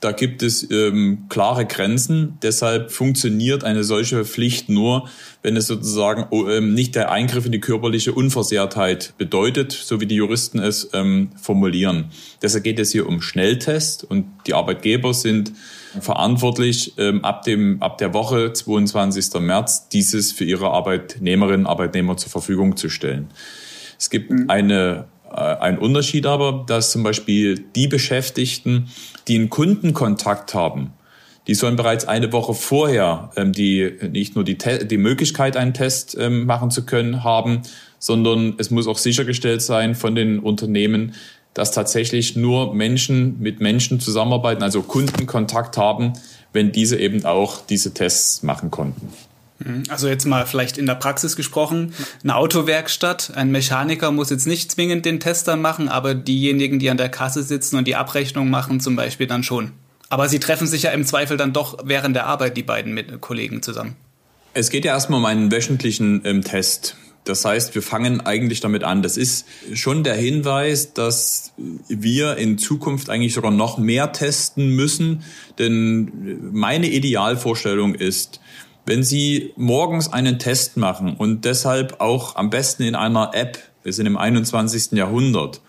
Da 0.00 0.12
gibt 0.12 0.42
es 0.42 0.66
ähm, 0.70 1.26
klare 1.28 1.66
Grenzen. 1.66 2.38
Deshalb 2.42 2.90
funktioniert 2.90 3.64
eine 3.64 3.84
solche 3.84 4.24
Pflicht 4.24 4.70
nur, 4.70 5.08
wenn 5.42 5.56
es 5.56 5.66
sozusagen 5.66 6.26
oh, 6.30 6.48
ähm, 6.48 6.72
nicht 6.72 6.94
der 6.94 7.12
Eingriff 7.12 7.44
in 7.44 7.52
die 7.52 7.60
körperliche 7.60 8.12
Unversehrtheit 8.12 9.12
bedeutet, 9.18 9.72
so 9.72 10.00
wie 10.00 10.06
die 10.06 10.14
Juristen 10.14 10.58
es 10.58 10.88
ähm, 10.94 11.30
formulieren. 11.40 12.06
Deshalb 12.40 12.64
geht 12.64 12.78
es 12.78 12.92
hier 12.92 13.06
um 13.06 13.20
Schnelltest 13.20 14.02
und 14.04 14.24
die 14.46 14.54
Arbeitgeber 14.54 15.12
sind 15.12 15.52
verantwortlich, 16.00 16.94
ähm, 16.96 17.22
ab, 17.22 17.42
dem, 17.42 17.82
ab 17.82 17.98
der 17.98 18.14
Woche 18.14 18.54
22. 18.54 19.34
März 19.40 19.88
dieses 19.88 20.32
für 20.32 20.44
ihre 20.44 20.70
Arbeitnehmerinnen 20.70 21.66
und 21.66 21.70
Arbeitnehmer 21.70 22.16
zur 22.16 22.30
Verfügung 22.30 22.78
zu 22.78 22.88
stellen. 22.88 23.28
Es 23.98 24.08
gibt 24.08 24.30
mhm. 24.30 24.48
eine 24.48 25.08
ein 25.30 25.78
Unterschied 25.78 26.26
aber, 26.26 26.64
dass 26.66 26.90
zum 26.90 27.02
Beispiel 27.02 27.58
die 27.74 27.88
Beschäftigten, 27.88 28.88
die 29.28 29.36
einen 29.36 29.50
Kundenkontakt 29.50 30.54
haben, 30.54 30.92
die 31.46 31.54
sollen 31.54 31.76
bereits 31.76 32.06
eine 32.06 32.32
Woche 32.32 32.54
vorher 32.54 33.30
ähm, 33.36 33.52
die 33.52 33.92
nicht 34.10 34.34
nur 34.34 34.44
die, 34.44 34.56
die 34.56 34.98
Möglichkeit, 34.98 35.56
einen 35.56 35.74
Test 35.74 36.16
ähm, 36.18 36.46
machen 36.46 36.70
zu 36.70 36.84
können, 36.84 37.24
haben, 37.24 37.62
sondern 37.98 38.54
es 38.58 38.70
muss 38.70 38.86
auch 38.86 38.98
sichergestellt 38.98 39.62
sein 39.62 39.94
von 39.94 40.14
den 40.14 40.38
Unternehmen, 40.38 41.14
dass 41.54 41.72
tatsächlich 41.72 42.36
nur 42.36 42.74
Menschen 42.74 43.40
mit 43.40 43.60
Menschen 43.60 44.00
zusammenarbeiten, 44.00 44.62
also 44.62 44.82
Kundenkontakt 44.82 45.76
haben, 45.76 46.12
wenn 46.52 46.72
diese 46.72 46.98
eben 46.98 47.24
auch 47.24 47.60
diese 47.66 47.92
Tests 47.94 48.42
machen 48.42 48.70
konnten. 48.70 49.12
Mhm. 49.64 49.84
Also 49.88 50.08
jetzt 50.08 50.26
mal 50.26 50.46
vielleicht 50.46 50.78
in 50.78 50.86
der 50.86 50.94
Praxis 50.94 51.36
gesprochen, 51.36 51.94
eine 52.22 52.36
Autowerkstatt, 52.36 53.32
ein 53.34 53.50
Mechaniker 53.50 54.10
muss 54.10 54.30
jetzt 54.30 54.46
nicht 54.46 54.72
zwingend 54.72 55.04
den 55.04 55.20
Tester 55.20 55.56
machen, 55.56 55.88
aber 55.88 56.14
diejenigen, 56.14 56.78
die 56.78 56.90
an 56.90 56.96
der 56.96 57.08
Kasse 57.08 57.42
sitzen 57.42 57.76
und 57.76 57.86
die 57.86 57.96
Abrechnung 57.96 58.50
machen, 58.50 58.80
zum 58.80 58.96
Beispiel 58.96 59.26
dann 59.26 59.42
schon. 59.42 59.72
Aber 60.08 60.28
sie 60.28 60.40
treffen 60.40 60.66
sich 60.66 60.82
ja 60.82 60.90
im 60.90 61.04
Zweifel 61.04 61.36
dann 61.36 61.52
doch 61.52 61.78
während 61.84 62.16
der 62.16 62.26
Arbeit, 62.26 62.56
die 62.56 62.62
beiden 62.62 62.92
mit 62.92 63.20
Kollegen 63.20 63.62
zusammen. 63.62 63.96
Es 64.54 64.70
geht 64.70 64.84
ja 64.84 64.92
erstmal 64.92 65.20
um 65.20 65.26
einen 65.26 65.52
wöchentlichen 65.52 66.22
ähm, 66.24 66.42
Test. 66.42 66.96
Das 67.24 67.44
heißt, 67.44 67.74
wir 67.74 67.82
fangen 67.82 68.22
eigentlich 68.22 68.60
damit 68.60 68.82
an. 68.82 69.02
Das 69.02 69.16
ist 69.16 69.46
schon 69.74 70.02
der 70.02 70.14
Hinweis, 70.14 70.94
dass 70.94 71.52
wir 71.88 72.36
in 72.38 72.58
Zukunft 72.58 73.10
eigentlich 73.10 73.34
sogar 73.34 73.50
noch 73.50 73.78
mehr 73.78 74.10
testen 74.12 74.70
müssen. 74.70 75.22
Denn 75.58 76.50
meine 76.52 76.88
Idealvorstellung 76.88 77.94
ist, 77.94 78.40
wenn 78.90 79.04
Sie 79.04 79.52
morgens 79.54 80.12
einen 80.12 80.40
Test 80.40 80.76
machen 80.76 81.14
und 81.14 81.44
deshalb 81.44 82.00
auch 82.00 82.34
am 82.34 82.50
besten 82.50 82.82
in 82.82 82.96
einer 82.96 83.30
App, 83.34 83.56
wir 83.84 83.92
sind 83.92 84.06
im 84.06 84.16
21. 84.16 84.98
Jahrhundert, 84.98 85.60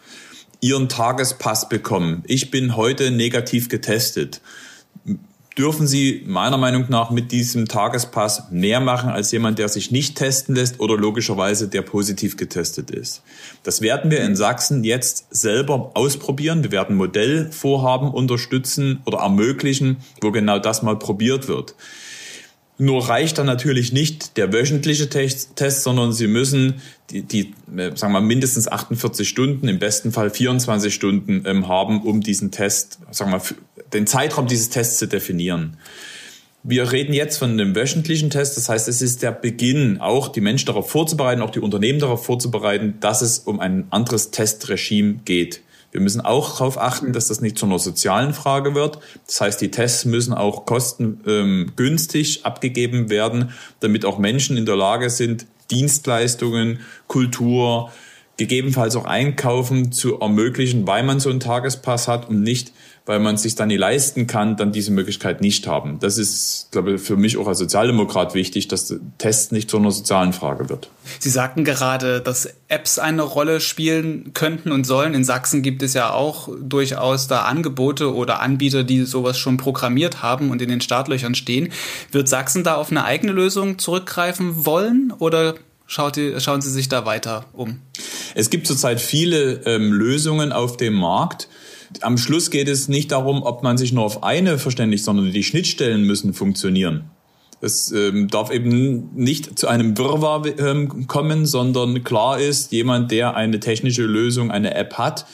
Ihren 0.60 0.90
Tagespass 0.90 1.70
bekommen. 1.70 2.24
Ich 2.26 2.50
bin 2.50 2.76
heute 2.76 3.12
negativ 3.12 3.70
getestet. 3.70 4.42
Dürfen 5.56 5.86
Sie 5.86 6.24
meiner 6.26 6.58
Meinung 6.58 6.86
nach 6.90 7.12
mit 7.12 7.32
diesem 7.32 7.68
Tagespass 7.68 8.50
mehr 8.50 8.80
machen 8.80 9.12
als 9.12 9.32
jemand, 9.32 9.60
der 9.60 9.70
sich 9.70 9.92
nicht 9.92 10.18
testen 10.18 10.56
lässt 10.56 10.80
oder 10.80 10.98
logischerweise 10.98 11.68
der 11.68 11.84
positiv 11.84 12.38
getestet 12.38 12.90
ist. 12.90 13.22
Das 13.62 13.82
werden 13.82 14.10
wir 14.10 14.22
in 14.22 14.36
Sachsen 14.36 14.84
jetzt 14.84 15.28
selber 15.30 15.92
ausprobieren. 15.94 16.64
Wir 16.64 16.72
werden 16.72 16.96
Modellvorhaben 16.96 18.10
unterstützen 18.10 19.04
oder 19.06 19.20
ermöglichen, 19.20 19.98
wo 20.22 20.32
genau 20.32 20.58
das 20.58 20.82
mal 20.82 20.98
probiert 20.98 21.48
wird. 21.48 21.76
Nur 22.82 23.08
reicht 23.10 23.38
dann 23.38 23.46
natürlich 23.46 23.94
nicht 23.94 24.38
der 24.38 24.52
wöchentliche 24.52 25.08
Test, 25.08 25.84
sondern 25.84 26.14
Sie 26.14 26.26
müssen 26.26 26.82
die, 27.12 27.22
die 27.22 27.54
äh, 27.78 27.96
sagen 27.96 28.12
wir 28.12 28.22
mindestens 28.22 28.68
48 28.68 29.30
Stunden, 29.30 29.68
im 29.68 29.78
besten 29.78 30.12
Fall 30.12 30.32
24 30.32 30.92
Stunden 30.92 31.44
ähm, 31.46 31.68
haben, 31.68 32.02
um 32.02 32.22
diesen 32.22 32.50
Test, 32.50 32.98
sagen 33.12 33.34
wir 33.34 33.42
den 33.94 34.08
Zeitraum 34.08 34.48
dieses 34.48 34.70
Tests 34.70 34.98
zu 34.98 35.06
definieren. 35.06 35.78
Wir 36.64 36.92
reden 36.92 37.14
jetzt 37.14 37.38
von 37.38 37.52
einem 37.52 37.76
wöchentlichen 37.76 38.32
Test, 38.32 38.58
das 38.58 38.68
heißt, 38.68 38.88
es 38.88 39.04
ist 39.04 39.22
der 39.22 39.32
Beginn, 39.32 40.02
auch 40.02 40.30
die 40.30 40.42
Menschen 40.42 40.66
darauf 40.66 40.90
vorzubereiten, 40.90 41.44
auch 41.44 41.52
die 41.52 41.60
Unternehmen 41.60 42.00
darauf 42.00 42.26
vorzubereiten, 42.26 42.96
dass 43.00 43.22
es 43.22 43.38
um 43.38 43.60
ein 43.60 43.86
anderes 43.92 44.32
Testregime 44.32 45.20
geht. 45.24 45.62
Wir 45.92 46.02
müssen 46.02 46.22
auch 46.22 46.58
darauf 46.58 46.78
achten, 46.78 47.14
dass 47.14 47.28
das 47.28 47.42
nicht 47.42 47.58
zu 47.58 47.66
einer 47.66 47.80
sozialen 47.80 48.34
Frage 48.34 48.76
wird. 48.76 49.00
Das 49.28 49.42
heißt, 49.42 49.62
die 49.62 49.72
Tests 49.72 50.06
müssen 50.06 50.34
auch 50.34 50.66
kostengünstig 50.66 52.38
ähm, 52.38 52.46
abgegeben 52.46 53.10
werden, 53.10 53.52
damit 53.82 54.06
auch 54.06 54.18
Menschen 54.18 54.58
in 54.58 54.66
der 54.66 54.78
Lage 54.78 55.10
sind, 55.10 55.46
Dienstleistungen, 55.70 56.80
Kultur, 57.08 57.92
gegebenenfalls 58.38 58.96
auch 58.96 59.06
Einkaufen 59.06 59.92
zu 59.92 60.20
ermöglichen, 60.20 60.88
weil 60.88 61.04
man 61.04 61.20
so 61.20 61.30
einen 61.30 61.40
Tagespass 61.40 62.08
hat 62.08 62.30
und 62.30 62.42
nicht 62.42 62.72
weil 63.06 63.20
man 63.20 63.36
sich 63.36 63.56
dann 63.56 63.70
nicht 63.70 63.80
leisten 63.80 64.28
kann, 64.28 64.58
dann 64.58 64.72
diese 64.72 64.92
Möglichkeit 64.92 65.42
nicht 65.42 65.66
haben. 65.66 66.00
Das 66.00 66.18
ist, 66.18 66.68
glaube 66.72 66.94
ich, 66.94 67.02
für 67.02 67.18
mich 67.18 67.38
auch 67.38 67.48
als 67.48 67.58
Sozialdemokrat 67.58 68.36
wichtig, 68.36 68.68
dass 68.68 68.94
Test 69.18 69.52
nicht 69.52 69.72
zu 69.72 69.78
einer 69.78 69.92
sozialen 69.92 70.34
Frage 70.34 70.70
wird. 70.70 70.90
Sie 71.20 71.30
sagten 71.30 71.64
gerade, 71.64 72.22
dass 72.22 72.54
Apps 72.68 73.00
eine 73.00 73.24
Rolle 73.24 73.60
spielen 73.60 74.34
könnten 74.34 74.72
und 74.72 74.86
sollen. 74.86 75.16
In 75.16 75.24
Sachsen 75.24 75.64
gibt 75.64 75.82
es 75.82 75.96
ja 75.96 76.12
auch 76.12 76.50
durchaus 76.62 77.28
da 77.28 77.42
Angebote 77.42 78.14
oder 78.14 78.40
Anbieter, 78.40 78.84
die 78.84 79.04
sowas 79.04 79.38
schon 79.38 79.58
programmiert 79.58 80.22
haben 80.22 80.52
und 80.52 80.62
in 80.62 80.70
den 80.70 80.82
Startlöchern 80.82 81.34
stehen. 81.34 81.70
Wird 82.12 82.30
Sachsen 82.30 82.64
da 82.64 82.76
auf 82.76 82.92
eine 82.92 83.04
eigene 83.04 83.32
Lösung 83.32 83.80
zurückgreifen 83.80 84.66
wollen 84.66 85.12
oder 85.18 85.56
die, 86.16 86.40
schauen 86.40 86.62
Sie 86.62 86.72
sich 86.72 86.88
da 86.88 87.06
weiter 87.06 87.46
um? 87.54 87.82
Es 88.36 88.50
gibt 88.50 88.68
zurzeit 88.68 89.02
viele 89.02 89.62
ähm, 89.66 89.92
Lösungen 89.92 90.54
auf 90.54 90.78
dem 90.78 90.94
Markt. 90.94 91.50
Am 92.02 92.18
Schluss 92.18 92.50
geht 92.50 92.68
es 92.68 92.88
nicht 92.88 93.12
darum, 93.12 93.44
ob 93.44 93.64
man 93.64 93.78
sich 93.78 93.92
nur 93.92 94.04
auf 94.04 94.24
eine 94.24 94.58
verständigt, 94.58 95.04
sondern 95.04 95.32
die 95.32 95.44
Schnittstellen 95.44 96.04
müssen 96.04 96.34
funktionieren. 96.34 97.10
Es 97.62 97.92
ähm, 97.92 98.28
darf 98.28 98.52
eben 98.52 99.12
nicht 99.14 99.60
zu 99.60 99.68
einem 99.68 99.98
Wirrwarr 99.98 100.46
ähm, 100.58 101.08
kommen, 101.08 101.46
sondern 101.46 102.04
klar 102.04 102.40
ist, 102.40 102.72
jemand, 102.72 103.12
der 103.12 103.36
eine 103.36 103.60
technische 103.60 104.04
Lösung, 104.04 104.50
eine 104.50 104.74
App 104.74 104.96
hat, 104.96 105.28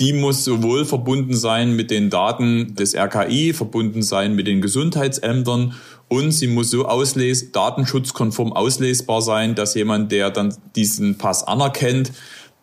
die 0.00 0.12
muss 0.14 0.44
sowohl 0.44 0.84
verbunden 0.84 1.36
sein 1.36 1.76
mit 1.76 1.90
den 1.90 2.10
Daten 2.10 2.74
des 2.74 2.96
RKI, 2.96 3.52
verbunden 3.52 4.02
sein 4.02 4.34
mit 4.34 4.46
den 4.46 4.62
Gesundheitsämtern 4.62 5.74
und 6.08 6.32
sie 6.32 6.48
muss 6.48 6.70
so 6.70 6.86
ausles 6.86 7.52
datenschutzkonform 7.52 8.52
auslesbar 8.52 9.22
sein, 9.22 9.54
dass 9.54 9.74
jemand, 9.74 10.10
der 10.10 10.30
dann 10.30 10.56
diesen 10.74 11.18
Pass 11.18 11.44
anerkennt, 11.44 12.12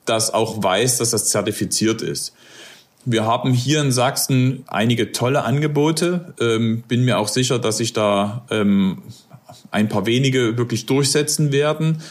das 0.05 0.33
auch 0.33 0.61
weiß, 0.61 0.97
dass 0.97 1.11
das 1.11 1.29
zertifiziert 1.29 2.01
ist. 2.01 2.33
Wir 3.09 3.23
haben 3.23 3.53
hier 3.53 3.79
in 3.79 3.93
Sachsen 3.93 4.65
einige 4.67 5.13
tolle 5.13 5.45
Angebote. 5.45 6.33
Ähm, 6.41 6.83
bin 6.89 7.05
mir 7.05 7.19
auch 7.19 7.29
sicher, 7.29 7.57
dass 7.57 7.77
sich 7.77 7.93
da 7.93 8.45
ähm, 8.49 9.01
ein 9.71 9.87
paar 9.87 10.05
wenige 10.05 10.57
wirklich 10.57 10.87
durchsetzen 10.87 11.53
werden. 11.53 12.01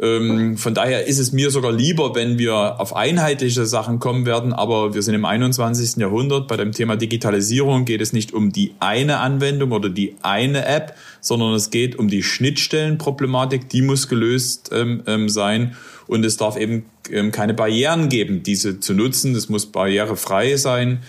Ähm, 0.00 0.56
von 0.56 0.74
daher 0.74 1.06
ist 1.06 1.18
es 1.18 1.32
mir 1.32 1.50
sogar 1.50 1.72
lieber, 1.72 2.14
wenn 2.14 2.38
wir 2.38 2.80
auf 2.80 2.94
einheitliche 2.94 3.66
Sachen 3.66 3.98
kommen 3.98 4.26
werden. 4.26 4.52
Aber 4.52 4.94
wir 4.94 5.02
sind 5.02 5.14
im 5.14 5.24
21. 5.24 5.96
Jahrhundert. 5.96 6.46
Bei 6.46 6.56
dem 6.56 6.72
Thema 6.72 6.96
Digitalisierung 6.96 7.84
geht 7.84 8.00
es 8.00 8.12
nicht 8.12 8.32
um 8.32 8.52
die 8.52 8.74
eine 8.78 9.18
Anwendung 9.18 9.72
oder 9.72 9.88
die 9.88 10.14
eine 10.22 10.66
App, 10.66 10.94
sondern 11.20 11.54
es 11.54 11.70
geht 11.70 11.98
um 11.98 12.08
die 12.08 12.22
Schnittstellenproblematik. 12.22 13.68
Die 13.68 13.82
muss 13.82 14.08
gelöst 14.08 14.70
ähm, 14.72 15.02
ähm, 15.06 15.28
sein. 15.28 15.76
Und 16.06 16.24
es 16.24 16.36
darf 16.36 16.56
eben 16.56 16.86
ähm, 17.10 17.32
keine 17.32 17.54
Barrieren 17.54 18.08
geben, 18.08 18.42
diese 18.42 18.78
zu 18.80 18.94
nutzen. 18.94 19.34
Das 19.34 19.48
muss 19.48 19.66
barrierefrei 19.66 20.56
sein. 20.56 21.00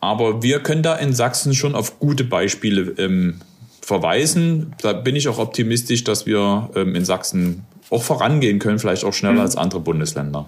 Aber 0.00 0.42
wir 0.42 0.60
können 0.60 0.82
da 0.82 0.96
in 0.96 1.12
Sachsen 1.12 1.54
schon 1.54 1.74
auf 1.74 1.98
gute 1.98 2.24
Beispiele 2.24 2.94
ähm, 2.96 3.40
verweisen. 3.82 4.74
Da 4.80 4.94
bin 4.94 5.16
ich 5.16 5.28
auch 5.28 5.38
optimistisch, 5.38 6.02
dass 6.04 6.26
wir 6.26 6.70
ähm, 6.74 6.94
in 6.94 7.04
Sachsen 7.04 7.64
auch 7.90 8.02
vorangehen 8.02 8.58
können, 8.58 8.78
vielleicht 8.78 9.04
auch 9.04 9.14
schneller 9.14 9.34
mhm. 9.34 9.40
als 9.40 9.56
andere 9.56 9.80
Bundesländer. 9.80 10.46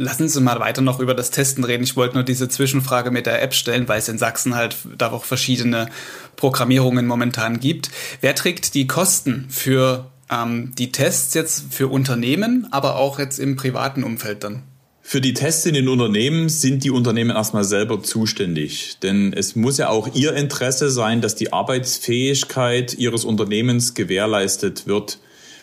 Lassen 0.00 0.28
Sie 0.28 0.40
mal 0.40 0.60
weiter 0.60 0.80
noch 0.80 1.00
über 1.00 1.14
das 1.14 1.32
Testen 1.32 1.64
reden. 1.64 1.82
Ich 1.82 1.96
wollte 1.96 2.14
nur 2.14 2.22
diese 2.22 2.48
Zwischenfrage 2.48 3.10
mit 3.10 3.26
der 3.26 3.42
App 3.42 3.52
stellen, 3.52 3.88
weil 3.88 3.98
es 3.98 4.08
in 4.08 4.16
Sachsen 4.16 4.54
halt 4.54 4.76
da 4.96 5.10
auch 5.10 5.24
verschiedene 5.24 5.88
Programmierungen 6.36 7.04
momentan 7.04 7.58
gibt. 7.58 7.90
Wer 8.20 8.36
trägt 8.36 8.74
die 8.74 8.86
Kosten 8.86 9.46
für 9.50 10.06
ähm, 10.30 10.72
die 10.78 10.92
Tests 10.92 11.34
jetzt 11.34 11.64
für 11.74 11.88
Unternehmen, 11.88 12.68
aber 12.70 12.94
auch 12.94 13.18
jetzt 13.18 13.40
im 13.40 13.56
privaten 13.56 14.04
Umfeld 14.04 14.44
dann? 14.44 14.62
Für 15.02 15.20
die 15.20 15.34
Tests 15.34 15.66
in 15.66 15.74
den 15.74 15.88
Unternehmen 15.88 16.48
sind 16.48 16.84
die 16.84 16.90
Unternehmen 16.90 17.30
erstmal 17.30 17.64
selber 17.64 18.02
zuständig. 18.02 18.98
Denn 19.02 19.32
es 19.32 19.56
muss 19.56 19.78
ja 19.78 19.88
auch 19.88 20.14
ihr 20.14 20.34
Interesse 20.34 20.90
sein, 20.90 21.22
dass 21.22 21.34
die 21.34 21.52
Arbeitsfähigkeit 21.52 22.94
ihres 22.94 23.24
Unternehmens 23.24 23.94
gewährleistet 23.94 24.86
wird. 24.86 25.18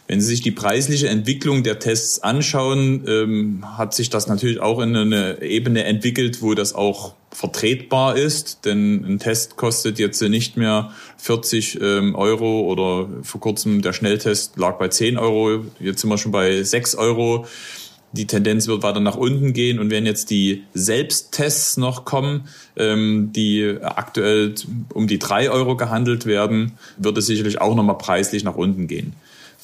Wenn 0.07 0.21
Sie 0.21 0.27
sich 0.27 0.41
die 0.41 0.51
preisliche 0.51 1.09
Entwicklung 1.09 1.63
der 1.63 1.79
Tests 1.79 2.21
anschauen, 2.21 3.05
ähm, 3.07 3.77
hat 3.77 3.95
sich 3.95 4.11
das 4.11 4.27
natürlich 4.27 4.59
auch 4.59 4.79
in 4.79 4.95
eine 4.95 5.41
Ebene 5.41 5.83
entwickelt, 5.83 6.43
wo 6.43 6.53
das 6.53 6.75
auch 6.75 7.15
vertretbar 7.31 8.15
ist. 8.15 8.65
Denn 8.65 9.03
ein 9.03 9.19
Test 9.19 9.55
kostet 9.57 9.97
jetzt 9.97 10.21
nicht 10.21 10.57
mehr 10.57 10.91
40 11.17 11.81
ähm, 11.81 12.15
Euro 12.15 12.61
oder 12.61 13.09
vor 13.23 13.41
kurzem 13.41 13.81
der 13.81 13.93
Schnelltest 13.93 14.57
lag 14.57 14.77
bei 14.77 14.89
10 14.89 15.17
Euro. 15.17 15.65
Jetzt 15.79 16.01
sind 16.01 16.09
wir 16.11 16.19
schon 16.19 16.31
bei 16.31 16.61
6 16.61 16.95
Euro. 16.95 17.47
Die 18.11 18.27
Tendenz 18.27 18.67
wird 18.67 18.83
weiter 18.83 19.01
nach 19.01 19.17
unten 19.17 19.51
gehen 19.51 19.77
und 19.77 19.89
wenn 19.89 20.05
jetzt 20.05 20.29
die 20.29 20.63
Selbsttests 20.73 21.75
noch 21.75 22.05
kommen, 22.05 22.47
ähm, 22.77 23.31
die 23.33 23.77
aktuell 23.81 24.55
um 24.93 25.07
die 25.07 25.19
3 25.19 25.49
Euro 25.49 25.75
gehandelt 25.75 26.25
werden, 26.25 26.73
wird 26.97 27.17
es 27.17 27.25
sicherlich 27.25 27.59
auch 27.59 27.75
nochmal 27.75 27.97
preislich 27.97 28.45
nach 28.45 28.55
unten 28.55 28.87
gehen. 28.87 29.13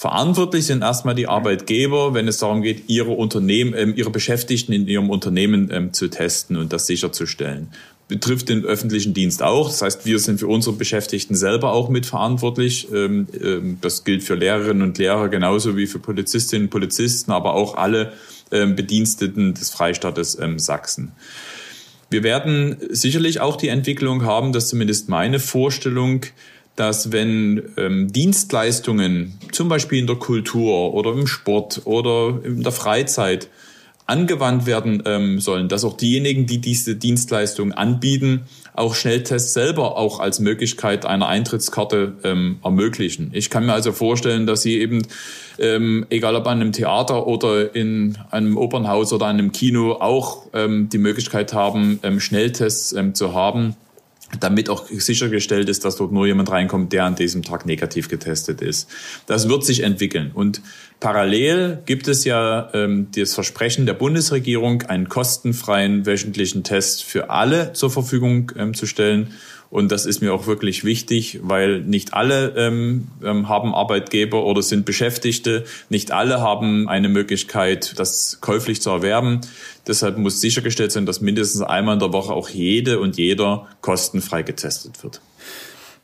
Verantwortlich 0.02 0.66
sind 0.66 0.82
erstmal 0.82 1.14
die 1.14 1.28
Arbeitgeber, 1.28 2.16
wenn 2.16 2.28
es 2.28 2.40
darum 2.40 2.64
geht, 2.64 2.90
ihre 2.90 3.12
Unternehmen, 3.12 3.76
ähm, 3.78 3.94
ihre 3.96 4.10
Beschäftigten 4.10 4.74
in 4.74 4.88
ihrem 4.88 5.12
Unternehmen 5.12 5.70
ähm, 5.72 5.94
zu 5.94 6.08
testen 6.08 6.58
und 6.58 6.74
das 6.74 6.88
sicherzustellen. 6.88 7.68
Betrifft 8.08 8.50
den 8.50 8.66
öffentlichen 8.66 9.14
Dienst 9.14 9.44
auch. 9.44 9.70
Das 9.70 9.84
heißt, 9.84 10.08
wir 10.08 10.18
sind 10.18 10.40
für 10.40 10.48
unsere 10.48 10.76
Beschäftigten 10.76 11.36
selber 11.36 11.72
auch 11.74 11.90
mitverantwortlich. 11.90 12.88
Ähm, 12.92 13.78
das 13.80 14.04
gilt 14.04 14.24
für 14.24 14.34
Lehrerinnen 14.34 14.82
und 14.82 14.98
Lehrer 14.98 15.30
genauso 15.30 15.78
wie 15.78 15.86
für 15.86 16.00
Polizistinnen 16.00 16.66
und 16.66 16.72
Polizisten, 16.72 17.30
aber 17.30 17.54
auch 17.54 17.76
alle 17.76 18.14
ähm, 18.52 18.76
Bediensteten 18.76 19.54
des 19.54 19.70
Freistaates 19.70 20.36
ähm, 20.40 20.58
Sachsen. 20.58 21.12
Wir 22.10 22.24
werden 22.24 22.78
sicherlich 22.90 23.40
auch 23.40 23.56
die 23.56 23.68
Entwicklung 23.68 24.26
haben, 24.26 24.52
dass 24.52 24.68
zumindest 24.68 25.10
meine 25.10 25.40
Vorstellung, 25.40 26.26
dass 26.76 27.12
wenn 27.12 27.62
ähm, 27.78 28.12
Dienstleistungen, 28.12 29.38
zum 29.52 29.70
Beispiel 29.70 30.00
in 30.00 30.08
der 30.08 30.16
Kultur 30.16 30.94
oder 30.94 31.12
im 31.12 31.28
Sport 31.28 31.82
oder 31.86 32.40
in 32.44 32.64
der 32.64 32.72
Freizeit, 32.72 33.50
angewandt 34.12 34.66
werden 34.66 35.04
ähm, 35.06 35.40
sollen, 35.40 35.70
dass 35.70 35.86
auch 35.86 35.96
diejenigen, 35.96 36.46
die 36.46 36.60
diese 36.60 36.96
Dienstleistung 36.96 37.72
anbieten, 37.72 38.42
auch 38.74 38.94
Schnelltests 38.94 39.54
selber 39.54 39.98
auch 39.98 40.20
als 40.20 40.40
Möglichkeit 40.40 41.06
einer 41.06 41.28
Eintrittskarte 41.28 42.14
ähm, 42.24 42.58
ermöglichen. 42.64 43.32
Ich 43.34 43.50
kann 43.50 43.66
mir 43.66 43.74
also 43.74 43.94
vorstellen, 43.94 44.48
dass 44.48 44.64
sie 44.64 44.80
eben, 44.80 45.02
ähm, 45.60 46.06
egal 46.10 46.36
ob 46.36 46.48
an 46.48 46.60
einem 46.60 46.72
Theater 46.74 47.26
oder 47.26 47.74
in 47.74 48.18
einem 48.32 48.58
Opernhaus 48.58 49.14
oder 49.14 49.28
einem 49.28 49.54
Kino, 49.54 49.94
auch 49.94 50.48
ähm, 50.54 50.90
die 50.90 50.98
Möglichkeit 50.98 51.54
haben, 51.54 52.00
ähm, 52.04 52.20
Schnelltests 52.20 52.94
ähm, 52.94 53.14
zu 53.16 53.34
haben 53.34 53.76
damit 54.40 54.70
auch 54.70 54.88
sichergestellt 54.88 55.70
ist, 55.70 55.86
dass 55.86 55.96
dort 55.96 56.12
nur 56.12 56.28
jemand 56.28 56.52
reinkommt, 56.52 56.94
der 56.94 57.06
an 57.06 57.16
diesem 57.16 57.44
Tag 57.44 57.66
negativ 57.66 58.10
getestet 58.10 58.62
ist. 58.62 58.90
Das 59.26 59.50
wird 59.50 59.66
sich 59.66 59.84
entwickeln. 59.84 60.32
Und 60.34 60.62
parallel 61.00 61.80
gibt 61.86 62.08
es 62.08 62.24
ja 62.24 62.70
ähm, 62.74 63.08
das 63.16 63.34
Versprechen 63.34 63.86
der 63.86 63.94
Bundesregierung, 63.94 64.84
einen 64.84 65.10
kostenfreien 65.10 66.06
wöchentlichen 66.06 66.64
Test 66.64 67.04
für 67.04 67.30
alle 67.30 67.74
zur 67.74 67.92
Verfügung 67.92 68.52
ähm, 68.58 68.74
zu 68.74 68.86
stellen. 68.86 69.34
Und 69.72 69.90
das 69.90 70.06
ist 70.06 70.22
mir 70.22 70.34
auch 70.34 70.48
wirklich 70.48 70.84
wichtig, 70.84 71.40
weil 71.44 71.80
nicht 71.80 72.14
alle 72.14 72.54
ähm, 72.58 73.08
ähm, 73.24 73.48
haben 73.48 73.74
Arbeitgeber 73.74 74.44
oder 74.44 74.62
sind 74.62 74.86
Beschäftigte. 74.86 75.64
Nicht 75.90 76.12
alle 76.12 76.42
haben 76.42 76.90
eine 76.90 77.08
Möglichkeit, 77.08 77.98
das 77.98 78.40
käuflich 78.42 78.82
zu 78.82 78.90
erwerben. 78.90 79.40
Deshalb 79.88 80.18
muss 80.18 80.42
sichergestellt 80.42 80.92
sein, 80.92 81.06
dass 81.06 81.22
mindestens 81.22 81.62
einmal 81.62 81.94
in 81.94 82.00
der 82.02 82.12
Woche 82.12 82.34
auch 82.34 82.50
jede 82.50 83.00
und 83.00 83.18
jeder 83.18 83.70
kostenfrei 83.80 84.44
getestet 84.44 85.02
wird. 85.04 85.22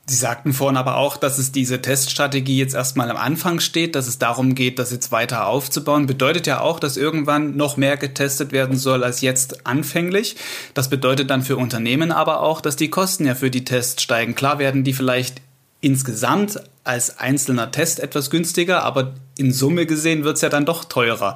Sie 0.10 0.16
sagten 0.16 0.54
vorhin 0.54 0.78
aber 0.78 0.96
auch, 0.96 1.18
dass 1.18 1.38
es 1.38 1.52
diese 1.52 1.82
Teststrategie 1.82 2.58
jetzt 2.58 2.76
erstmal 2.76 3.12
am 3.12 3.18
Anfang 3.18 3.60
steht, 3.60 3.94
dass 3.94 4.08
es 4.08 4.18
darum 4.18 4.56
geht, 4.56 4.80
das 4.80 4.94
jetzt 4.94 5.12
weiter 5.12 5.48
aufzubauen. 5.48 6.06
Bedeutet 6.06 6.48
ja 6.48 6.62
auch, 6.62 6.80
dass 6.80 6.96
irgendwann 6.96 7.58
noch 7.58 7.76
mehr 7.76 7.98
getestet 7.98 8.54
werden 8.54 8.78
soll 8.78 9.04
als 9.04 9.20
jetzt 9.20 9.68
anfänglich. 9.68 10.38
Das 10.74 10.90
bedeutet 10.90 11.30
dann 11.30 11.42
für 11.42 11.58
Unternehmen 11.58 12.14
aber 12.14 12.40
auch, 12.42 12.62
dass 12.62 12.78
die 12.78 12.90
Kosten 12.90 13.26
ja 13.26 13.36
für 13.36 13.52
die 13.52 13.66
Tests 13.66 14.02
steigen. 14.02 14.34
Klar 14.34 14.60
werden 14.60 14.86
die 14.86 14.94
vielleicht 14.94 15.42
insgesamt 15.82 16.62
als 16.86 17.20
einzelner 17.20 17.72
Test 17.72 18.00
etwas 18.00 18.30
günstiger, 18.30 18.84
aber 18.84 19.14
in 19.38 19.52
Summe 19.52 19.86
gesehen 19.86 20.24
wird 20.24 20.38
es 20.38 20.42
ja 20.42 20.48
dann 20.48 20.66
doch 20.66 20.86
teurer. 20.86 21.36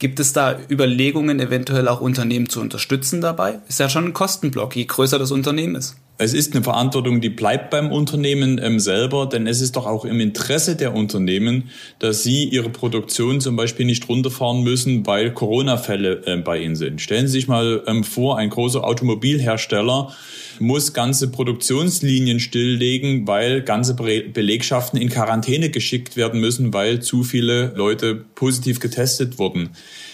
Gibt 0.00 0.18
es 0.18 0.32
da 0.32 0.58
Überlegungen, 0.68 1.38
eventuell 1.38 1.86
auch 1.86 2.00
Unternehmen 2.00 2.48
zu 2.48 2.60
unterstützen 2.60 3.20
dabei? 3.20 3.60
Ist 3.68 3.78
ja 3.78 3.88
schon 3.88 4.06
ein 4.06 4.12
Kostenblock, 4.14 4.74
je 4.74 4.86
größer 4.86 5.18
das 5.20 5.30
Unternehmen 5.30 5.76
ist. 5.76 5.94
Es 6.22 6.34
ist 6.34 6.52
eine 6.52 6.62
Verantwortung, 6.62 7.22
die 7.22 7.30
bleibt 7.30 7.70
beim 7.70 7.90
Unternehmen 7.90 8.60
ähm, 8.62 8.78
selber, 8.78 9.24
denn 9.24 9.46
es 9.46 9.62
ist 9.62 9.76
doch 9.76 9.86
auch 9.86 10.04
im 10.04 10.20
Interesse 10.20 10.76
der 10.76 10.94
Unternehmen, 10.94 11.70
dass 11.98 12.22
sie 12.22 12.44
ihre 12.44 12.68
Produktion 12.68 13.40
zum 13.40 13.56
Beispiel 13.56 13.86
nicht 13.86 14.06
runterfahren 14.06 14.62
müssen, 14.62 15.06
weil 15.06 15.32
Corona-Fälle 15.32 16.20
äh, 16.26 16.36
bei 16.36 16.58
ihnen 16.58 16.76
sind. 16.76 17.00
Stellen 17.00 17.26
Sie 17.26 17.32
sich 17.32 17.48
mal 17.48 17.82
ähm, 17.86 18.04
vor, 18.04 18.36
ein 18.36 18.50
großer 18.50 18.84
Automobilhersteller 18.84 20.14
muss 20.58 20.92
ganze 20.92 21.30
Produktionslinien 21.30 22.38
stilllegen, 22.38 23.26
weil 23.26 23.62
ganze 23.62 23.94
Be 23.94 24.20
Belegschaften 24.20 25.00
in 25.00 25.08
Quarantäne 25.08 25.70
geschickt 25.70 26.18
werden 26.18 26.38
müssen, 26.38 26.74
weil 26.74 27.00
zu 27.00 27.22
viele 27.22 27.72
Leute 27.74 28.14
positiv 28.34 28.78
getestet 28.78 29.38
wurden. 29.38 29.70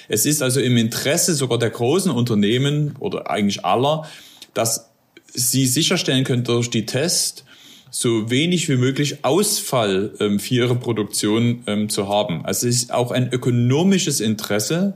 Es 0.06 0.24
ist 0.24 0.40
also 0.40 0.60
im 0.60 0.76
Interesse 0.76 1.34
sogar 1.34 1.58
der 1.58 1.70
großen 1.70 2.12
Unternehmen 2.12 2.94
oder 3.00 3.28
eigentlich 3.28 3.64
aller, 3.64 4.06
dass 4.54 4.92
sie 5.36 5.66
sicherstellen 5.66 6.24
können 6.24 6.44
durch 6.44 6.70
die 6.70 6.86
Tests, 6.86 7.44
so 7.90 8.30
wenig 8.30 8.68
wie 8.68 8.76
möglich 8.76 9.24
Ausfall 9.24 10.12
ähm, 10.18 10.40
für 10.40 10.54
ihre 10.54 10.74
Produktion 10.74 11.62
ähm, 11.66 11.88
zu 11.88 12.08
haben. 12.08 12.44
Also 12.44 12.66
es 12.66 12.82
ist 12.82 12.92
auch 12.92 13.10
ein 13.10 13.32
ökonomisches 13.32 14.20
Interesse 14.20 14.94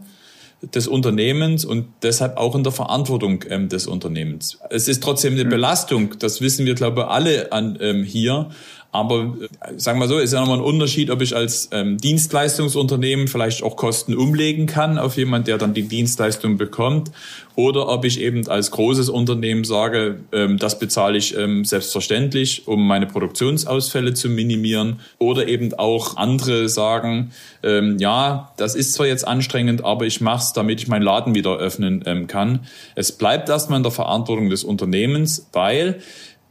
des 0.62 0.86
Unternehmens 0.86 1.64
und 1.64 1.86
deshalb 2.02 2.36
auch 2.36 2.54
in 2.54 2.62
der 2.62 2.72
Verantwortung 2.72 3.44
ähm, 3.48 3.68
des 3.68 3.86
Unternehmens. 3.86 4.58
Es 4.68 4.88
ist 4.88 5.02
trotzdem 5.02 5.34
eine 5.34 5.46
Belastung, 5.46 6.18
das 6.18 6.40
wissen 6.40 6.66
wir, 6.66 6.74
glaube 6.74 7.02
ich, 7.02 7.06
alle 7.06 7.52
an, 7.52 7.78
ähm, 7.80 8.04
hier. 8.04 8.50
Aber 8.92 9.36
äh, 9.40 9.78
sagen 9.78 10.00
wir 10.00 10.08
so, 10.08 10.18
ist 10.18 10.32
ja 10.32 10.40
nochmal 10.40 10.58
ein 10.58 10.64
Unterschied, 10.64 11.10
ob 11.10 11.22
ich 11.22 11.36
als 11.36 11.68
ähm, 11.72 11.98
Dienstleistungsunternehmen 11.98 13.28
vielleicht 13.28 13.62
auch 13.62 13.76
Kosten 13.76 14.14
umlegen 14.14 14.66
kann 14.66 14.98
auf 14.98 15.16
jemand, 15.16 15.46
der 15.46 15.58
dann 15.58 15.74
die 15.74 15.86
Dienstleistung 15.86 16.56
bekommt, 16.56 17.10
oder 17.54 17.88
ob 17.88 18.04
ich 18.04 18.20
eben 18.20 18.48
als 18.48 18.70
großes 18.70 19.08
Unternehmen 19.08 19.64
sage, 19.64 20.20
ähm, 20.32 20.58
das 20.58 20.78
bezahle 20.78 21.18
ich 21.18 21.36
ähm, 21.36 21.64
selbstverständlich, 21.64 22.66
um 22.66 22.86
meine 22.86 23.06
Produktionsausfälle 23.06 24.14
zu 24.14 24.28
minimieren, 24.28 25.00
oder 25.18 25.46
eben 25.46 25.74
auch 25.74 26.16
andere 26.16 26.68
sagen, 26.68 27.32
ähm, 27.62 27.98
ja, 27.98 28.52
das 28.56 28.74
ist 28.74 28.94
zwar 28.94 29.06
jetzt 29.06 29.26
anstrengend, 29.26 29.84
aber 29.84 30.06
ich 30.06 30.20
mache 30.20 30.42
es, 30.42 30.52
damit 30.52 30.80
ich 30.80 30.88
meinen 30.88 31.02
Laden 31.02 31.34
wieder 31.34 31.58
öffnen 31.58 32.02
ähm, 32.06 32.26
kann. 32.26 32.60
Es 32.94 33.12
bleibt 33.12 33.48
erstmal 33.48 33.76
in 33.76 33.82
der 33.82 33.92
Verantwortung 33.92 34.48
des 34.48 34.64
Unternehmens, 34.64 35.46
weil 35.52 36.00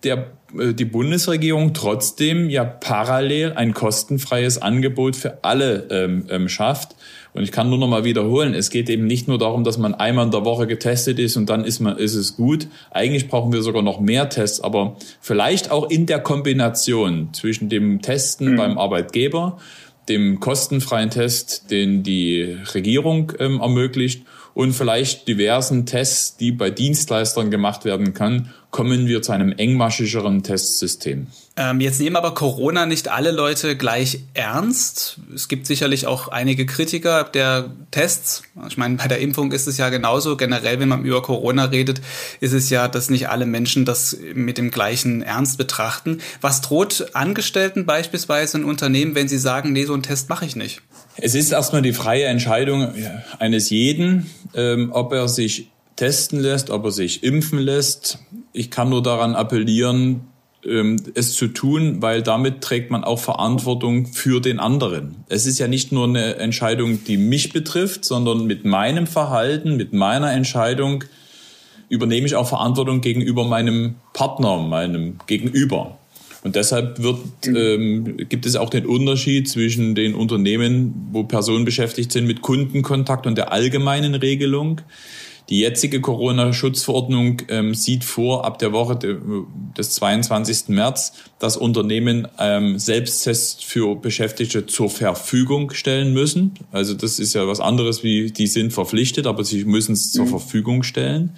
der 0.03 0.31
äh, 0.57 0.73
die 0.73 0.85
Bundesregierung 0.85 1.73
trotzdem 1.73 2.49
ja 2.49 2.63
parallel 2.63 3.53
ein 3.53 3.73
kostenfreies 3.73 4.61
Angebot 4.61 5.15
für 5.15 5.43
alle 5.43 5.87
ähm, 5.91 6.25
ähm, 6.29 6.49
schafft. 6.49 6.95
Und 7.33 7.43
ich 7.43 7.51
kann 7.51 7.69
nur 7.69 7.77
noch 7.77 7.87
mal 7.87 8.03
wiederholen, 8.03 8.55
es 8.55 8.71
geht 8.71 8.89
eben 8.89 9.05
nicht 9.05 9.27
nur 9.27 9.37
darum, 9.37 9.63
dass 9.63 9.77
man 9.77 9.93
einmal 9.93 10.25
in 10.25 10.31
der 10.31 10.45
Woche 10.45 10.65
getestet 10.65 11.19
ist 11.19 11.37
und 11.37 11.47
dann 11.47 11.63
ist, 11.63 11.79
man, 11.79 11.97
ist 11.97 12.15
es 12.15 12.35
gut. 12.35 12.67
Eigentlich 12.89 13.27
brauchen 13.27 13.53
wir 13.53 13.61
sogar 13.61 13.83
noch 13.83 13.99
mehr 13.99 14.29
Tests, 14.29 14.61
aber 14.61 14.97
vielleicht 15.21 15.69
auch 15.69 15.89
in 15.91 16.07
der 16.07 16.19
Kombination 16.19 17.29
zwischen 17.33 17.69
dem 17.69 18.01
Testen 18.01 18.53
mhm. 18.53 18.55
beim 18.57 18.77
Arbeitgeber, 18.79 19.59
dem 20.09 20.39
kostenfreien 20.39 21.11
Test, 21.11 21.69
den 21.69 22.01
die 22.01 22.57
Regierung 22.73 23.31
ähm, 23.37 23.59
ermöglicht 23.61 24.25
und 24.59 24.73
vielleicht 24.73 25.25
diversen 25.29 25.85
Tests, 25.85 26.35
die 26.35 26.51
bei 26.51 26.69
Dienstleistern 26.69 27.49
gemacht 27.49 27.85
werden 27.85 28.13
kann, 28.13 28.53
kommen 28.71 29.07
wir 29.07 29.21
zu 29.21 29.31
einem 29.31 29.53
engmaschigeren 29.53 30.43
Testsystem. 30.43 31.27
Ähm, 31.55 31.79
jetzt 31.79 32.01
nehmen 32.01 32.17
aber 32.17 32.33
Corona 32.33 32.85
nicht 32.85 33.07
alle 33.07 33.31
Leute 33.31 33.77
gleich 33.77 34.19
ernst. 34.33 35.21
Es 35.33 35.47
gibt 35.47 35.65
sicherlich 35.65 36.07
auch 36.07 36.27
einige 36.27 36.65
Kritiker 36.65 37.23
der 37.23 37.71
Tests. 37.91 38.43
Ich 38.67 38.77
meine, 38.77 38.97
bei 38.97 39.07
der 39.07 39.19
Impfung 39.19 39.53
ist 39.53 39.65
es 39.65 39.77
ja 39.77 39.87
genauso. 39.87 40.35
Generell, 40.35 40.81
wenn 40.81 40.89
man 40.89 41.05
über 41.05 41.21
Corona 41.21 41.63
redet, 41.63 42.01
ist 42.41 42.51
es 42.51 42.69
ja, 42.69 42.89
dass 42.89 43.09
nicht 43.09 43.29
alle 43.29 43.45
Menschen 43.45 43.85
das 43.85 44.17
mit 44.33 44.57
dem 44.57 44.71
gleichen 44.71 45.21
Ernst 45.21 45.57
betrachten. 45.57 46.19
Was 46.41 46.59
droht 46.59 47.11
Angestellten 47.13 47.85
beispielsweise 47.85 48.57
in 48.57 48.65
Unternehmen, 48.65 49.15
wenn 49.15 49.29
sie 49.29 49.39
sagen, 49.39 49.71
nee, 49.71 49.85
so 49.85 49.93
einen 49.93 50.03
Test 50.03 50.27
mache 50.27 50.43
ich 50.43 50.57
nicht? 50.57 50.81
Es 51.21 51.35
ist 51.35 51.51
erstmal 51.51 51.81
die 51.81 51.93
freie 51.93 52.25
Entscheidung 52.25 52.93
eines 53.39 53.69
jeden, 53.69 54.29
ähm, 54.55 54.91
ob 54.93 55.13
er 55.13 55.27
sich 55.27 55.69
testen 55.95 56.39
lässt, 56.39 56.69
ob 56.69 56.85
er 56.85 56.91
sich 56.91 57.23
impfen 57.23 57.59
lässt. 57.59 58.19
Ich 58.53 58.71
kann 58.71 58.89
nur 58.89 59.03
daran 59.03 59.35
appellieren, 59.35 60.21
ähm, 60.65 60.97
es 61.15 61.33
zu 61.33 61.47
tun, 61.47 62.01
weil 62.01 62.21
damit 62.21 62.61
trägt 62.61 62.91
man 62.91 63.03
auch 63.03 63.19
Verantwortung 63.19 64.07
für 64.07 64.39
den 64.39 64.59
anderen. 64.59 65.23
Es 65.27 65.45
ist 65.45 65.59
ja 65.59 65.67
nicht 65.67 65.91
nur 65.91 66.07
eine 66.07 66.35
Entscheidung, 66.37 67.03
die 67.03 67.17
mich 67.17 67.53
betrifft, 67.53 68.05
sondern 68.05 68.45
mit 68.45 68.65
meinem 68.65 69.07
Verhalten, 69.07 69.77
mit 69.77 69.93
meiner 69.93 70.31
Entscheidung 70.31 71.03
übernehme 71.89 72.27
ich 72.27 72.35
auch 72.35 72.47
Verantwortung 72.47 73.01
gegenüber 73.01 73.45
meinem 73.45 73.95
Partner, 74.13 74.57
meinem 74.57 75.17
Gegenüber. 75.27 75.98
Und 76.43 76.55
deshalb 76.55 77.01
wird, 77.01 77.19
ähm, 77.47 78.17
gibt 78.29 78.45
es 78.45 78.55
auch 78.55 78.69
den 78.69 78.85
Unterschied 78.85 79.49
zwischen 79.49 79.93
den 79.93 80.15
Unternehmen, 80.15 81.09
wo 81.11 81.23
Personen 81.23 81.65
beschäftigt 81.65 82.11
sind 82.11 82.25
mit 82.25 82.41
Kundenkontakt 82.41 83.27
und 83.27 83.37
der 83.37 83.51
allgemeinen 83.51 84.15
Regelung. 84.15 84.81
Die 85.49 85.61
jetzige 85.61 85.99
Corona-Schutzverordnung 85.99 87.41
ähm, 87.49 87.73
sieht 87.73 88.03
vor, 88.03 88.45
ab 88.45 88.59
der 88.59 88.71
Woche 88.71 88.99
des 89.75 89.91
22. 89.95 90.69
März, 90.69 91.13
dass 91.39 91.57
Unternehmen 91.57 92.27
ähm, 92.37 92.77
Selbsttests 92.77 93.63
für 93.63 93.95
Beschäftigte 93.95 94.67
zur 94.67 94.91
Verfügung 94.91 95.71
stellen 95.71 96.13
müssen. 96.13 96.53
Also 96.71 96.93
das 96.93 97.17
ist 97.17 97.33
ja 97.33 97.47
was 97.47 97.59
anderes, 97.59 98.03
wie 98.03 98.31
die 98.31 98.45
sind 98.45 98.73
verpflichtet, 98.73 99.25
aber 99.25 99.43
sie 99.43 99.65
müssen 99.65 99.93
es 99.93 100.11
zur 100.11 100.25
mhm. 100.25 100.29
Verfügung 100.29 100.83
stellen. 100.83 101.31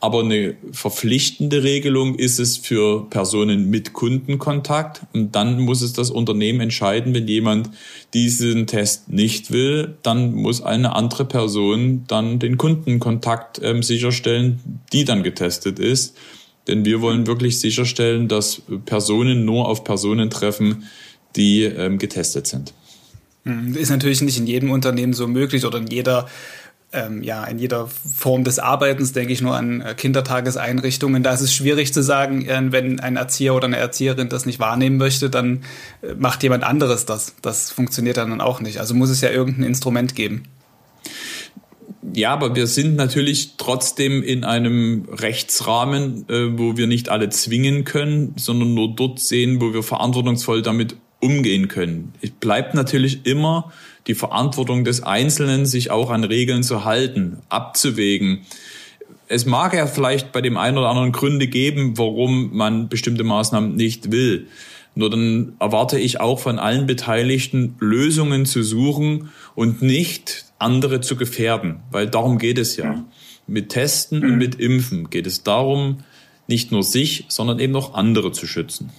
Aber 0.00 0.20
eine 0.20 0.54
verpflichtende 0.70 1.64
Regelung 1.64 2.14
ist 2.14 2.38
es 2.38 2.56
für 2.56 3.08
Personen 3.10 3.68
mit 3.68 3.94
Kundenkontakt. 3.94 5.02
Und 5.12 5.34
dann 5.34 5.60
muss 5.60 5.82
es 5.82 5.92
das 5.92 6.10
Unternehmen 6.10 6.60
entscheiden, 6.60 7.14
wenn 7.14 7.26
jemand 7.26 7.70
diesen 8.14 8.68
Test 8.68 9.10
nicht 9.10 9.50
will, 9.50 9.96
dann 10.02 10.34
muss 10.34 10.62
eine 10.62 10.94
andere 10.94 11.24
Person 11.24 12.04
dann 12.06 12.38
den 12.38 12.58
Kundenkontakt 12.58 13.60
ähm, 13.62 13.82
sicherstellen, 13.82 14.80
die 14.92 15.04
dann 15.04 15.24
getestet 15.24 15.80
ist. 15.80 16.16
Denn 16.68 16.84
wir 16.84 17.00
wollen 17.00 17.26
wirklich 17.26 17.58
sicherstellen, 17.58 18.28
dass 18.28 18.62
Personen 18.84 19.44
nur 19.44 19.66
auf 19.66 19.82
Personen 19.82 20.30
treffen, 20.30 20.84
die 21.34 21.64
ähm, 21.64 21.98
getestet 21.98 22.46
sind. 22.46 22.72
Hm, 23.44 23.74
ist 23.74 23.90
natürlich 23.90 24.20
nicht 24.20 24.38
in 24.38 24.46
jedem 24.46 24.70
Unternehmen 24.70 25.14
so 25.14 25.26
möglich 25.26 25.64
oder 25.64 25.78
in 25.78 25.86
jeder 25.86 26.28
ähm, 26.92 27.22
ja, 27.22 27.44
in 27.44 27.58
jeder 27.58 27.86
Form 27.86 28.44
des 28.44 28.58
Arbeitens, 28.58 29.12
denke 29.12 29.32
ich 29.32 29.42
nur 29.42 29.54
an 29.54 29.82
äh, 29.82 29.94
Kindertageseinrichtungen. 29.94 31.22
Da 31.22 31.34
ist 31.34 31.42
es 31.42 31.52
schwierig 31.52 31.92
zu 31.92 32.02
sagen, 32.02 32.46
äh, 32.46 32.72
wenn 32.72 32.98
ein 33.00 33.16
Erzieher 33.16 33.54
oder 33.54 33.66
eine 33.66 33.76
Erzieherin 33.76 34.30
das 34.30 34.46
nicht 34.46 34.58
wahrnehmen 34.58 34.96
möchte, 34.96 35.28
dann 35.28 35.64
äh, 36.02 36.14
macht 36.16 36.42
jemand 36.42 36.64
anderes 36.64 37.04
das. 37.04 37.34
Das 37.42 37.70
funktioniert 37.70 38.16
dann 38.16 38.40
auch 38.40 38.60
nicht. 38.60 38.78
Also 38.78 38.94
muss 38.94 39.10
es 39.10 39.20
ja 39.20 39.30
irgendein 39.30 39.64
Instrument 39.64 40.14
geben. 40.14 40.44
Ja, 42.14 42.32
aber 42.32 42.56
wir 42.56 42.66
sind 42.66 42.96
natürlich 42.96 43.56
trotzdem 43.58 44.22
in 44.22 44.44
einem 44.44 45.06
Rechtsrahmen, 45.10 46.24
wo 46.56 46.76
wir 46.76 46.86
nicht 46.86 47.10
alle 47.10 47.28
zwingen 47.28 47.84
können, 47.84 48.32
sondern 48.36 48.72
nur 48.72 48.94
dort 48.94 49.20
sehen, 49.20 49.60
wo 49.60 49.74
wir 49.74 49.82
verantwortungsvoll 49.82 50.62
damit 50.62 50.96
umgehen 51.20 51.68
können. 51.68 52.14
Es 52.22 52.30
bleibt 52.30 52.74
natürlich 52.74 53.26
immer 53.26 53.72
die 54.08 54.14
Verantwortung 54.14 54.84
des 54.84 55.02
Einzelnen, 55.02 55.66
sich 55.66 55.90
auch 55.90 56.10
an 56.10 56.24
Regeln 56.24 56.62
zu 56.62 56.84
halten, 56.84 57.38
abzuwägen. 57.48 58.40
Es 59.28 59.44
mag 59.44 59.74
ja 59.74 59.86
vielleicht 59.86 60.32
bei 60.32 60.40
dem 60.40 60.56
einen 60.56 60.78
oder 60.78 60.88
anderen 60.88 61.12
Gründe 61.12 61.46
geben, 61.46 61.98
warum 61.98 62.56
man 62.56 62.88
bestimmte 62.88 63.24
Maßnahmen 63.24 63.76
nicht 63.76 64.10
will. 64.10 64.48
Nur 64.94 65.10
dann 65.10 65.52
erwarte 65.60 65.98
ich 65.98 66.20
auch 66.20 66.40
von 66.40 66.58
allen 66.58 66.86
Beteiligten, 66.86 67.76
Lösungen 67.78 68.46
zu 68.46 68.62
suchen 68.62 69.28
und 69.54 69.82
nicht 69.82 70.46
andere 70.58 71.00
zu 71.02 71.16
gefährden, 71.16 71.80
weil 71.90 72.08
darum 72.08 72.38
geht 72.38 72.58
es 72.58 72.76
ja. 72.76 73.04
Mit 73.46 73.68
Testen 73.68 74.24
und 74.24 74.38
mit 74.38 74.56
Impfen 74.56 75.08
geht 75.08 75.26
es 75.26 75.42
darum, 75.42 75.98
nicht 76.48 76.72
nur 76.72 76.82
sich, 76.82 77.26
sondern 77.28 77.60
eben 77.60 77.76
auch 77.76 77.94
andere 77.94 78.32
zu 78.32 78.46
schützen. 78.46 78.90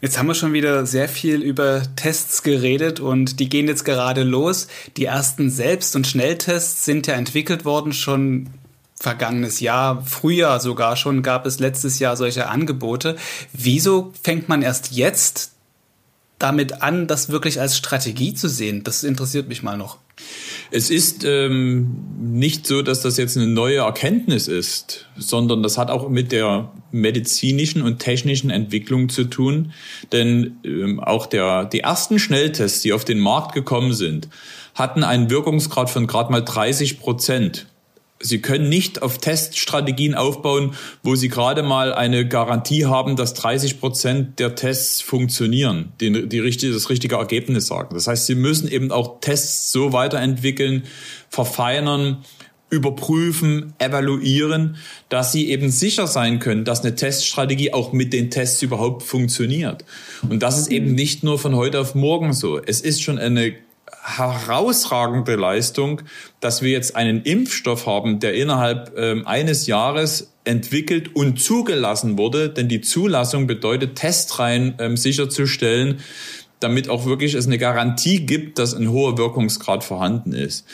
Jetzt 0.00 0.18
haben 0.18 0.28
wir 0.28 0.34
schon 0.34 0.54
wieder 0.54 0.86
sehr 0.86 1.08
viel 1.08 1.42
über 1.42 1.82
Tests 1.94 2.42
geredet 2.42 3.00
und 3.00 3.38
die 3.38 3.50
gehen 3.50 3.68
jetzt 3.68 3.84
gerade 3.84 4.22
los. 4.22 4.66
Die 4.96 5.04
ersten 5.04 5.50
Selbst- 5.50 5.94
und 5.94 6.06
Schnelltests 6.06 6.86
sind 6.86 7.06
ja 7.06 7.14
entwickelt 7.14 7.66
worden 7.66 7.92
schon 7.92 8.48
vergangenes 8.98 9.60
Jahr, 9.60 10.02
Frühjahr 10.04 10.60
sogar 10.60 10.96
schon, 10.96 11.22
gab 11.22 11.46
es 11.46 11.58
letztes 11.58 11.98
Jahr 11.98 12.16
solche 12.16 12.48
Angebote. 12.48 13.16
Wieso 13.52 14.12
fängt 14.22 14.48
man 14.48 14.62
erst 14.62 14.92
jetzt 14.92 15.52
damit 16.40 16.82
an, 16.82 17.06
das 17.06 17.30
wirklich 17.30 17.60
als 17.60 17.76
Strategie 17.76 18.34
zu 18.34 18.48
sehen? 18.48 18.82
Das 18.82 19.04
interessiert 19.04 19.48
mich 19.48 19.62
mal 19.62 19.76
noch. 19.76 19.98
Es 20.72 20.90
ist 20.90 21.24
ähm, 21.24 21.96
nicht 22.20 22.66
so, 22.66 22.82
dass 22.82 23.00
das 23.00 23.16
jetzt 23.16 23.36
eine 23.36 23.48
neue 23.48 23.78
Erkenntnis 23.78 24.46
ist, 24.46 25.06
sondern 25.16 25.62
das 25.62 25.78
hat 25.78 25.90
auch 25.90 26.08
mit 26.08 26.32
der 26.32 26.70
medizinischen 26.92 27.82
und 27.82 27.98
technischen 27.98 28.50
Entwicklung 28.50 29.08
zu 29.08 29.24
tun. 29.24 29.72
Denn 30.12 30.58
ähm, 30.64 31.00
auch 31.00 31.26
der, 31.26 31.64
die 31.64 31.80
ersten 31.80 32.18
Schnelltests, 32.18 32.82
die 32.82 32.92
auf 32.92 33.04
den 33.04 33.18
Markt 33.18 33.52
gekommen 33.52 33.92
sind, 33.92 34.28
hatten 34.74 35.02
einen 35.02 35.30
Wirkungsgrad 35.30 35.90
von 35.90 36.06
gerade 36.06 36.30
mal 36.30 36.42
30 36.42 37.00
Prozent. 37.00 37.66
Sie 38.22 38.42
können 38.42 38.68
nicht 38.68 39.00
auf 39.00 39.16
Teststrategien 39.16 40.14
aufbauen, 40.14 40.74
wo 41.02 41.14
Sie 41.14 41.28
gerade 41.28 41.62
mal 41.62 41.94
eine 41.94 42.28
Garantie 42.28 42.84
haben, 42.84 43.16
dass 43.16 43.32
30 43.32 43.80
Prozent 43.80 44.38
der 44.38 44.54
Tests 44.54 45.00
funktionieren, 45.00 45.92
die, 46.00 46.28
die 46.28 46.38
richtige, 46.38 46.74
das 46.74 46.90
richtige 46.90 47.16
Ergebnis 47.16 47.66
sagen. 47.66 47.94
Das 47.94 48.06
heißt, 48.06 48.26
Sie 48.26 48.34
müssen 48.34 48.68
eben 48.68 48.92
auch 48.92 49.20
Tests 49.20 49.72
so 49.72 49.94
weiterentwickeln, 49.94 50.84
verfeinern, 51.30 52.18
überprüfen, 52.68 53.72
evaluieren, 53.78 54.76
dass 55.08 55.32
Sie 55.32 55.48
eben 55.48 55.70
sicher 55.70 56.06
sein 56.06 56.38
können, 56.38 56.64
dass 56.64 56.82
eine 56.82 56.94
Teststrategie 56.94 57.72
auch 57.72 57.92
mit 57.92 58.12
den 58.12 58.30
Tests 58.30 58.62
überhaupt 58.62 59.02
funktioniert. 59.02 59.84
Und 60.28 60.42
das 60.42 60.58
ist 60.58 60.68
eben 60.68 60.94
nicht 60.94 61.24
nur 61.24 61.38
von 61.38 61.56
heute 61.56 61.80
auf 61.80 61.94
morgen 61.94 62.32
so. 62.32 62.60
Es 62.62 62.80
ist 62.80 63.02
schon 63.02 63.18
eine 63.18 63.54
herausragende 64.18 65.36
Leistung, 65.36 66.02
dass 66.40 66.62
wir 66.62 66.70
jetzt 66.70 66.96
einen 66.96 67.22
Impfstoff 67.22 67.86
haben, 67.86 68.20
der 68.20 68.34
innerhalb 68.34 68.96
ähm, 68.96 69.26
eines 69.26 69.66
Jahres 69.66 70.32
entwickelt 70.44 71.14
und 71.14 71.40
zugelassen 71.40 72.18
wurde, 72.18 72.48
denn 72.48 72.68
die 72.68 72.80
Zulassung 72.80 73.46
bedeutet, 73.46 73.96
Testreihen 73.96 74.74
ähm, 74.78 74.96
sicherzustellen, 74.96 76.00
damit 76.60 76.88
auch 76.88 77.06
wirklich 77.06 77.34
es 77.34 77.46
eine 77.46 77.58
Garantie 77.58 78.20
gibt, 78.26 78.58
dass 78.58 78.74
ein 78.74 78.90
hoher 78.90 79.18
Wirkungsgrad 79.18 79.84
vorhanden 79.84 80.32
ist. 80.32 80.66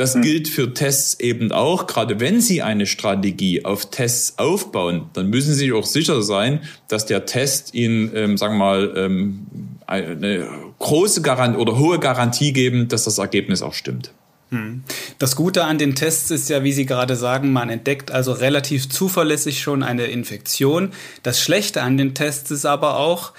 Das 0.00 0.14
mhm. 0.14 0.22
gilt 0.22 0.48
für 0.48 0.72
Tests 0.72 1.20
eben 1.20 1.52
auch. 1.52 1.86
Gerade 1.86 2.20
wenn 2.20 2.40
Sie 2.40 2.62
eine 2.62 2.86
Strategie 2.86 3.66
auf 3.66 3.90
Tests 3.90 4.38
aufbauen, 4.38 5.10
dann 5.12 5.28
müssen 5.28 5.52
Sie 5.52 5.74
auch 5.74 5.84
sicher 5.84 6.22
sein, 6.22 6.60
dass 6.88 7.04
der 7.04 7.26
Test 7.26 7.74
Ihnen, 7.74 8.10
ähm, 8.14 8.38
sagen 8.38 8.54
wir 8.54 8.64
mal, 8.64 8.94
ähm, 8.96 9.46
eine 9.86 10.48
große 10.78 11.20
Garantie 11.20 11.58
oder 11.58 11.78
hohe 11.78 11.98
Garantie 11.98 12.54
geben, 12.54 12.88
dass 12.88 13.04
das 13.04 13.18
Ergebnis 13.18 13.60
auch 13.60 13.74
stimmt. 13.74 14.12
Hm. 14.48 14.84
Das 15.18 15.36
Gute 15.36 15.64
an 15.64 15.76
den 15.76 15.94
Tests 15.94 16.30
ist 16.30 16.48
ja, 16.48 16.64
wie 16.64 16.72
Sie 16.72 16.86
gerade 16.86 17.14
sagen, 17.14 17.52
man 17.52 17.68
entdeckt 17.68 18.10
also 18.10 18.32
relativ 18.32 18.88
zuverlässig 18.88 19.60
schon 19.60 19.82
eine 19.82 20.06
Infektion. 20.06 20.92
Das 21.22 21.42
Schlechte 21.42 21.82
an 21.82 21.98
den 21.98 22.14
Tests 22.14 22.50
ist 22.50 22.64
aber 22.64 22.96
auch, 22.96 23.32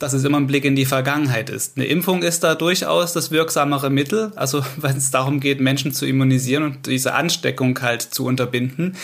dass 0.00 0.14
es 0.14 0.24
immer 0.24 0.38
ein 0.38 0.48
Blick 0.48 0.64
in 0.64 0.74
die 0.74 0.86
Vergangenheit 0.86 1.50
ist. 1.50 1.76
Eine 1.76 1.86
Impfung 1.86 2.22
ist 2.22 2.42
da 2.42 2.56
durchaus 2.56 3.12
das 3.12 3.30
wirksamere 3.30 3.90
Mittel, 3.90 4.32
also 4.34 4.64
wenn 4.76 4.96
es 4.96 5.12
darum 5.12 5.38
geht, 5.38 5.60
Menschen 5.60 5.92
zu 5.92 6.06
immunisieren 6.06 6.64
und 6.64 6.86
diese 6.86 7.14
Ansteckung 7.14 7.80
halt 7.80 8.02
zu 8.02 8.24
unterbinden. 8.24 8.96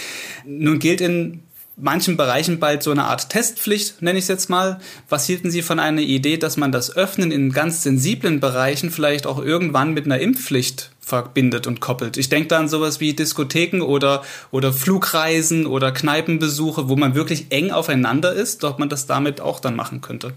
Nun 0.44 0.80
gilt 0.80 1.00
in 1.00 1.42
manchen 1.76 2.16
Bereichen 2.16 2.59
bald 2.59 2.82
so 2.82 2.90
eine 2.90 3.04
Art 3.04 3.28
Testpflicht, 3.28 4.00
nenne 4.00 4.18
ich 4.18 4.24
es 4.24 4.28
jetzt 4.28 4.48
mal. 4.48 4.80
Was 5.11 5.26
hielten 5.26 5.50
Sie 5.50 5.61
von 5.61 5.78
einer 5.78 6.00
Idee, 6.00 6.38
dass 6.38 6.56
man 6.56 6.72
das 6.72 6.96
Öffnen 6.96 7.30
in 7.30 7.52
ganz 7.52 7.82
sensiblen 7.82 8.40
Bereichen 8.40 8.90
vielleicht 8.90 9.26
auch 9.26 9.38
irgendwann 9.38 9.92
mit 9.92 10.06
einer 10.06 10.18
Impfpflicht 10.18 10.90
verbindet 11.00 11.66
und 11.66 11.80
koppelt? 11.80 12.16
Ich 12.16 12.30
denke 12.30 12.48
da 12.48 12.59
an 12.59 12.70
sowas 12.70 13.00
wie 13.00 13.12
Diskotheken 13.12 13.82
oder, 13.82 14.22
oder 14.50 14.72
Flugreisen 14.72 15.66
oder 15.66 15.92
Kneipenbesuche, 15.92 16.88
wo 16.88 16.96
man 16.96 17.14
wirklich 17.14 17.48
eng 17.50 17.70
aufeinander 17.70 18.32
ist, 18.32 18.64
ob 18.64 18.78
man 18.78 18.88
das 18.88 19.06
damit 19.06 19.42
auch 19.42 19.61
dann 19.61 19.76
machen 19.76 20.00
könnte. 20.00 20.32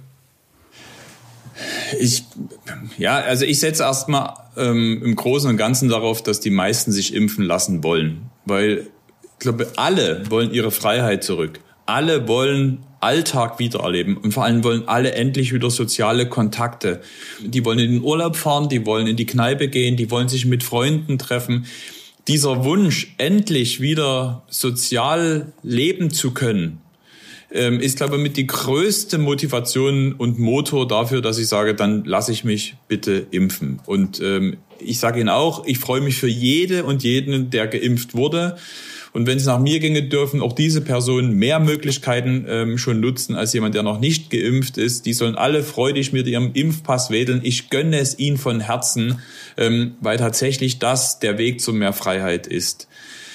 Ich, 1.97 2.23
ja, 2.97 3.19
also 3.19 3.45
ich 3.45 3.59
setze 3.59 3.83
erstmal 3.83 4.33
ähm, 4.57 5.01
im 5.03 5.15
Großen 5.15 5.49
und 5.49 5.57
Ganzen 5.57 5.89
darauf, 5.89 6.21
dass 6.21 6.39
die 6.39 6.49
meisten 6.49 6.91
sich 6.91 7.13
impfen 7.13 7.45
lassen 7.45 7.83
wollen, 7.83 8.29
weil 8.45 8.87
ich 9.23 9.39
glaube, 9.39 9.67
alle 9.77 10.29
wollen 10.29 10.53
ihre 10.53 10.71
Freiheit 10.71 11.23
zurück. 11.23 11.59
Alle 11.85 12.27
wollen 12.27 12.79
Alltag 12.99 13.59
wiedererleben 13.59 14.17
und 14.17 14.33
vor 14.33 14.43
allem 14.43 14.63
wollen 14.63 14.87
alle 14.87 15.13
endlich 15.13 15.53
wieder 15.53 15.69
soziale 15.69 16.27
Kontakte. 16.27 17.01
Die 17.39 17.63
wollen 17.63 17.79
in 17.79 17.91
den 17.93 18.03
Urlaub 18.03 18.35
fahren, 18.35 18.67
die 18.67 18.85
wollen 18.85 19.07
in 19.07 19.15
die 19.15 19.25
Kneipe 19.25 19.69
gehen, 19.69 19.95
die 19.95 20.11
wollen 20.11 20.27
sich 20.27 20.45
mit 20.45 20.63
Freunden 20.63 21.17
treffen. 21.17 21.65
Dieser 22.27 22.63
Wunsch, 22.65 23.15
endlich 23.17 23.79
wieder 23.79 24.43
sozial 24.49 25.53
leben 25.63 26.11
zu 26.11 26.31
können, 26.31 26.81
ähm, 27.51 27.79
ist, 27.79 27.97
glaube 27.97 28.17
ich, 28.17 28.21
mit 28.21 28.37
die 28.37 28.47
größte 28.47 29.17
Motivation 29.17 30.13
und 30.13 30.39
Motor 30.39 30.87
dafür, 30.87 31.21
dass 31.21 31.37
ich 31.37 31.47
sage, 31.47 31.73
dann 31.73 32.05
lasse 32.05 32.31
ich 32.31 32.43
mich 32.43 32.75
bitte 32.87 33.25
impfen. 33.31 33.79
Und 33.85 34.21
ähm, 34.21 34.57
ich 34.79 34.99
sage 34.99 35.19
Ihnen 35.19 35.29
auch, 35.29 35.65
ich 35.65 35.79
freue 35.79 36.01
mich 36.01 36.17
für 36.17 36.27
jede 36.27 36.83
und 36.83 37.03
jeden, 37.03 37.49
der 37.49 37.67
geimpft 37.67 38.15
wurde 38.15 38.57
Und 39.11 39.25
wenn 39.25 39.37
es 39.37 39.45
nach 39.45 39.59
mir 39.59 39.79
ginge, 39.79 40.03
dürfen 40.03 40.41
auch 40.41 40.53
diese 40.53 40.81
Personen 40.81 41.33
mehr 41.33 41.59
Möglichkeiten 41.59 42.45
ähm, 42.47 42.77
schon 42.77 42.99
nutzen 42.99 43.35
als 43.35 43.53
jemand, 43.53 43.75
der 43.75 43.83
noch 43.83 43.99
nicht 43.99 44.29
geimpft 44.29 44.77
ist. 44.77 45.05
Die 45.05 45.13
sollen 45.13 45.35
alle 45.35 45.63
freudig 45.63 46.13
mit 46.13 46.27
ihrem 46.27 46.51
Impfpass 46.53 47.09
wedeln. 47.09 47.41
Ich 47.43 47.69
gönne 47.69 47.97
es 47.97 48.19
ihnen 48.19 48.37
von 48.37 48.59
Herzen, 48.59 49.19
ähm, 49.57 49.95
weil 50.01 50.17
tatsächlich 50.17 50.79
das 50.79 51.19
der 51.19 51.37
Weg 51.37 51.61
zu 51.61 51.73
mehr 51.73 51.93
Freiheit 51.93 52.45
ist. 52.45 52.87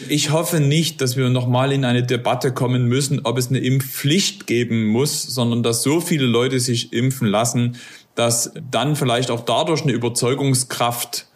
Ich 0.08 0.30
hoffe 0.30 0.60
nicht, 0.60 1.00
dass 1.00 1.16
wir 1.16 1.28
nochmal 1.28 1.72
in 1.72 1.84
eine 1.84 2.02
Debatte 2.02 2.52
kommen 2.52 2.86
müssen, 2.86 3.20
ob 3.24 3.38
es 3.38 3.48
eine 3.48 3.58
Impfpflicht 3.58 4.46
geben 4.46 4.86
muss, 4.86 5.22
sondern 5.22 5.62
dass 5.62 5.82
so 5.82 6.00
viele 6.00 6.26
Leute 6.26 6.58
sich 6.60 6.92
impfen 6.92 7.28
lassen, 7.28 7.76
dass 8.14 8.52
dann 8.70 8.96
vielleicht 8.96 9.30
auch 9.30 9.40
dadurch 9.40 9.82
eine 9.82 9.92
Überzeugungskraft 9.92 11.26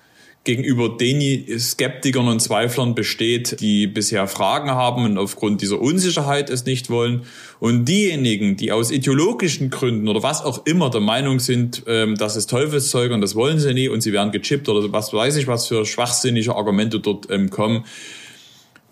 gegenüber 0.44 0.97
den 0.97 1.59
Skeptikern 1.59 2.27
und 2.27 2.40
Zweiflern 2.40 2.94
besteht, 2.94 3.61
die 3.61 3.87
bisher 3.87 4.27
Fragen 4.27 4.71
haben 4.71 5.05
und 5.05 5.18
aufgrund 5.18 5.61
dieser 5.61 5.79
Unsicherheit 5.81 6.49
es 6.49 6.64
nicht 6.64 6.88
wollen. 6.88 7.25
Und 7.61 7.85
diejenigen, 7.85 8.57
die 8.57 8.73
aus 8.73 8.90
ideologischen 8.90 9.68
Gründen 9.68 10.09
oder 10.09 10.23
was 10.23 10.42
auch 10.42 10.64
immer 10.64 10.88
der 10.88 11.03
Meinung 11.03 11.38
sind, 11.38 11.83
ähm, 11.87 12.16
das 12.16 12.35
ist 12.37 12.49
Teufelszeug 12.49 13.12
und 13.12 13.21
das 13.21 13.35
wollen 13.35 13.59
sie 13.59 13.75
nie 13.75 13.88
und 13.88 14.01
sie 14.01 14.12
werden 14.12 14.33
gechippt 14.33 14.68
oder 14.71 14.90
was 14.90 15.12
weiß 15.12 15.37
ich, 15.37 15.49
was 15.49 15.66
für 15.66 15.85
schwachsinnige 15.85 16.55
Argumente 16.55 17.01
dort 17.01 17.31
ähm, 17.31 17.51
kommen, 17.51 17.85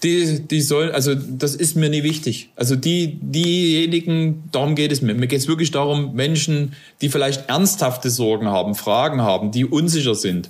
die, 0.07 0.47
die 0.47 0.61
sollen, 0.61 0.91
also 0.93 1.15
das 1.15 1.55
ist 1.57 1.77
mir 1.77 1.91
nie 1.91 2.05
wichtig. 2.05 2.51
Also 2.55 2.77
die, 2.77 3.19
diejenigen, 3.21 4.45
darum 4.53 4.77
geht 4.77 4.93
es 4.93 5.03
mir. 5.03 5.15
Mir 5.15 5.27
geht 5.27 5.41
es 5.41 5.49
wirklich 5.49 5.73
darum, 5.73 6.15
Menschen, 6.15 6.75
die 7.01 7.09
vielleicht 7.09 7.49
ernsthafte 7.49 8.09
Sorgen 8.09 8.47
haben, 8.47 8.75
Fragen 8.77 9.23
haben, 9.23 9.51
die 9.51 9.65
unsicher 9.65 10.15
sind, 10.15 10.49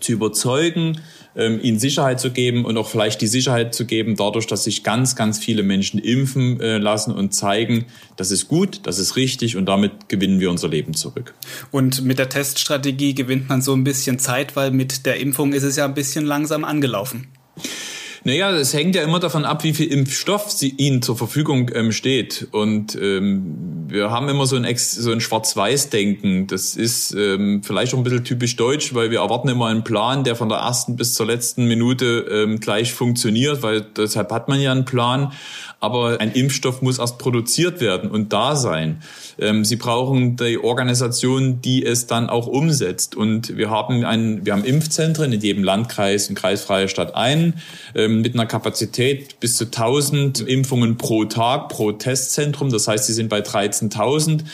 zu 0.00 0.12
überzeugen, 0.12 1.00
ähm, 1.36 1.60
ihnen 1.62 1.78
Sicherheit 1.78 2.18
zu 2.20 2.32
geben 2.32 2.64
und 2.64 2.76
auch 2.76 2.88
vielleicht 2.88 3.20
die 3.20 3.28
Sicherheit 3.28 3.74
zu 3.74 3.84
geben, 3.86 4.16
dadurch, 4.16 4.48
dass 4.48 4.64
sich 4.64 4.82
ganz, 4.82 5.14
ganz 5.14 5.38
viele 5.38 5.62
Menschen 5.62 6.00
impfen 6.00 6.60
äh, 6.60 6.78
lassen 6.78 7.14
und 7.14 7.32
zeigen, 7.32 7.86
das 8.16 8.32
ist 8.32 8.48
gut, 8.48 8.80
das 8.84 8.98
ist 8.98 9.14
richtig 9.14 9.56
und 9.56 9.66
damit 9.66 10.08
gewinnen 10.08 10.40
wir 10.40 10.50
unser 10.50 10.68
Leben 10.68 10.94
zurück. 10.94 11.34
Und 11.70 12.02
mit 12.02 12.18
der 12.18 12.28
Teststrategie 12.28 13.14
gewinnt 13.14 13.48
man 13.48 13.62
so 13.62 13.72
ein 13.72 13.84
bisschen 13.84 14.18
Zeit, 14.18 14.56
weil 14.56 14.72
mit 14.72 15.06
der 15.06 15.20
Impfung 15.20 15.52
ist 15.52 15.62
es 15.62 15.76
ja 15.76 15.84
ein 15.84 15.94
bisschen 15.94 16.24
langsam 16.24 16.64
angelaufen. 16.64 17.28
Naja, 18.22 18.50
es 18.50 18.74
hängt 18.74 18.94
ja 18.94 19.02
immer 19.02 19.18
davon 19.18 19.44
ab, 19.44 19.64
wie 19.64 19.72
viel 19.72 19.90
Impfstoff 19.90 20.50
sie, 20.50 20.68
ihnen 20.68 21.00
zur 21.00 21.16
Verfügung 21.16 21.70
ähm, 21.74 21.90
steht. 21.90 22.48
Und 22.52 22.94
ähm, 23.00 23.86
wir 23.88 24.10
haben 24.10 24.28
immer 24.28 24.46
so 24.46 24.56
ein, 24.56 24.64
Ex 24.64 24.92
so 24.92 25.10
ein 25.10 25.20
Schwarz-Weiß-Denken. 25.20 26.46
Das 26.46 26.76
ist 26.76 27.14
ähm, 27.14 27.62
vielleicht 27.62 27.94
auch 27.94 27.98
ein 27.98 28.04
bisschen 28.04 28.24
typisch 28.24 28.56
deutsch, 28.56 28.94
weil 28.94 29.10
wir 29.10 29.20
erwarten 29.20 29.48
immer 29.48 29.66
einen 29.66 29.84
Plan, 29.84 30.22
der 30.22 30.36
von 30.36 30.50
der 30.50 30.58
ersten 30.58 30.96
bis 30.96 31.14
zur 31.14 31.26
letzten 31.26 31.66
Minute 31.66 32.26
ähm, 32.30 32.60
gleich 32.60 32.92
funktioniert, 32.92 33.62
weil 33.62 33.80
deshalb 33.80 34.30
hat 34.32 34.48
man 34.48 34.60
ja 34.60 34.72
einen 34.72 34.84
Plan 34.84 35.32
aber 35.80 36.20
ein 36.20 36.32
Impfstoff 36.32 36.82
muss 36.82 36.98
erst 36.98 37.18
produziert 37.18 37.80
werden 37.80 38.10
und 38.10 38.32
da 38.34 38.54
sein. 38.54 39.02
Ähm, 39.38 39.64
sie 39.64 39.76
brauchen 39.76 40.36
die 40.36 40.58
Organisation, 40.58 41.62
die 41.62 41.84
es 41.84 42.06
dann 42.06 42.28
auch 42.28 42.46
umsetzt. 42.46 43.16
Und 43.16 43.56
wir 43.56 43.70
haben 43.70 44.04
ein, 44.04 44.44
wir 44.44 44.52
haben 44.52 44.64
Impfzentren 44.64 45.32
in 45.32 45.40
jedem 45.40 45.64
Landkreis 45.64 46.28
und 46.28 46.34
kreisfreie 46.34 46.88
Stadt 46.88 47.14
ein, 47.14 47.54
ähm, 47.94 48.09
mit 48.10 48.34
einer 48.34 48.46
Kapazität 48.46 49.40
bis 49.40 49.56
zu 49.56 49.64
1000 49.64 50.40
Impfungen 50.40 50.96
pro 50.96 51.24
Tag, 51.24 51.68
pro 51.68 51.92
Testzentrum. 51.92 52.70
Das 52.70 52.88
heißt, 52.88 53.06
sie 53.06 53.12
sind 53.12 53.28
bei 53.28 53.40
13.000. 53.40 54.44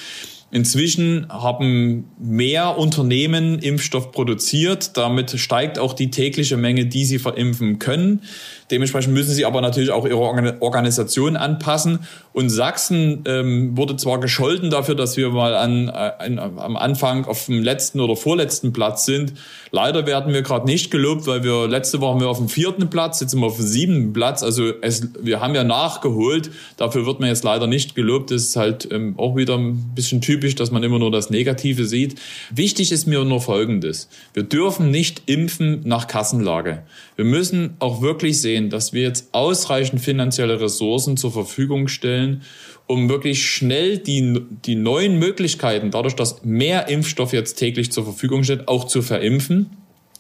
Inzwischen 0.53 1.27
haben 1.29 2.09
mehr 2.19 2.79
Unternehmen 2.79 3.59
Impfstoff 3.59 4.12
produziert. 4.12 4.97
Damit 4.97 5.33
steigt 5.40 5.79
auch 5.79 5.92
die 5.92 6.11
tägliche 6.11 6.57
Menge, 6.57 6.87
die 6.87 7.05
sie 7.05 7.19
verimpfen 7.19 7.81
können. 7.81 8.23
Dementsprechend 8.71 9.15
müssen 9.15 9.33
sie 9.33 9.45
aber 9.45 9.61
natürlich 9.61 9.91
auch 9.91 10.07
ihre 10.07 10.61
Organisation 10.61 11.37
anpassen. 11.37 12.01
Und 12.33 12.51
Sachsen 12.51 13.23
ähm, 13.27 13.77
wurde 13.77 13.97
zwar 13.97 14.21
gescholten 14.21 14.71
dafür, 14.71 14.95
dass 14.95 15.17
wir 15.17 15.31
mal 15.31 15.55
an, 15.55 15.89
an, 15.89 16.39
am 16.39 16.77
Anfang 16.77 17.25
auf 17.25 17.47
dem 17.47 17.63
letzten 17.63 18.01
oder 18.01 18.17
vorletzten 18.17 18.73
Platz 18.73 19.07
sind. 19.07 19.35
Leider 19.71 20.07
werden 20.07 20.33
wir 20.33 20.43
gerade 20.43 20.67
nicht 20.67 20.91
gelobt, 20.91 21.27
weil 21.27 21.45
wir 21.45 21.69
letzte 21.69 22.01
Woche 22.01 22.21
wir 22.21 22.29
auf 22.29 22.39
dem 22.39 22.49
vierten 22.49 22.89
Platz, 22.89 23.21
jetzt 23.21 23.31
sind 23.31 23.41
wir 23.41 23.47
auf 23.47 23.57
dem 23.57 23.67
siebten 23.67 24.13
Platz. 24.13 24.43
Also 24.43 24.73
es, 24.81 25.09
wir 25.21 25.41
haben 25.41 25.55
ja 25.55 25.65
nachgeholt. 25.65 26.51
Dafür 26.77 27.07
wird 27.07 27.21
man 27.21 27.29
jetzt 27.29 27.45
leider 27.45 27.67
nicht 27.67 27.95
gelobt. 27.95 28.31
Das 28.31 28.43
ist 28.43 28.57
halt 28.57 28.89
ähm, 28.91 29.15
auch 29.19 29.37
wieder 29.37 29.57
ein 29.57 29.93
bisschen 29.95 30.21
typisch, 30.21 30.55
dass 30.55 30.71
man 30.71 30.83
immer 30.83 30.99
nur 30.99 31.11
das 31.11 31.31
Negative 31.31 31.85
sieht. 31.85 32.17
Wichtig 32.51 32.93
ist 32.93 33.07
mir 33.07 33.25
nur 33.25 33.41
Folgendes. 33.41 34.09
Wir 34.35 34.43
dürfen 34.43 34.91
nicht 34.91 35.23
impfen 35.27 35.83
nach 35.85 36.07
Kassenlage. 36.07 36.83
Wir 37.17 37.25
müssen 37.25 37.77
auch 37.79 38.03
wirklich 38.03 38.41
sehen, 38.41 38.56
sehen, 38.57 38.71
dass 38.71 38.92
wir 38.92 39.03
jetzt 39.03 39.29
ausreichend 39.33 40.01
finanzielle 40.01 40.61
Ressourcen 40.61 41.16
zur 41.16 41.33
Verfügung 41.33 41.88
stellen, 41.88 42.42
um 42.87 43.09
wirklich 43.09 43.45
schnell 43.45 43.99
die, 43.99 44.40
die 44.64 44.77
neuen 44.77 45.19
Möglichkeiten, 45.19 45.90
dadurch, 45.90 46.14
dass 46.14 46.45
mehr 46.45 46.88
Impfstoff 46.88 47.33
jetzt 47.33 47.57
täglich 47.57 47.92
zur 47.92 48.05
Verfügung 48.05 48.45
steht, 48.45 48.69
auch 48.69 48.85
zu 48.85 49.03
verimpfen. 49.03 49.71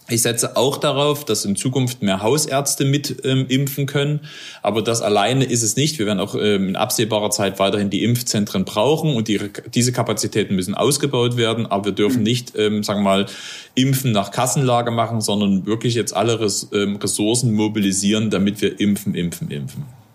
Ich 0.08 0.22
setze 0.22 0.56
auch 0.56 0.76
darauf, 0.76 1.24
dass 1.24 1.44
in 1.44 1.56
Zukunft 1.56 2.00
mehr 2.02 2.22
Hausärzte 2.22 2.84
mit 2.84 3.24
ähm, 3.24 3.46
impfen 3.48 3.86
können. 3.86 4.20
Aber 4.62 4.82
das 4.82 5.02
alleine 5.02 5.44
ist 5.44 5.62
es 5.62 5.74
nicht. 5.74 5.98
Wir 5.98 6.06
werden 6.06 6.20
auch 6.20 6.36
ähm, 6.36 6.68
in 6.68 6.76
absehbarer 6.76 7.30
Zeit 7.30 7.58
weiterhin 7.58 7.90
die 7.90 8.04
Impfzentren 8.04 8.64
brauchen 8.64 9.14
und 9.16 9.26
die, 9.26 9.40
diese 9.74 9.92
Kapazitäten 9.92 10.54
müssen 10.54 10.74
ausgebaut 10.74 11.36
werden. 11.36 11.66
Aber 11.66 11.86
wir 11.86 11.92
dürfen 11.92 12.22
nicht, 12.22 12.56
ähm, 12.56 12.84
sagen 12.84 13.00
wir 13.00 13.04
mal, 13.04 13.26
Impfen 13.74 14.12
nach 14.12 14.30
Kassenlage 14.30 14.92
machen, 14.92 15.20
sondern 15.20 15.66
wirklich 15.66 15.94
jetzt 15.94 16.14
alle 16.14 16.38
Res 16.38 16.68
ähm, 16.72 16.96
Ressourcen 16.96 17.52
mobilisieren, 17.52 18.30
damit 18.30 18.60
wir 18.62 18.78
impfen, 18.78 19.14
impfen, 19.16 19.50
impfen. 19.50 20.05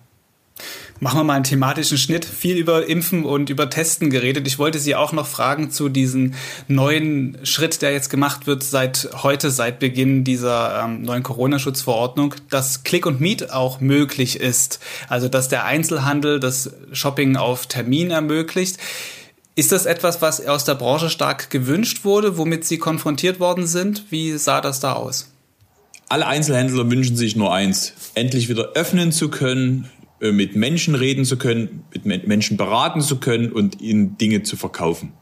Machen 1.04 1.18
wir 1.18 1.24
mal 1.24 1.34
einen 1.34 1.44
thematischen 1.44 1.98
Schnitt. 1.98 2.26
Viel 2.26 2.58
über 2.58 2.86
Impfen 2.86 3.26
und 3.26 3.50
über 3.50 3.72
Testen 3.72 4.12
geredet. 4.12 4.46
Ich 4.46 4.60
wollte 4.60 4.78
Sie 4.78 4.94
auch 4.94 5.14
noch 5.14 5.26
fragen 5.26 5.72
zu 5.72 5.90
diesem 5.90 6.36
neuen 6.68 7.40
Schritt, 7.42 7.82
der 7.82 7.92
jetzt 7.92 8.12
gemacht 8.12 8.46
wird 8.46 8.62
seit 8.62 9.10
heute, 9.24 9.50
seit 9.50 9.80
Beginn 9.80 10.24
dieser 10.24 10.84
ähm, 10.84 11.02
neuen 11.02 11.24
Corona-Schutzverordnung, 11.24 12.36
dass 12.52 12.84
Click 12.84 13.08
und 13.08 13.20
Meet 13.20 13.50
auch 13.50 13.80
möglich 13.80 14.40
ist. 14.40 14.80
Also, 15.10 15.28
dass 15.28 15.48
der 15.48 15.66
Einzelhandel 15.66 16.40
das 16.40 16.70
Shopping 16.92 17.36
auf 17.36 17.66
Termin 17.66 18.12
ermöglicht. 18.12 18.78
Ist 19.56 19.72
das 19.72 19.88
etwas, 19.88 20.22
was 20.22 20.46
aus 20.46 20.66
der 20.66 20.76
Branche 20.76 21.10
stark 21.10 21.50
gewünscht 21.50 22.06
wurde, 22.06 22.38
womit 22.38 22.64
Sie 22.64 22.78
konfrontiert 22.78 23.40
worden 23.40 23.66
sind? 23.66 24.06
Wie 24.12 24.38
sah 24.38 24.62
das 24.62 24.80
da 24.82 24.94
aus? 24.94 25.32
Alle 26.10 26.28
Einzelhändler 26.28 26.92
wünschen 26.92 27.16
sich 27.16 27.36
nur 27.36 27.52
eins, 27.52 27.94
endlich 28.14 28.50
wieder 28.50 28.74
öffnen 28.76 29.12
zu 29.12 29.30
können, 29.30 29.90
mit 30.22 30.56
Menschen 30.56 30.96
reden 30.96 31.26
zu 31.26 31.38
können, 31.38 31.84
mit 32.04 32.28
Menschen 32.28 32.58
beraten 32.58 33.02
zu 33.02 33.18
können 33.18 33.52
und 33.52 33.82
ihnen 33.82 34.18
Dinge 34.18 34.44
zu 34.44 34.56
verkaufen. 34.56 35.14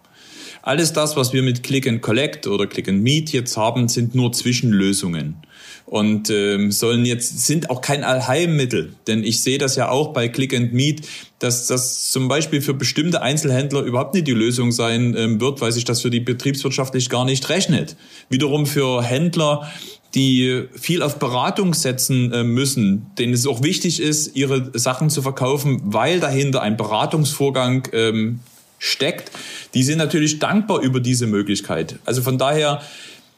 Alles 0.61 0.91
das, 0.91 1.15
was 1.15 1.31
wir 1.31 1.41
mit 1.41 1.63
Click 1.63 1.87
and 1.87 2.01
Collect 2.01 2.45
oder 2.45 2.67
Click 2.67 2.89
and 2.89 3.01
Meet 3.01 3.31
jetzt 3.31 3.55
haben, 3.55 3.87
sind 3.87 4.13
nur 4.13 4.33
Zwischenlösungen 4.33 5.37
und 5.85 6.29
ähm, 6.29 6.71
sollen 6.71 7.05
jetzt 7.05 7.47
sind 7.47 7.69
auch 7.69 7.81
kein 7.81 8.03
Allheilmittel, 8.03 8.93
denn 9.07 9.23
ich 9.23 9.41
sehe 9.41 9.57
das 9.57 9.75
ja 9.75 9.89
auch 9.89 10.13
bei 10.13 10.27
Click 10.27 10.53
and 10.53 10.73
Meet, 10.73 11.07
dass 11.39 11.65
das 11.67 12.11
zum 12.11 12.27
Beispiel 12.27 12.61
für 12.61 12.75
bestimmte 12.75 13.21
Einzelhändler 13.21 13.81
überhaupt 13.81 14.13
nicht 14.13 14.27
die 14.27 14.33
Lösung 14.33 14.71
sein 14.71 15.15
ähm, 15.17 15.41
wird, 15.41 15.61
weil 15.61 15.71
sich 15.71 15.85
das 15.85 16.01
für 16.01 16.11
die 16.11 16.19
betriebswirtschaftlich 16.19 17.09
gar 17.09 17.25
nicht 17.25 17.49
rechnet. 17.49 17.95
Wiederum 18.29 18.67
für 18.67 19.01
Händler 19.01 19.71
die 20.15 20.65
viel 20.73 21.03
auf 21.03 21.19
Beratung 21.19 21.73
setzen 21.73 22.31
äh, 22.33 22.43
müssen, 22.43 23.11
denen 23.17 23.33
es 23.33 23.45
auch 23.45 23.61
wichtig 23.61 24.01
ist, 24.01 24.35
ihre 24.35 24.71
Sachen 24.77 25.09
zu 25.09 25.21
verkaufen, 25.21 25.81
weil 25.83 26.19
dahinter 26.19 26.61
ein 26.61 26.77
Beratungsvorgang 26.77 27.87
ähm, 27.93 28.39
steckt, 28.79 29.31
die 29.73 29.83
sind 29.83 29.97
natürlich 29.97 30.39
dankbar 30.39 30.81
über 30.81 30.99
diese 30.99 31.27
Möglichkeit. 31.27 31.99
Also 32.05 32.21
von 32.21 32.37
daher, 32.37 32.81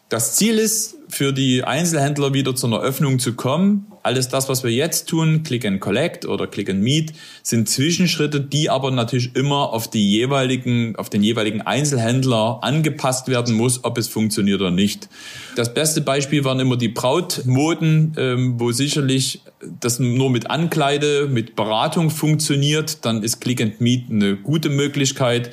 das 0.08 0.36
Ziel 0.36 0.60
ist, 0.60 0.96
für 1.12 1.34
die 1.34 1.64
Einzelhändler 1.64 2.34
wieder 2.34 2.56
zu 2.56 2.68
einer 2.68 2.80
Öffnung 2.80 3.20
zu 3.20 3.34
kommen. 3.34 3.86
Alles 4.02 4.30
das, 4.30 4.50
was 4.50 4.64
wir 4.64 4.72
jetzt 4.72 5.08
tun, 5.10 5.44
Click 5.44 5.66
and 5.66 5.80
Collect 5.80 6.26
oder 6.26 6.48
Click 6.48 6.70
and 6.70 6.82
Meet, 6.82 7.14
sind 7.44 7.70
Zwischenschritte, 7.70 8.42
die 8.42 8.70
aber 8.70 8.90
natürlich 8.90 9.36
immer 9.36 9.74
auf 9.74 9.90
die 9.90 10.10
jeweiligen, 10.10 10.96
auf 10.96 11.10
den 11.10 11.22
jeweiligen 11.22 11.62
Einzelhändler 11.62 12.60
angepasst 12.64 13.28
werden 13.28 13.56
muss, 13.56 13.84
ob 13.84 13.98
es 13.98 14.08
funktioniert 14.08 14.62
oder 14.62 14.72
nicht. 14.72 15.10
Das 15.56 15.74
beste 15.74 16.02
Beispiel 16.02 16.46
waren 16.46 16.60
immer 16.60 16.78
die 16.78 16.88
Brautmoden, 16.88 18.16
ähm, 18.18 18.60
wo 18.60 18.72
sicherlich 18.72 19.42
das 19.80 20.00
nur 20.00 20.30
mit 20.30 20.50
Ankleide, 20.50 21.28
mit 21.30 21.56
Beratung 21.56 22.10
funktioniert. 22.10 23.06
Dann 23.06 23.22
ist 23.22 23.42
Click 23.42 23.62
and 23.62 23.82
Meet 23.82 24.10
eine 24.10 24.38
gute 24.38 24.70
Möglichkeit. 24.70 25.52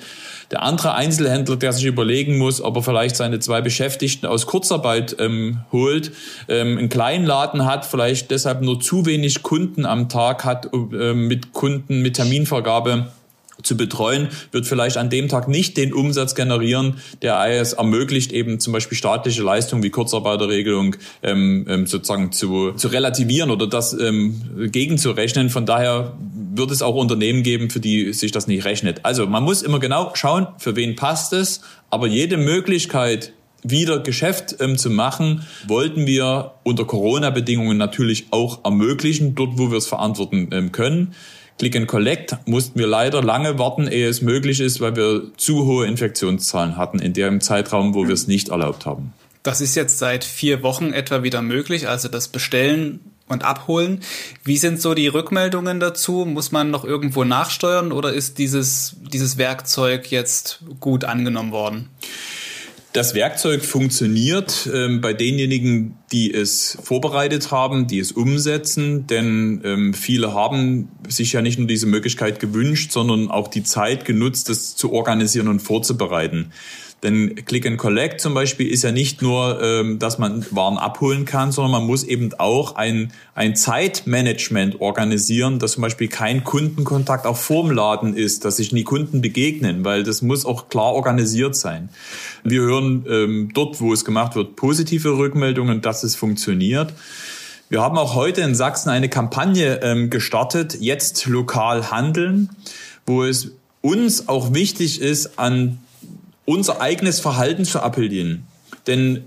Der 0.51 0.63
andere 0.63 0.95
Einzelhändler, 0.95 1.57
der 1.57 1.73
sich 1.75 1.85
überlegen 1.85 2.39
muss, 2.39 2.63
ob 2.63 2.77
er 2.77 2.83
vielleicht 2.83 3.17
seine 3.17 3.39
zwei 3.39 3.61
Beschäftigten 3.61 4.27
aus 4.27 4.47
Kurzarbeit 4.47 5.17
ähm, 5.19 5.61
holt, 5.73 6.13
ähm, 6.49 6.79
einen 6.79 6.89
kleinen 6.89 7.27
Laden 7.27 7.67
hat, 7.67 7.85
vielleicht 7.85 8.31
deshalb 8.31 8.63
nur 8.63 8.81
zu 8.81 9.05
wenig 9.05 9.43
Kunden 9.43 9.85
am 9.85 10.09
Tag 10.09 10.45
hat 10.45 10.71
äh, 10.73 11.13
mit 11.13 11.53
Kunden, 11.53 12.01
mit 12.01 12.17
Terminvergabe 12.17 13.09
zu 13.62 13.77
betreuen, 13.77 14.29
wird 14.53 14.66
vielleicht 14.66 14.97
an 14.97 15.11
dem 15.11 15.29
Tag 15.29 15.49
nicht 15.49 15.77
den 15.77 15.92
Umsatz 15.92 16.35
generieren, 16.35 16.99
der 17.23 17.44
es 17.47 17.73
ermöglicht, 17.73 18.33
eben 18.33 18.61
zum 18.61 18.73
Beispiel 18.73 18.97
staatliche 18.97 19.42
Leistungen 19.42 19.83
wie 19.83 19.90
Kurzarbeiterregelung 19.90 20.97
ähm, 21.23 21.66
ähm, 21.68 21.87
sozusagen 21.87 22.33
zu, 22.33 22.73
zu 22.73 22.88
relativieren 22.88 23.51
oder 23.51 23.66
das 23.66 23.92
ähm, 23.92 24.71
gegenzurechnen. 24.71 25.51
Von 25.51 25.66
daher 25.66 26.16
wird 26.55 26.71
es 26.71 26.83
auch 26.83 26.94
Unternehmen 26.94 27.42
geben, 27.42 27.71
für 27.71 27.81
die 27.81 28.12
sich 28.12 28.33
das 28.33 28.47
nicht 28.47 28.64
rechnet. 28.64 29.05
Also 29.05 29.27
man 29.27 29.42
muss 29.42 29.62
immer 29.62 29.81
genau 29.81 30.12
schauen, 30.14 30.47
für 30.59 30.76
wen 30.76 30.95
passt 30.97 31.33
es, 31.33 31.61
aber 31.91 32.07
jede 32.07 32.37
Möglichkeit, 32.37 33.33
wieder 33.64 33.99
Geschäft 33.99 34.57
ähm, 34.61 34.78
zu 34.78 34.89
machen, 34.89 35.45
wollten 35.66 36.07
wir 36.07 36.53
unter 36.62 36.85
Corona-Bedingungen 36.85 37.76
natürlich 37.76 38.26
auch 38.30 38.64
ermöglichen, 38.64 39.35
dort 39.35 39.59
wo 39.59 39.70
wir 39.70 39.78
es 39.78 39.87
verantworten 39.87 40.51
ähm, 40.53 40.70
können. 40.70 41.14
Click 41.59 41.75
and 41.75 41.89
Collect 41.89 42.37
mussten 42.47 42.79
wir 42.79 42.87
leider 42.87 43.23
lange 43.23 43.59
warten, 43.59 43.89
ehe 43.89 44.09
es 44.09 44.23
möglich 44.23 44.61
ist, 44.61 44.81
weil 44.81 44.95
wir 44.95 45.23
zu 45.37 45.67
hohe 45.67 45.87
Infektionszahlen 45.87 46.77
hatten 46.77 47.01
in 47.01 47.13
dem 47.13 47.41
Zeitraum, 47.41 47.95
wo 47.95 48.07
wir 48.07 48.15
es 48.15 48.29
nicht 48.29 48.49
erlaubt 48.49 48.87
haben. 48.87 49.13
Das 49.43 49.61
ist 49.61 49.75
jetzt 49.75 49.99
seit 49.99 50.25
vier 50.25 50.63
Wochen 50.63 50.93
etwa 50.93 51.23
wieder 51.23 51.43
möglich, 51.43 51.89
also 51.89 52.09
das 52.09 52.29
Bestellen 52.29 53.01
und 53.29 53.45
Abholen. 53.45 54.01
Wie 54.45 54.57
sind 54.57 54.81
so 54.81 54.95
die 54.95 55.09
Rückmeldungen 55.09 55.81
dazu? 55.81 56.25
Muss 56.25 56.53
man 56.53 56.71
noch 56.71 56.85
irgendwo 56.85 57.25
nachsteuern 57.25 57.93
oder 57.93 58.13
ist 58.13 58.39
dieses, 58.39 58.97
dieses 59.13 59.37
Werkzeug 59.37 60.11
jetzt 60.11 60.61
gut 60.81 61.05
angenommen 61.05 61.53
worden? 61.53 61.89
Das 62.95 63.14
Werkzeug 63.14 63.64
funktioniert 63.64 64.68
ähm, 64.72 65.03
bei 65.03 65.12
denjenigen, 65.12 65.99
die 66.11 66.32
es 66.32 66.78
vorbereitet 66.82 67.51
haben, 67.51 67.86
die 67.86 67.99
es 67.99 68.12
umsetzen, 68.12 69.07
denn 69.07 69.61
ähm, 69.62 69.95
viele 69.95 70.32
haben 70.32 70.89
sich 71.07 71.34
ja 71.34 71.43
nicht 71.43 71.59
nur 71.59 71.68
diese 71.68 71.86
Möglichkeit 71.86 72.41
gewünscht, 72.41 72.93
sondern 72.93 73.30
auch 73.30 73.49
die 73.49 73.62
Zeit 73.62 74.07
genutzt, 74.07 74.49
das 74.49 74.74
zu 74.74 74.93
organisieren 74.93 75.49
und 75.49 75.61
vorzubereiten. 75.61 76.51
Denn 77.03 77.36
Click 77.44 77.64
and 77.64 77.78
Collect 77.78 78.20
zum 78.20 78.34
Beispiel 78.34 78.66
ist 78.66 78.82
ja 78.82 78.90
nicht 78.90 79.22
nur, 79.22 79.62
ähm, 79.62 80.01
dass 80.01 80.18
man 80.18 80.44
Waren 80.51 80.78
abholen 80.78 81.24
kann, 81.26 81.53
sondern 81.53 81.70
man 81.70 81.86
muss 81.86 82.03
eben 82.03 82.30
auch 82.38 82.74
ein, 82.74 83.12
ein 83.36 83.55
Zeitmanagement 83.55 84.80
organisieren, 84.80 85.61
dass 85.61 85.72
zum 85.72 85.82
Beispiel 85.82 86.09
kein 86.09 86.42
Kundenkontakt 86.42 87.24
auch 87.24 87.36
vorm 87.36 87.70
Laden 87.70 88.16
ist, 88.16 88.44
dass 88.44 88.57
sich 88.57 88.72
nie 88.72 88.82
Kunden 88.82 89.20
begegnen, 89.20 89.84
weil 89.84 90.03
das 90.03 90.22
muss 90.22 90.44
auch 90.44 90.68
klar 90.68 90.92
organisiert 90.94 91.55
sein. 91.55 91.88
Wir 92.42 92.62
hören 92.62 93.07
ähm, 93.09 93.51
dort, 93.55 93.80
wo 93.80 93.92
es 93.92 94.05
gemacht 94.05 94.34
wird, 94.34 94.57
positive 94.57 95.16
Rückmeldungen, 95.18 95.80
dass 95.80 96.03
es 96.03 96.16
funktioniert. 96.16 96.92
Wir 97.68 97.80
haben 97.80 97.96
auch 97.96 98.14
heute 98.14 98.40
in 98.40 98.57
Sachsen 98.57 98.88
eine 98.88 99.09
Kampagne 99.09 99.80
ähm, 99.82 100.11
gestartet, 100.11 100.78
jetzt 100.80 101.26
lokal 101.26 101.92
handeln, 101.92 102.49
wo 103.07 103.22
es 103.22 103.53
uns 103.82 104.28
auch 104.28 104.53
wichtig 104.53 105.01
ist, 105.01 105.38
an 105.38 105.78
unser 106.49 106.80
eigenes 106.80 107.20
Verhalten 107.20 107.66
zu 107.66 107.80
appellieren. 107.80 108.46
Denn 108.86 109.24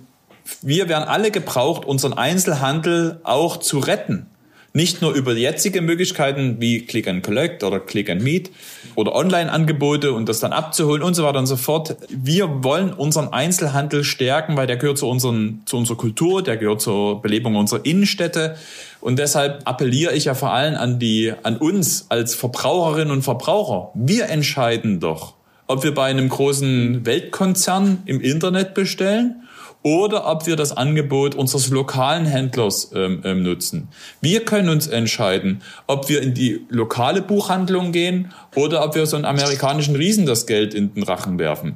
wir 0.64 0.90
werden 0.90 1.08
alle 1.08 1.30
gebraucht, 1.30 1.86
unseren 1.86 2.14
Einzelhandel 2.14 3.20
auch 3.24 3.58
zu 3.58 3.78
retten. 3.78 4.26
Nicht 4.74 5.04
nur 5.04 5.14
über 5.14 5.34
jetzige 5.34 5.82
Möglichkeiten 5.82 6.56
wie 6.60 6.84
Click 6.84 7.08
and 7.08 7.24
Collect 7.24 7.64
oder 7.64 7.80
Click 7.80 8.10
and 8.10 8.24
Meet 8.24 8.50
oder 8.96 9.14
Online-Angebote 9.14 10.14
und 10.14 10.30
das 10.30 10.40
dann 10.40 10.52
abzuholen 10.52 11.04
und 11.04 11.14
so 11.14 11.24
weiter 11.24 11.38
und 11.38 11.46
so 11.46 11.58
fort. 11.58 11.96
Wir 12.10 12.64
wollen 12.64 12.92
unseren 12.92 13.32
Einzelhandel 13.32 14.04
stärken, 14.04 14.58
weil 14.58 14.66
der 14.66 14.78
gehört 14.78 14.98
zu, 14.98 15.08
unseren, 15.08 15.62
zu 15.66 15.78
unserer 15.78 15.98
Kultur, 15.98 16.42
der 16.42 16.58
gehört 16.58 16.82
zur 16.82 17.22
Belebung 17.22 17.56
unserer 17.56 17.86
Innenstädte. 17.86 18.56
Und 19.00 19.20
deshalb 19.20 19.62
appelliere 19.66 20.14
ich 20.14 20.26
ja 20.26 20.34
vor 20.34 20.54
allem 20.54 20.74
an 20.74 20.98
die, 20.98 21.34
an 21.44 21.58
uns 21.58 22.08
als 22.10 22.34
Verbraucherinnen 22.34 23.12
und 23.12 23.22
Verbraucher. 23.22 23.92
Wir 23.94 24.30
entscheiden 24.30 25.00
doch, 25.00 25.36
ob 25.72 25.84
wir 25.84 25.94
bei 25.94 26.08
einem 26.08 26.28
großen 26.28 27.06
Weltkonzern 27.06 28.04
im 28.06 28.20
Internet 28.20 28.74
bestellen 28.74 29.48
oder 29.84 30.28
ob 30.30 30.46
wir 30.46 30.58
das 30.58 30.76
Angebot 30.76 31.34
unseres 31.34 31.70
lokalen 31.70 32.26
Händlers 32.26 32.92
ähm, 32.94 33.22
ähm, 33.24 33.42
nutzen. 33.42 33.88
Wir 34.20 34.44
können 34.44 34.68
uns 34.68 34.88
entscheiden, 34.88 35.62
ob 35.88 36.10
wir 36.10 36.22
in 36.22 36.34
die 36.34 36.66
lokale 36.70 37.22
Buchhandlung 37.22 37.94
gehen 37.94 38.34
oder 38.54 38.84
ob 38.84 38.96
wir 38.96 39.06
so 39.06 39.16
einen 39.16 39.26
amerikanischen 39.26 39.96
Riesen 39.96 40.26
das 40.26 40.46
Geld 40.46 40.74
in 40.74 40.94
den 40.94 41.04
Rachen 41.04 41.40
werfen. 41.40 41.76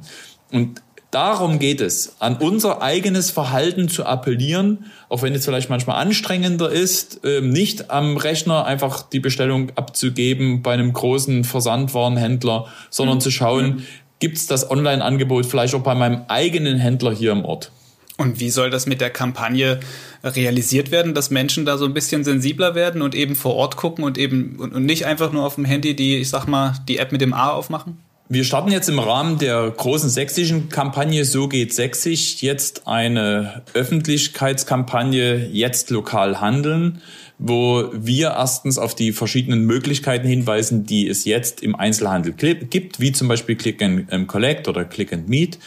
Und 0.52 0.82
Darum 1.16 1.58
geht 1.58 1.80
es, 1.80 2.16
an 2.18 2.36
unser 2.36 2.82
eigenes 2.82 3.30
Verhalten 3.30 3.88
zu 3.88 4.04
appellieren, 4.04 4.84
auch 5.08 5.22
wenn 5.22 5.32
es 5.34 5.46
vielleicht 5.46 5.70
manchmal 5.70 5.96
anstrengender 5.96 6.70
ist, 6.70 7.22
ähm, 7.24 7.48
nicht 7.48 7.90
am 7.90 8.18
Rechner 8.18 8.66
einfach 8.66 9.00
die 9.00 9.20
Bestellung 9.20 9.72
abzugeben 9.76 10.60
bei 10.60 10.74
einem 10.74 10.92
großen 10.92 11.44
Versandwarenhändler, 11.44 12.66
sondern 12.90 13.16
mhm. 13.16 13.20
zu 13.22 13.30
schauen, 13.30 13.86
gibt 14.18 14.36
es 14.36 14.46
das 14.46 14.70
Online-Angebot 14.70 15.46
vielleicht 15.46 15.74
auch 15.74 15.82
bei 15.82 15.94
meinem 15.94 16.26
eigenen 16.28 16.76
Händler 16.76 17.14
hier 17.14 17.32
im 17.32 17.46
Ort. 17.46 17.72
Und 18.18 18.38
wie 18.38 18.50
soll 18.50 18.68
das 18.68 18.84
mit 18.84 19.00
der 19.00 19.08
Kampagne 19.08 19.80
realisiert 20.22 20.90
werden, 20.90 21.14
dass 21.14 21.30
Menschen 21.30 21.64
da 21.64 21.78
so 21.78 21.86
ein 21.86 21.94
bisschen 21.94 22.24
sensibler 22.24 22.74
werden 22.74 23.00
und 23.00 23.14
eben 23.14 23.36
vor 23.36 23.54
Ort 23.54 23.76
gucken 23.76 24.04
und 24.04 24.18
eben 24.18 24.56
und, 24.56 24.84
nicht 24.84 25.06
einfach 25.06 25.32
nur 25.32 25.46
auf 25.46 25.54
dem 25.54 25.64
Handy 25.64 25.96
die, 25.96 26.16
ich 26.18 26.28
sag 26.28 26.46
mal, 26.46 26.74
die 26.88 26.98
App 26.98 27.10
mit 27.10 27.22
dem 27.22 27.32
A 27.32 27.52
aufmachen? 27.52 27.96
Wir 28.28 28.42
starten 28.42 28.72
jetzt 28.72 28.88
im 28.88 28.98
Rahmen 28.98 29.38
der 29.38 29.70
großen 29.70 30.10
sächsischen 30.10 30.68
Kampagne 30.68 31.24
So 31.24 31.46
geht 31.46 31.72
sächsisch 31.72 32.42
jetzt 32.42 32.88
eine 32.88 33.62
Öffentlichkeitskampagne 33.72 35.46
Jetzt 35.52 35.90
lokal 35.90 36.40
handeln, 36.40 37.02
wo 37.38 37.84
wir 37.92 38.30
erstens 38.30 38.78
auf 38.78 38.96
die 38.96 39.12
verschiedenen 39.12 39.64
Möglichkeiten 39.64 40.26
hinweisen, 40.26 40.86
die 40.86 41.06
es 41.06 41.24
jetzt 41.24 41.62
im 41.62 41.76
Einzelhandel 41.76 42.32
gibt, 42.32 42.98
wie 42.98 43.12
zum 43.12 43.28
Beispiel 43.28 43.54
Click 43.54 43.80
and 43.80 44.08
ähm, 44.10 44.26
Collect 44.26 44.66
oder 44.66 44.84
Click 44.84 45.12
and 45.12 45.28
Meet, 45.28 45.60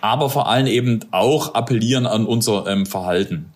aber 0.00 0.30
vor 0.30 0.48
allem 0.48 0.68
eben 0.68 1.00
auch 1.10 1.52
appellieren 1.52 2.06
an 2.06 2.24
unser 2.24 2.66
ähm, 2.66 2.86
Verhalten. 2.86 3.52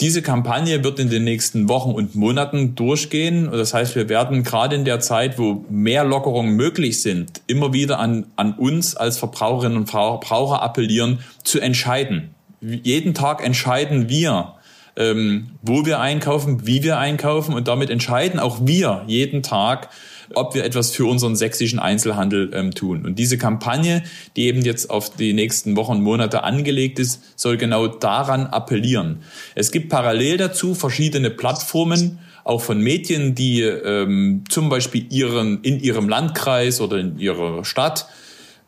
Diese 0.00 0.22
Kampagne 0.22 0.84
wird 0.84 1.00
in 1.00 1.10
den 1.10 1.24
nächsten 1.24 1.68
Wochen 1.68 1.90
und 1.90 2.14
Monaten 2.14 2.76
durchgehen. 2.76 3.50
Das 3.50 3.74
heißt, 3.74 3.96
wir 3.96 4.08
werden 4.08 4.44
gerade 4.44 4.76
in 4.76 4.84
der 4.84 5.00
Zeit, 5.00 5.40
wo 5.40 5.64
mehr 5.68 6.04
Lockerungen 6.04 6.54
möglich 6.54 7.02
sind, 7.02 7.40
immer 7.48 7.72
wieder 7.72 7.98
an, 7.98 8.26
an 8.36 8.52
uns 8.52 8.94
als 8.94 9.18
Verbraucherinnen 9.18 9.76
und 9.76 9.86
Verbraucher 9.90 10.62
appellieren, 10.62 11.18
zu 11.42 11.58
entscheiden. 11.58 12.34
Jeden 12.60 13.12
Tag 13.12 13.44
entscheiden 13.44 14.08
wir, 14.08 14.54
ähm, 14.98 15.50
wo 15.62 15.86
wir 15.86 16.00
einkaufen, 16.00 16.66
wie 16.66 16.82
wir 16.82 16.98
einkaufen 16.98 17.54
und 17.54 17.68
damit 17.68 17.88
entscheiden 17.88 18.40
auch 18.40 18.58
wir 18.62 19.04
jeden 19.06 19.42
Tag, 19.42 19.90
ob 20.34 20.54
wir 20.54 20.64
etwas 20.64 20.90
für 20.90 21.06
unseren 21.06 21.36
sächsischen 21.36 21.78
Einzelhandel 21.78 22.50
ähm, 22.52 22.72
tun. 22.72 23.06
Und 23.06 23.18
diese 23.18 23.38
Kampagne, 23.38 24.02
die 24.36 24.46
eben 24.46 24.62
jetzt 24.62 24.90
auf 24.90 25.10
die 25.14 25.32
nächsten 25.32 25.76
Wochen 25.76 25.92
und 25.92 26.02
Monate 26.02 26.42
angelegt 26.42 26.98
ist, 26.98 27.22
soll 27.38 27.56
genau 27.56 27.86
daran 27.86 28.46
appellieren. 28.46 29.20
Es 29.54 29.70
gibt 29.70 29.88
parallel 29.88 30.36
dazu 30.36 30.74
verschiedene 30.74 31.30
Plattformen, 31.30 32.18
auch 32.44 32.60
von 32.60 32.80
Medien, 32.80 33.34
die 33.34 33.62
ähm, 33.62 34.44
zum 34.48 34.68
Beispiel 34.68 35.06
ihren, 35.10 35.62
in 35.62 35.80
ihrem 35.80 36.08
Landkreis 36.08 36.80
oder 36.80 36.98
in 36.98 37.18
ihrer 37.18 37.64
Stadt 37.64 38.08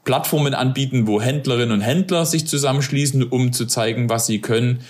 Plattformen 0.05 0.55
anbieten, 0.55 1.07
wo 1.07 1.21
Händlerinnen 1.21 1.73
und 1.73 1.81
Händler 1.81 2.25
sich 2.25 2.47
zusammenschließen, 2.47 3.23
um 3.25 3.53
zu 3.53 3.67
zeigen, 3.67 4.09
was 4.09 4.27
sie 4.27 4.41
können. 4.41 4.81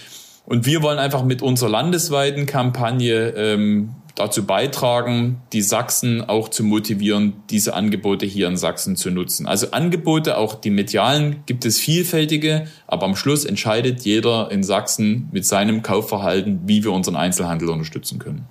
Und 0.46 0.66
wir 0.66 0.82
wollen 0.82 0.98
einfach 0.98 1.24
mit 1.24 1.42
unserer 1.42 1.70
landesweiten 1.70 2.46
Kampagne 2.46 3.30
ähm, 3.30 3.94
dazu 4.14 4.44
beitragen, 4.44 5.40
die 5.52 5.62
Sachsen 5.62 6.22
auch 6.22 6.48
zu 6.48 6.64
motivieren, 6.64 7.34
diese 7.50 7.74
Angebote 7.74 8.26
hier 8.26 8.48
in 8.48 8.56
Sachsen 8.56 8.96
zu 8.96 9.10
nutzen. 9.10 9.46
Also 9.46 9.70
Angebote, 9.70 10.36
auch 10.36 10.54
die 10.54 10.70
medialen, 10.70 11.42
gibt 11.46 11.64
es 11.64 11.78
vielfältige, 11.78 12.66
aber 12.86 13.04
am 13.06 13.16
Schluss 13.16 13.44
entscheidet 13.44 14.02
jeder 14.02 14.50
in 14.50 14.62
Sachsen 14.62 15.28
mit 15.32 15.46
seinem 15.46 15.82
Kaufverhalten, 15.82 16.60
wie 16.66 16.84
wir 16.84 16.92
unseren 16.92 17.16
Einzelhandel 17.16 17.70
unterstützen 17.70 18.18
können. 18.18 18.46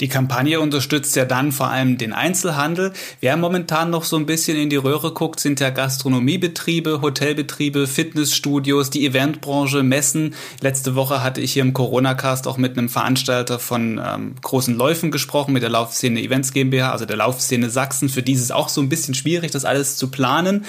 Die 0.00 0.08
Kampagne 0.08 0.60
unterstützt 0.60 1.16
ja 1.16 1.24
dann 1.24 1.52
vor 1.52 1.68
allem 1.68 1.96
den 1.96 2.12
Einzelhandel. 2.12 2.92
Wer 3.20 3.36
momentan 3.36 3.88
noch 3.88 4.04
so 4.04 4.16
ein 4.16 4.26
bisschen 4.26 4.58
in 4.58 4.68
die 4.68 4.76
Röhre 4.76 5.12
guckt, 5.12 5.40
sind 5.40 5.58
ja 5.60 5.70
Gastronomiebetriebe, 5.70 7.00
Hotelbetriebe, 7.00 7.86
Fitnessstudios, 7.86 8.90
die 8.90 9.06
Eventbranche, 9.06 9.82
Messen. 9.82 10.34
Letzte 10.60 10.96
Woche 10.96 11.22
hatte 11.22 11.40
ich 11.40 11.54
hier 11.54 11.62
im 11.62 11.72
Corona-Cast 11.72 12.46
auch 12.46 12.58
mit 12.58 12.76
einem 12.76 12.90
Veranstalter 12.90 13.58
von 13.58 13.98
ähm, 14.04 14.34
großen 14.42 14.76
Läufen 14.76 15.10
gesprochen, 15.10 15.54
mit 15.54 15.62
der 15.62 15.70
Laufszene 15.70 16.20
Events 16.20 16.52
GmbH, 16.52 16.92
also 16.92 17.06
der 17.06 17.16
Laufszene 17.16 17.70
Sachsen. 17.70 18.10
Für 18.10 18.22
die 18.22 18.32
ist 18.32 18.42
es 18.42 18.50
auch 18.50 18.68
so 18.68 18.82
ein 18.82 18.90
bisschen 18.90 19.14
schwierig, 19.14 19.50
das 19.50 19.64
alles 19.64 19.96
zu 19.96 20.10
planen. 20.10 20.66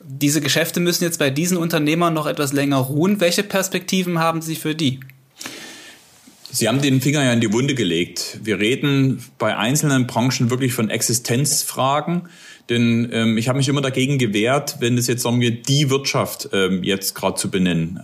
Diese 0.00 0.42
Geschäfte 0.42 0.80
müssen 0.80 1.04
jetzt 1.04 1.18
bei 1.18 1.30
diesen 1.30 1.56
Unternehmern 1.56 2.12
noch 2.12 2.26
etwas 2.26 2.52
länger 2.52 2.78
ruhen. 2.78 3.20
Welche 3.20 3.42
Perspektiven 3.42 4.18
haben 4.18 4.42
Sie 4.42 4.56
für 4.56 4.74
die? 4.74 5.00
Sie 6.50 6.66
haben 6.66 6.80
den 6.80 7.00
Finger 7.00 7.22
ja 7.22 7.32
in 7.32 7.40
die 7.40 7.52
Wunde 7.52 7.74
gelegt. 7.74 8.40
Wir 8.42 8.58
reden 8.58 9.22
bei 9.38 9.56
einzelnen 9.56 10.06
Branchen 10.06 10.50
wirklich 10.50 10.72
von 10.72 10.88
Existenzfragen. 10.88 12.28
Denn 12.68 13.08
ähm, 13.12 13.38
ich 13.38 13.48
habe 13.48 13.58
mich 13.58 13.68
immer 13.68 13.80
dagegen 13.80 14.18
gewehrt, 14.18 14.76
wenn 14.80 14.96
es 14.98 15.06
jetzt 15.06 15.24
darum 15.24 15.40
geht, 15.40 15.68
die 15.68 15.90
Wirtschaft 15.90 16.50
ähm, 16.52 16.82
jetzt 16.82 17.14
gerade 17.14 17.36
zu 17.36 17.50
benennen. 17.50 18.00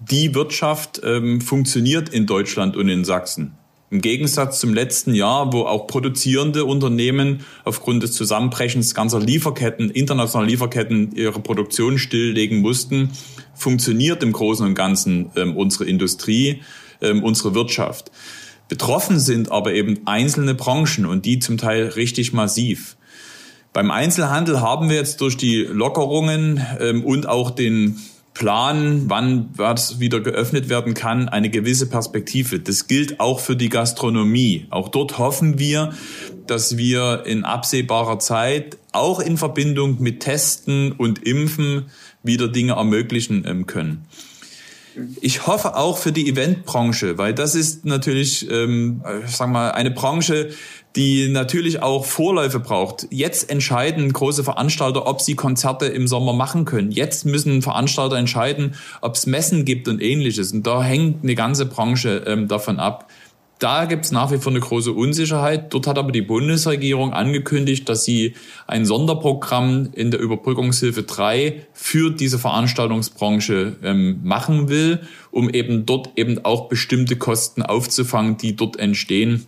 Die 0.00 0.34
Wirtschaft 0.34 1.00
ähm, 1.04 1.40
funktioniert 1.40 2.08
in 2.08 2.26
Deutschland 2.26 2.76
und 2.76 2.88
in 2.88 3.04
Sachsen. 3.04 3.52
Im 3.90 4.02
Gegensatz 4.02 4.60
zum 4.60 4.74
letzten 4.74 5.14
Jahr, 5.14 5.52
wo 5.52 5.62
auch 5.62 5.86
produzierende 5.86 6.66
Unternehmen 6.66 7.40
aufgrund 7.64 8.02
des 8.02 8.12
Zusammenbrechens 8.12 8.94
ganzer 8.94 9.18
Lieferketten, 9.18 9.90
internationaler 9.90 10.48
Lieferketten 10.48 11.12
ihre 11.14 11.40
Produktion 11.40 11.98
stilllegen 11.98 12.60
mussten, 12.60 13.10
funktioniert 13.54 14.22
im 14.22 14.32
Großen 14.32 14.66
und 14.66 14.74
Ganzen 14.74 15.30
ähm, 15.36 15.56
unsere 15.56 15.86
Industrie, 15.86 16.60
ähm, 17.00 17.22
unsere 17.22 17.54
Wirtschaft. 17.54 18.10
Betroffen 18.68 19.18
sind 19.18 19.50
aber 19.50 19.72
eben 19.72 20.06
einzelne 20.06 20.54
Branchen 20.54 21.06
und 21.06 21.24
die 21.24 21.38
zum 21.38 21.56
Teil 21.56 21.86
richtig 21.88 22.32
massiv. 22.32 22.96
Beim 23.72 23.90
Einzelhandel 23.90 24.60
haben 24.60 24.88
wir 24.88 24.96
jetzt 24.96 25.20
durch 25.20 25.36
die 25.36 25.62
Lockerungen 25.62 26.64
ähm, 26.80 27.04
und 27.04 27.26
auch 27.28 27.50
den 27.50 27.98
Plan, 28.34 29.04
wann 29.08 29.50
was 29.56 29.98
wieder 29.98 30.20
geöffnet 30.20 30.68
werden 30.68 30.94
kann, 30.94 31.28
eine 31.28 31.50
gewisse 31.50 31.88
Perspektive. 31.88 32.60
Das 32.60 32.86
gilt 32.86 33.18
auch 33.18 33.40
für 33.40 33.56
die 33.56 33.68
Gastronomie. 33.68 34.66
Auch 34.70 34.90
dort 34.90 35.18
hoffen 35.18 35.58
wir, 35.58 35.92
dass 36.46 36.76
wir 36.76 37.24
in 37.26 37.44
absehbarer 37.44 38.20
Zeit 38.20 38.78
auch 38.92 39.18
in 39.18 39.38
Verbindung 39.38 40.00
mit 40.00 40.20
Testen 40.20 40.92
und 40.92 41.24
Impfen 41.26 41.86
wieder 42.22 42.46
Dinge 42.46 42.74
ermöglichen 42.74 43.44
ähm, 43.44 43.66
können. 43.66 44.06
Ich 45.20 45.46
hoffe 45.46 45.76
auch 45.76 45.98
für 45.98 46.12
die 46.12 46.28
Eventbranche, 46.28 47.18
weil 47.18 47.34
das 47.34 47.54
ist 47.54 47.84
natürlich, 47.84 48.50
ähm, 48.50 49.02
ich 49.26 49.36
sag 49.36 49.48
mal, 49.48 49.70
eine 49.70 49.90
Branche, 49.90 50.50
die 50.96 51.28
natürlich 51.28 51.82
auch 51.82 52.04
Vorläufe 52.04 52.60
braucht. 52.60 53.06
Jetzt 53.10 53.50
entscheiden 53.50 54.12
große 54.12 54.42
Veranstalter, 54.42 55.06
ob 55.06 55.20
sie 55.20 55.36
Konzerte 55.36 55.86
im 55.86 56.08
Sommer 56.08 56.32
machen 56.32 56.64
können. 56.64 56.90
Jetzt 56.90 57.24
müssen 57.24 57.62
Veranstalter 57.62 58.16
entscheiden, 58.16 58.74
ob 59.00 59.14
es 59.14 59.26
Messen 59.26 59.64
gibt 59.64 59.86
und 59.86 60.02
ähnliches. 60.02 60.52
Und 60.52 60.66
da 60.66 60.82
hängt 60.82 61.22
eine 61.22 61.34
ganze 61.34 61.66
Branche 61.66 62.24
ähm, 62.26 62.48
davon 62.48 62.80
ab. 62.80 63.08
Da 63.58 63.86
gibt 63.86 64.04
es 64.04 64.12
nach 64.12 64.30
wie 64.30 64.38
vor 64.38 64.52
eine 64.52 64.60
große 64.60 64.92
Unsicherheit. 64.92 65.74
Dort 65.74 65.88
hat 65.88 65.98
aber 65.98 66.12
die 66.12 66.22
Bundesregierung 66.22 67.12
angekündigt, 67.12 67.88
dass 67.88 68.04
sie 68.04 68.34
ein 68.68 68.86
Sonderprogramm 68.86 69.88
in 69.92 70.12
der 70.12 70.20
Überbrückungshilfe 70.20 71.02
3 71.02 71.66
für 71.72 72.10
diese 72.10 72.38
Veranstaltungsbranche 72.38 73.76
ähm, 73.82 74.20
machen 74.22 74.68
will, 74.68 75.00
um 75.32 75.50
eben 75.50 75.86
dort 75.86 76.10
eben 76.16 76.44
auch 76.44 76.68
bestimmte 76.68 77.16
Kosten 77.16 77.62
aufzufangen, 77.62 78.36
die 78.36 78.54
dort 78.54 78.78
entstehen 78.78 79.46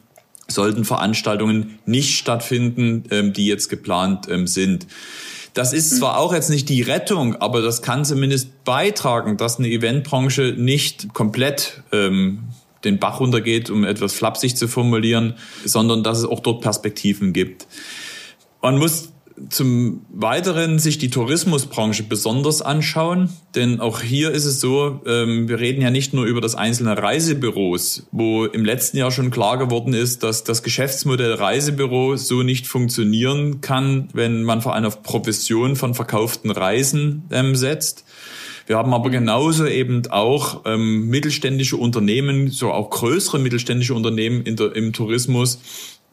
sollten 0.53 0.85
Veranstaltungen 0.85 1.79
nicht 1.87 2.19
stattfinden, 2.19 3.05
ähm, 3.11 3.33
die 3.33 3.47
jetzt 3.47 3.69
geplant 3.69 4.27
ähm, 4.29 4.49
sind. 4.49 4.87
Das 5.55 5.73
ist 5.73 5.97
zwar 5.97 6.19
auch 6.19 6.33
jetzt 6.33 6.51
nicht 6.51 6.69
die 6.69 6.83
Rettung, 6.83 7.37
aber 7.37 7.61
das 7.61 7.83
kann 7.83 8.05
zumindest 8.05 8.65
beitragen, 8.65 9.37
dass 9.37 9.59
eine 9.59 9.69
Eventbranche 9.69 10.55
nicht 10.57 11.13
komplett 11.13 11.83
ähm, 11.93 12.50
den 12.85 12.99
Bach 12.99 13.21
runtergeht, 13.21 13.71
um 13.71 13.85
etwas 13.85 14.13
flapsig 14.13 14.57
zu 14.57 14.69
formulieren, 14.69 15.35
sondern 15.65 16.03
dass 16.03 16.19
es 16.19 16.25
auch 16.25 16.41
dort 16.41 16.63
Perspektiven 16.63 17.33
gibt. 17.33 17.67
Man 18.63 18.79
muss 18.79 19.11
zum 19.49 20.05
Weiteren 20.11 20.79
sich 20.79 20.99
die 20.99 21.09
Tourismusbranche 21.09 22.03
besonders 22.03 22.61
anschauen, 22.61 23.31
denn 23.55 23.81
auch 23.81 24.01
hier 24.01 24.33
ist 24.33 24.45
es 24.45 24.61
so, 24.61 25.01
ähm, 25.07 25.49
wir 25.49 25.59
reden 25.59 25.81
ja 25.81 25.91
nicht 25.91 26.13
nur 26.13 26.27
über 26.27 26.41
das 26.41 26.55
einzelne 26.55 26.99
Reisebüros, 26.99 28.07
wo 28.13 28.45
im 28.45 28.65
letzten 28.65 28.99
Jahr 28.99 29.11
schon 29.11 29.31
klar 29.31 29.57
geworden 29.57 29.95
ist, 29.95 30.23
dass 30.23 30.45
das 30.45 30.63
Geschäftsmodell 30.63 31.33
Reisebüro 31.33 32.17
so 32.17 32.43
nicht 32.43 32.67
funktionieren 32.67 33.61
kann, 33.61 34.09
wenn 34.13 34.43
man 34.43 34.61
vor 34.61 34.75
allem 34.75 34.85
auf 34.85 35.03
Provision 35.03 35.77
von 35.77 35.95
verkauften 35.95 36.51
Reisen 36.51 37.25
ähm, 37.31 37.57
setzt. 37.57 38.05
Wir 38.67 38.77
haben 38.77 38.95
aber 38.95 39.11
genauso 39.11 39.67
eben 39.67 40.03
auch 40.11 40.63
ähm, 40.65 41.09
mittelständische 41.09 41.77
Unternehmen, 41.77 42.49
so 42.49 42.73
auch 42.73 42.91
größere 42.91 43.39
mittelständische 43.39 43.95
Unternehmen 43.95 44.45
der, 44.45 44.75
im 44.75 44.93
Tourismus, 44.93 45.61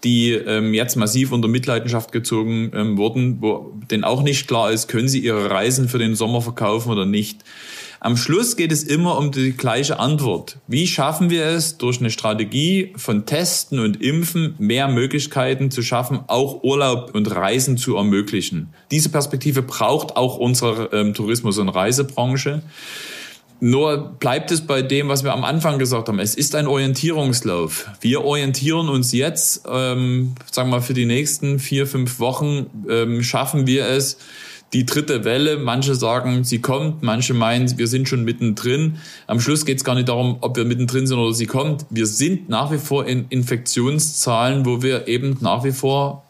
die 0.04 0.32
ähm, 0.32 0.74
jetzt 0.74 0.96
massiv 0.96 1.32
unter 1.32 1.48
Mitleidenschaft 1.48 2.12
gezogen 2.12 2.72
ähm, 2.74 2.98
wurden, 2.98 3.42
wo 3.42 3.74
denen 3.90 4.04
auch 4.04 4.22
nicht 4.22 4.48
klar 4.48 4.72
ist, 4.72 4.88
können 4.88 5.08
sie 5.08 5.20
ihre 5.20 5.50
Reisen 5.50 5.90
für 5.90 5.98
den 5.98 6.16
Sommer 6.16 6.42
verkaufen 6.42 6.92
oder 6.92 7.06
nicht. 7.06 7.44
Am 8.00 8.16
Schluss 8.16 8.56
geht 8.56 8.72
es 8.72 8.84
immer 8.84 9.18
um 9.18 9.32
die 9.32 9.54
gleiche 9.54 10.00
Antwort. 10.00 10.58
Wie 10.68 10.86
schaffen 10.88 11.30
wir 11.30 11.46
es, 11.46 11.78
durch 11.78 12.00
eine 12.00 12.12
Strategie 12.12 12.94
von 12.96 13.26
Testen 13.26 13.80
und 13.80 14.02
Impfen 14.02 14.56
mehr 14.60 14.88
Möglichkeiten 14.88 15.72
zu 15.72 15.82
schaffen, 15.82 16.20
auch 16.28 16.64
Urlaub 16.64 17.16
und 17.16 17.34
Reisen 17.34 17.78
zu 17.78 17.96
ermöglichen? 17.96 18.70
Diese 18.92 19.10
Perspektive 19.10 19.64
braucht 19.64 20.16
auch 20.16 20.38
unsere 20.38 20.90
ähm, 20.94 21.14
Tourismus- 21.14 21.58
und 21.58 21.70
Reisebranche. 21.70 22.62
Nur 23.60 24.16
bleibt 24.20 24.52
es 24.52 24.62
bei 24.62 24.84
dem, 24.84 25.10
was 25.10 25.24
wir 25.24 25.34
am 25.34 25.44
Anfang 25.44 25.80
gesagt 25.80 26.08
haben. 26.08 26.20
Es 26.20 26.36
ist 26.36 26.54
ein 26.54 26.68
Orientierungslauf. 26.68 27.90
Wir 28.02 28.24
orientieren 28.24 28.88
uns 28.88 29.12
jetzt, 29.14 29.64
ähm, 29.68 30.36
sagen 30.52 30.70
wir 30.70 30.78
mal, 30.78 30.82
für 30.82 30.94
die 30.94 31.08
nächsten 31.08 31.58
vier, 31.58 31.88
fünf 31.88 32.20
Wochen 32.20 32.68
ähm, 32.88 33.24
schaffen 33.24 33.66
wir 33.66 33.88
es, 33.88 34.20
die 34.74 34.86
dritte 34.86 35.24
Welle. 35.24 35.58
Manche 35.58 35.96
sagen, 35.96 36.44
sie 36.44 36.60
kommt, 36.60 37.04
manche 37.04 37.34
meinen, 37.34 37.78
wir 37.78 37.88
sind 37.88 38.08
schon 38.08 38.24
mittendrin. 38.24 38.98
Am 39.28 39.40
Schluss 39.40 39.66
geht 39.66 39.78
es 39.78 39.84
gar 39.84 39.96
nicht 39.96 40.10
darum, 40.10 40.38
ob 40.42 40.58
wir 40.58 40.66
mittendrin 40.66 41.08
sind 41.08 41.18
oder 41.18 41.34
sie 41.34 41.46
kommt. 41.46 41.86
Wir 41.90 42.08
sind 42.08 42.50
nach 42.50 42.72
wie 42.72 42.78
vor 42.78 43.06
in 43.06 43.26
Infektionszahlen, 43.30 44.66
wo 44.66 44.82
wir 44.82 45.08
eben 45.08 45.38
nach 45.42 45.64
wie 45.64 45.72
vor 45.72 46.24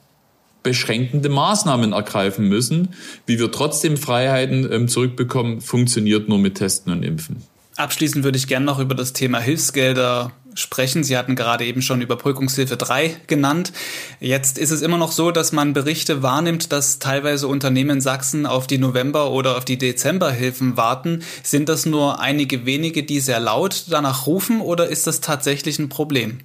beschränkende 0.63 1.29
Maßnahmen 1.29 1.93
ergreifen 1.93 2.47
müssen. 2.47 2.89
Wie 3.25 3.39
wir 3.39 3.51
trotzdem 3.51 3.97
Freiheiten 3.97 4.69
ähm, 4.71 4.87
zurückbekommen, 4.87 5.61
funktioniert 5.61 6.27
nur 6.27 6.39
mit 6.39 6.55
Testen 6.55 6.91
und 6.91 7.03
Impfen. 7.03 7.37
Abschließend 7.77 8.23
würde 8.23 8.37
ich 8.37 8.47
gerne 8.47 8.65
noch 8.65 8.79
über 8.79 8.95
das 8.95 9.13
Thema 9.13 9.39
Hilfsgelder 9.39 10.31
sprechen. 10.57 11.03
Sie 11.03 11.17
hatten 11.17 11.35
gerade 11.35 11.65
eben 11.65 11.81
schon 11.81 12.01
Überbrückungshilfe 12.01 12.77
3 12.77 13.17
genannt. 13.27 13.71
Jetzt 14.19 14.57
ist 14.57 14.71
es 14.71 14.81
immer 14.81 14.97
noch 14.97 15.11
so, 15.11 15.31
dass 15.31 15.51
man 15.51 15.73
Berichte 15.73 16.23
wahrnimmt, 16.23 16.71
dass 16.71 16.99
teilweise 16.99 17.47
Unternehmen 17.47 17.97
in 17.97 18.01
Sachsen 18.01 18.45
auf 18.45 18.67
die 18.67 18.77
November- 18.77 19.31
oder 19.31 19.57
auf 19.57 19.65
die 19.65 19.77
Dezemberhilfen 19.77 20.77
warten. 20.77 21.23
Sind 21.43 21.69
das 21.69 21.85
nur 21.85 22.19
einige 22.19 22.65
wenige, 22.65 23.03
die 23.03 23.19
sehr 23.19 23.39
laut 23.39 23.85
danach 23.89 24.27
rufen 24.27 24.61
oder 24.61 24.87
ist 24.87 25.07
das 25.07 25.21
tatsächlich 25.21 25.79
ein 25.79 25.89
Problem? 25.89 26.39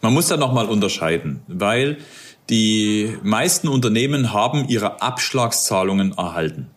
Man 0.00 0.12
muss 0.12 0.28
da 0.28 0.36
nochmal 0.36 0.66
unterscheiden, 0.66 1.42
weil 1.46 1.98
die 2.50 3.16
meisten 3.22 3.68
Unternehmen 3.68 4.32
haben 4.32 4.68
ihre 4.68 5.00
Abschlagszahlungen 5.00 6.12
erhalten. 6.18 6.70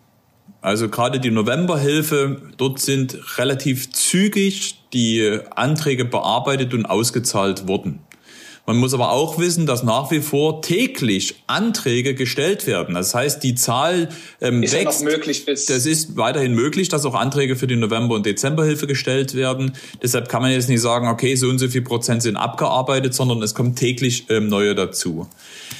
Also 0.65 0.89
gerade 0.89 1.19
die 1.19 1.29
Novemberhilfe, 1.29 2.41
dort 2.57 2.79
sind 2.79 3.37
relativ 3.37 3.91
zügig 3.91 4.79
die 4.93 5.39
Anträge 5.51 6.05
bearbeitet 6.05 6.73
und 6.73 6.87
ausgezahlt 6.87 7.67
worden. 7.67 7.99
Man 8.67 8.77
muss 8.77 8.95
aber 8.95 9.11
auch 9.11 9.37
wissen, 9.37 9.67
dass 9.67 9.83
nach 9.83 10.09
wie 10.09 10.21
vor 10.21 10.63
täglich 10.63 11.35
Anträge 11.45 12.15
gestellt 12.15 12.65
werden. 12.65 12.95
Das 12.95 13.13
heißt, 13.13 13.43
die 13.43 13.53
Zahl 13.53 14.09
ähm, 14.41 14.63
ist 14.63 14.73
wächst. 14.73 15.01
Ja 15.01 15.05
noch 15.05 15.13
möglich 15.13 15.45
bis 15.45 15.67
das 15.67 15.85
ist 15.85 16.17
weiterhin 16.17 16.55
möglich, 16.55 16.89
dass 16.89 17.05
auch 17.05 17.13
Anträge 17.13 17.55
für 17.55 17.67
die 17.67 17.75
November- 17.75 18.15
und 18.15 18.25
Dezemberhilfe 18.25 18.87
gestellt 18.87 19.35
werden. 19.35 19.73
Deshalb 20.01 20.29
kann 20.29 20.41
man 20.41 20.51
jetzt 20.51 20.67
nicht 20.67 20.81
sagen, 20.81 21.07
okay, 21.07 21.35
so 21.35 21.47
und 21.47 21.59
so 21.59 21.67
viel 21.67 21.83
Prozent 21.83 22.23
sind 22.23 22.37
abgearbeitet, 22.37 23.13
sondern 23.13 23.43
es 23.43 23.53
kommt 23.53 23.77
täglich 23.77 24.25
ähm, 24.29 24.47
neue 24.47 24.73
dazu. 24.73 25.27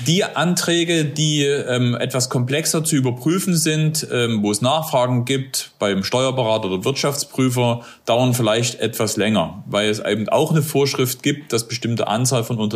Die 0.05 0.23
Anträge, 0.23 1.05
die 1.05 1.43
ähm, 1.43 1.95
etwas 1.95 2.29
komplexer 2.29 2.83
zu 2.83 2.95
überprüfen 2.95 3.55
sind, 3.55 4.07
ähm, 4.11 4.43
wo 4.43 4.51
es 4.51 4.61
Nachfragen 4.61 5.25
gibt 5.25 5.71
beim 5.79 6.03
Steuerberater 6.03 6.65
oder 6.65 6.85
Wirtschaftsprüfer, 6.85 7.81
dauern 8.05 8.35
vielleicht 8.35 8.79
etwas 8.79 9.17
länger, 9.17 9.63
weil 9.67 9.89
es 9.89 9.99
eben 9.99 10.29
auch 10.29 10.51
eine 10.51 10.61
Vorschrift 10.61 11.23
gibt, 11.23 11.51
dass 11.51 11.67
bestimmte 11.67 12.07
Anzahl 12.07 12.43
von 12.43 12.59
Unternehmen 12.59 12.74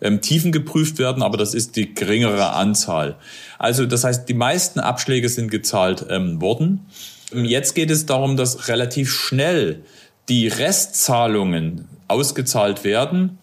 ähm, 0.00 0.20
Tiefen 0.20 0.52
geprüft 0.52 0.98
werden, 0.98 1.22
aber 1.22 1.36
das 1.36 1.54
ist 1.54 1.76
die 1.76 1.94
geringere 1.94 2.52
Anzahl. 2.52 3.16
Also 3.58 3.86
das 3.86 4.04
heißt, 4.04 4.28
die 4.28 4.34
meisten 4.34 4.80
Abschläge 4.80 5.28
sind 5.28 5.50
gezahlt 5.50 6.06
ähm, 6.10 6.40
worden. 6.40 6.86
Jetzt 7.32 7.74
geht 7.74 7.90
es 7.90 8.06
darum, 8.06 8.36
dass 8.36 8.68
relativ 8.68 9.12
schnell 9.12 9.82
die 10.28 10.48
Restzahlungen 10.48 11.88
ausgezahlt 12.08 12.84
werden 12.84 13.38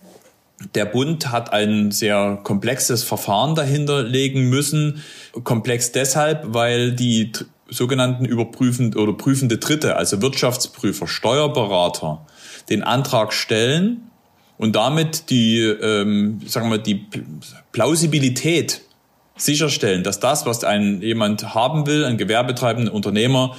der 0.75 0.85
Bund 0.85 1.31
hat 1.31 1.51
ein 1.51 1.91
sehr 1.91 2.39
komplexes 2.43 3.03
Verfahren 3.03 3.55
dahinter 3.55 4.03
legen 4.03 4.49
müssen. 4.49 5.03
Komplex 5.43 5.91
deshalb, 5.91 6.53
weil 6.53 6.93
die 6.93 7.31
sogenannten 7.69 8.25
überprüfend 8.25 8.95
oder 8.95 9.13
prüfende 9.13 9.57
Dritte, 9.57 9.95
also 9.95 10.21
Wirtschaftsprüfer, 10.21 11.07
Steuerberater, 11.07 12.25
den 12.69 12.83
Antrag 12.83 13.33
stellen 13.33 14.09
und 14.57 14.75
damit 14.75 15.29
die, 15.29 15.59
ähm, 15.59 16.41
sagen 16.45 16.69
wir, 16.69 16.77
die 16.77 17.05
Plausibilität 17.71 18.81
sicherstellen, 19.35 20.03
dass 20.03 20.19
das, 20.19 20.45
was 20.45 20.63
ein 20.63 21.01
jemand 21.01 21.55
haben 21.55 21.87
will, 21.87 22.05
ein 22.05 22.17
gewerbetreibender 22.17 22.93
Unternehmer, 22.93 23.55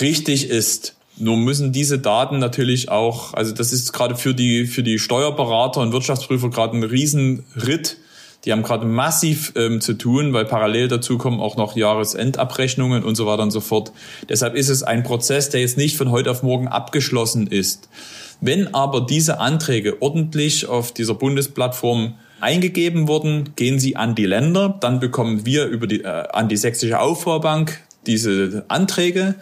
richtig 0.00 0.48
ist. 0.48 0.96
Nur 1.16 1.36
müssen 1.36 1.72
diese 1.72 1.98
Daten 1.98 2.38
natürlich 2.38 2.90
auch, 2.90 3.34
also 3.34 3.54
das 3.54 3.72
ist 3.72 3.92
gerade 3.92 4.16
für 4.16 4.34
die, 4.34 4.66
für 4.66 4.82
die 4.82 4.98
Steuerberater 4.98 5.80
und 5.80 5.92
Wirtschaftsprüfer 5.92 6.50
gerade 6.50 6.76
ein 6.76 6.82
Riesenritt. 6.82 7.98
Die 8.44 8.52
haben 8.52 8.62
gerade 8.62 8.84
massiv 8.84 9.52
ähm, 9.56 9.80
zu 9.80 9.94
tun, 9.94 10.34
weil 10.34 10.44
parallel 10.44 10.88
dazu 10.88 11.16
kommen 11.16 11.40
auch 11.40 11.56
noch 11.56 11.76
Jahresendabrechnungen 11.76 13.02
und 13.02 13.14
so 13.14 13.26
weiter 13.26 13.42
und 13.42 13.52
so 13.52 13.60
fort. 13.60 13.92
Deshalb 14.28 14.54
ist 14.54 14.68
es 14.68 14.82
ein 14.82 15.02
Prozess, 15.02 15.48
der 15.48 15.60
jetzt 15.60 15.78
nicht 15.78 15.96
von 15.96 16.10
heute 16.10 16.30
auf 16.30 16.42
morgen 16.42 16.68
abgeschlossen 16.68 17.46
ist. 17.46 17.88
Wenn 18.40 18.74
aber 18.74 19.00
diese 19.02 19.40
Anträge 19.40 20.02
ordentlich 20.02 20.66
auf 20.66 20.92
dieser 20.92 21.14
Bundesplattform 21.14 22.14
eingegeben 22.40 23.08
wurden, 23.08 23.54
gehen 23.56 23.78
sie 23.78 23.96
an 23.96 24.14
die 24.14 24.26
Länder, 24.26 24.76
dann 24.80 25.00
bekommen 25.00 25.46
wir 25.46 25.66
über 25.66 25.86
die, 25.86 26.02
äh, 26.02 26.24
an 26.32 26.48
die 26.48 26.56
Sächsische 26.56 27.00
Aufbaubank 27.00 27.80
diese 28.06 28.64
Anträge. 28.68 29.36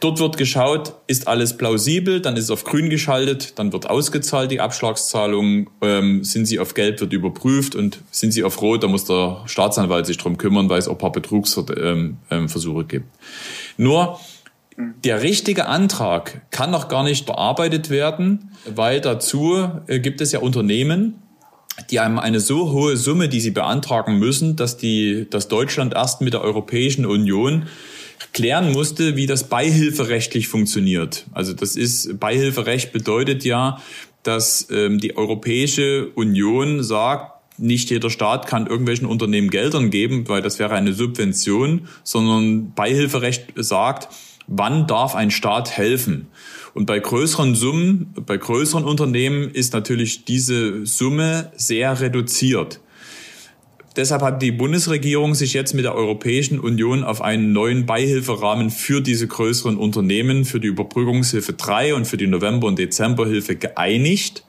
Dort 0.00 0.18
wird 0.18 0.36
geschaut, 0.36 0.94
ist 1.06 1.28
alles 1.28 1.56
plausibel, 1.56 2.20
dann 2.20 2.36
ist 2.36 2.44
es 2.44 2.50
auf 2.50 2.64
grün 2.64 2.90
geschaltet, 2.90 3.58
dann 3.58 3.72
wird 3.72 3.88
ausgezahlt 3.88 4.50
die 4.50 4.58
Abschlagszahlung, 4.58 5.70
ähm, 5.80 6.24
sind 6.24 6.46
sie 6.46 6.58
auf 6.58 6.74
gelb, 6.74 7.00
wird 7.00 7.12
überprüft 7.12 7.76
und 7.76 8.00
sind 8.10 8.32
sie 8.32 8.42
auf 8.42 8.60
rot, 8.60 8.82
da 8.82 8.88
muss 8.88 9.04
der 9.04 9.42
Staatsanwalt 9.46 10.06
sich 10.06 10.16
drum 10.16 10.38
kümmern, 10.38 10.68
weil 10.68 10.80
es 10.80 10.88
auch 10.88 10.94
ein 10.94 10.98
paar 10.98 11.12
Betrugsversuche 11.12 11.74
ähm, 11.78 12.16
ähm, 12.30 12.88
gibt. 12.88 13.06
Nur 13.76 14.18
der 14.76 15.22
richtige 15.22 15.66
Antrag 15.66 16.50
kann 16.50 16.70
noch 16.70 16.88
gar 16.88 17.02
nicht 17.02 17.26
bearbeitet 17.26 17.90
werden, 17.90 18.52
weil 18.66 19.00
dazu 19.00 19.68
äh, 19.86 20.00
gibt 20.00 20.20
es 20.20 20.32
ja 20.32 20.40
Unternehmen, 20.40 21.22
die 21.90 22.00
haben 22.00 22.18
eine 22.18 22.40
so 22.40 22.70
hohe 22.70 22.96
Summe, 22.96 23.28
die 23.28 23.40
sie 23.40 23.50
beantragen 23.50 24.18
müssen, 24.18 24.56
dass 24.56 24.76
die, 24.76 25.26
dass 25.30 25.48
Deutschland 25.48 25.94
erst 25.94 26.20
mit 26.20 26.34
der 26.34 26.42
Europäischen 26.42 27.06
Union 27.06 27.66
klären 28.32 28.72
musste, 28.72 29.16
wie 29.16 29.26
das 29.26 29.48
beihilferechtlich 29.48 30.48
funktioniert. 30.48 31.26
Also 31.32 31.52
das 31.52 31.76
ist, 31.76 32.20
Beihilferecht 32.20 32.92
bedeutet 32.92 33.44
ja, 33.44 33.78
dass 34.22 34.68
ähm, 34.70 35.00
die 35.00 35.16
Europäische 35.16 36.08
Union 36.14 36.82
sagt, 36.82 37.32
nicht 37.58 37.90
jeder 37.90 38.10
Staat 38.10 38.46
kann 38.46 38.66
irgendwelchen 38.66 39.06
Unternehmen 39.06 39.50
Geldern 39.50 39.90
geben, 39.90 40.28
weil 40.28 40.42
das 40.42 40.58
wäre 40.58 40.74
eine 40.74 40.92
Subvention, 40.92 41.88
sondern 42.02 42.72
Beihilferecht 42.72 43.52
sagt, 43.56 44.08
wann 44.46 44.86
darf 44.86 45.14
ein 45.14 45.30
Staat 45.30 45.70
helfen? 45.76 46.28
Und 46.74 46.86
bei 46.86 46.98
größeren 46.98 47.54
Summen, 47.54 48.14
bei 48.26 48.36
größeren 48.36 48.84
Unternehmen 48.84 49.50
ist 49.50 49.72
natürlich 49.72 50.24
diese 50.24 50.86
Summe 50.86 51.52
sehr 51.56 52.00
reduziert. 52.00 52.80
Deshalb 53.96 54.22
hat 54.22 54.40
die 54.40 54.52
Bundesregierung 54.52 55.34
sich 55.34 55.52
jetzt 55.52 55.74
mit 55.74 55.84
der 55.84 55.94
Europäischen 55.94 56.58
Union 56.58 57.04
auf 57.04 57.20
einen 57.20 57.52
neuen 57.52 57.84
Beihilferahmen 57.84 58.70
für 58.70 59.02
diese 59.02 59.26
größeren 59.26 59.76
Unternehmen, 59.76 60.46
für 60.46 60.60
die 60.60 60.68
Überbrückungshilfe 60.68 61.52
3 61.52 61.94
und 61.94 62.06
für 62.06 62.16
die 62.16 62.26
November- 62.26 62.68
und 62.68 62.78
Dezemberhilfe 62.78 63.56
geeinigt. 63.56 64.44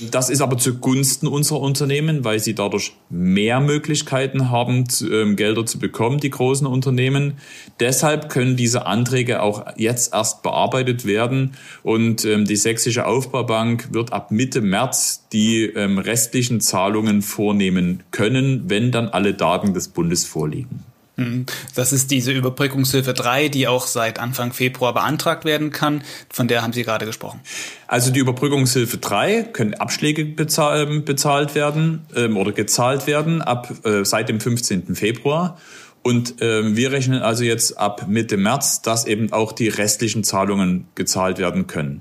Das 0.00 0.30
ist 0.30 0.40
aber 0.40 0.56
zugunsten 0.56 1.26
unserer 1.26 1.60
Unternehmen, 1.60 2.24
weil 2.24 2.38
sie 2.38 2.54
dadurch 2.54 2.92
mehr 3.10 3.60
Möglichkeiten 3.60 4.50
haben, 4.50 4.84
ähm, 5.02 5.36
Gelder 5.36 5.66
zu 5.66 5.78
bekommen, 5.78 6.20
die 6.20 6.30
großen 6.30 6.66
Unternehmen. 6.66 7.34
Deshalb 7.80 8.30
können 8.30 8.56
diese 8.56 8.86
Anträge 8.86 9.42
auch 9.42 9.66
jetzt 9.76 10.14
erst 10.14 10.42
bearbeitet 10.42 11.04
werden 11.04 11.52
und 11.82 12.24
ähm, 12.24 12.46
die 12.46 12.56
Sächsische 12.56 13.06
Aufbaubank 13.06 13.92
wird 13.92 14.12
ab 14.12 14.30
Mitte 14.30 14.62
März 14.62 15.26
die 15.32 15.64
ähm, 15.64 15.98
restlichen 15.98 16.60
Zahlungen 16.60 17.20
vornehmen 17.20 18.02
können, 18.10 18.64
wenn 18.68 18.90
dann 18.92 19.08
alle 19.08 19.34
Daten 19.34 19.74
des 19.74 19.88
Bundes 19.88 20.24
vorliegen. 20.24 20.89
Mhm. 21.20 21.46
Das 21.74 21.92
ist 21.92 22.10
diese 22.10 22.32
Überbrückungshilfe 22.32 23.12
3, 23.12 23.48
die 23.48 23.68
auch 23.68 23.86
seit 23.86 24.18
Anfang 24.18 24.54
Februar 24.54 24.94
beantragt 24.94 25.44
werden 25.44 25.70
kann. 25.70 26.02
Von 26.30 26.48
der 26.48 26.62
haben 26.62 26.72
Sie 26.72 26.82
gerade 26.82 27.04
gesprochen. 27.04 27.40
Also 27.86 28.10
die 28.10 28.20
Überbrückungshilfe 28.20 28.96
3 28.96 29.42
können 29.52 29.74
Abschläge 29.74 30.24
bezahl 30.24 30.86
bezahlt 31.00 31.54
werden 31.54 32.06
ähm, 32.16 32.38
oder 32.38 32.52
gezahlt 32.52 33.06
werden 33.06 33.42
ab 33.42 33.70
äh, 33.84 34.04
seit 34.04 34.30
dem 34.30 34.40
15. 34.40 34.94
Februar. 34.94 35.58
Und 36.02 36.40
äh, 36.40 36.74
wir 36.74 36.92
rechnen 36.92 37.20
also 37.20 37.44
jetzt 37.44 37.76
ab 37.76 38.06
Mitte 38.08 38.38
März, 38.38 38.80
dass 38.80 39.06
eben 39.06 39.30
auch 39.32 39.52
die 39.52 39.68
restlichen 39.68 40.24
Zahlungen 40.24 40.86
gezahlt 40.94 41.36
werden 41.36 41.66
können. 41.66 42.00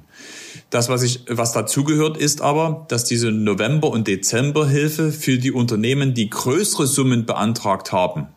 Das, 0.70 0.88
was 0.88 1.04
ich, 1.04 1.26
was 1.28 1.52
dazugehört, 1.52 2.16
ist 2.16 2.42
aber, 2.42 2.86
dass 2.88 3.04
diese 3.04 3.32
November- 3.32 3.90
und 3.90 4.08
Dezemberhilfe 4.08 5.12
für 5.12 5.38
die 5.38 5.52
Unternehmen, 5.52 6.14
die 6.14 6.30
größere 6.30 6.88
Summen 6.88 7.26
beantragt 7.26 7.92
haben, 7.92 8.28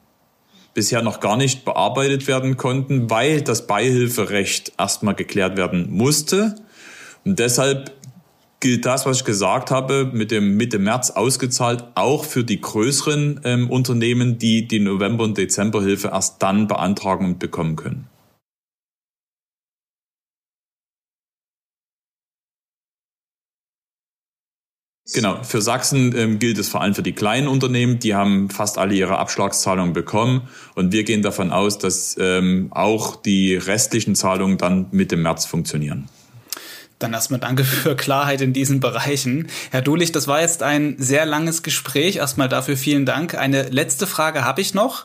bisher 0.75 1.03
noch 1.03 1.21
gar 1.21 1.37
nicht 1.37 1.65
bearbeitet 1.65 2.27
werden 2.27 2.57
konnten, 2.57 3.11
weil 3.11 3.43
das 3.43 3.67
Beihilferecht 3.67 4.73
erstmal 4.79 5.15
geklärt 5.15 5.57
werden 5.57 5.91
musste. 5.91 6.55
Und 7.25 7.39
deshalb 7.39 7.93
gilt 8.61 8.87
das, 8.87 9.07
was 9.07 9.19
ich 9.19 9.25
gesagt 9.25 9.71
habe, 9.71 10.09
mit 10.13 10.31
dem 10.31 10.57
Mitte 10.57 10.79
März 10.79 11.11
ausgezahlt, 11.11 11.85
auch 11.95 12.25
für 12.25 12.45
die 12.45 12.61
größeren 12.61 13.41
ähm, 13.45 13.71
Unternehmen, 13.71 14.39
die 14.39 14.69
die 14.69 14.79
November- 14.79 15.25
und 15.25 15.37
Dezemberhilfe 15.37 16.09
erst 16.09 16.43
dann 16.43 16.69
beantragen 16.69 17.27
und 17.27 17.39
bekommen 17.39 17.77
können. 17.77 18.09
Genau, 25.15 25.43
für 25.43 25.61
Sachsen 25.61 26.17
ähm, 26.17 26.39
gilt 26.39 26.59
es 26.59 26.69
vor 26.69 26.81
allem 26.81 26.95
für 26.95 27.03
die 27.03 27.13
kleinen 27.13 27.49
Unternehmen. 27.49 27.99
Die 27.99 28.15
haben 28.15 28.49
fast 28.49 28.79
alle 28.79 28.95
ihre 28.95 29.19
Abschlagszahlungen 29.19 29.93
bekommen. 29.93 30.49
Und 30.75 30.93
wir 30.93 31.05
gehen 31.05 31.23
davon 31.23 31.53
aus, 31.53 31.79
dass 31.79 32.17
ähm, 32.19 32.69
auch 32.71 33.17
die 33.17 33.55
restlichen 33.55 34.15
Zahlungen 34.15 34.59
dann 34.59 34.87
Mitte 34.91 35.17
März 35.17 35.45
funktionieren. 35.45 36.09
Dann 36.99 37.13
erstmal 37.13 37.41
danke 37.41 37.65
für 37.65 37.97
Klarheit 37.97 38.41
in 38.41 38.53
diesen 38.53 38.81
Bereichen. 38.81 39.49
Herr 39.71 39.83
Dulich, 39.83 40.13
das 40.13 40.29
war 40.29 40.41
jetzt 40.41 40.63
ein 40.63 40.97
sehr 40.99 41.27
langes 41.27 41.63
Gespräch. 41.63 42.17
Erstmal 42.17 42.49
dafür 42.49 42.77
vielen 42.77 43.05
Dank. 43.05 43.35
Eine 43.35 43.65
letzte 43.69 44.07
Frage 44.07 44.45
habe 44.45 44.61
ich 44.61 44.73
noch. 44.73 45.05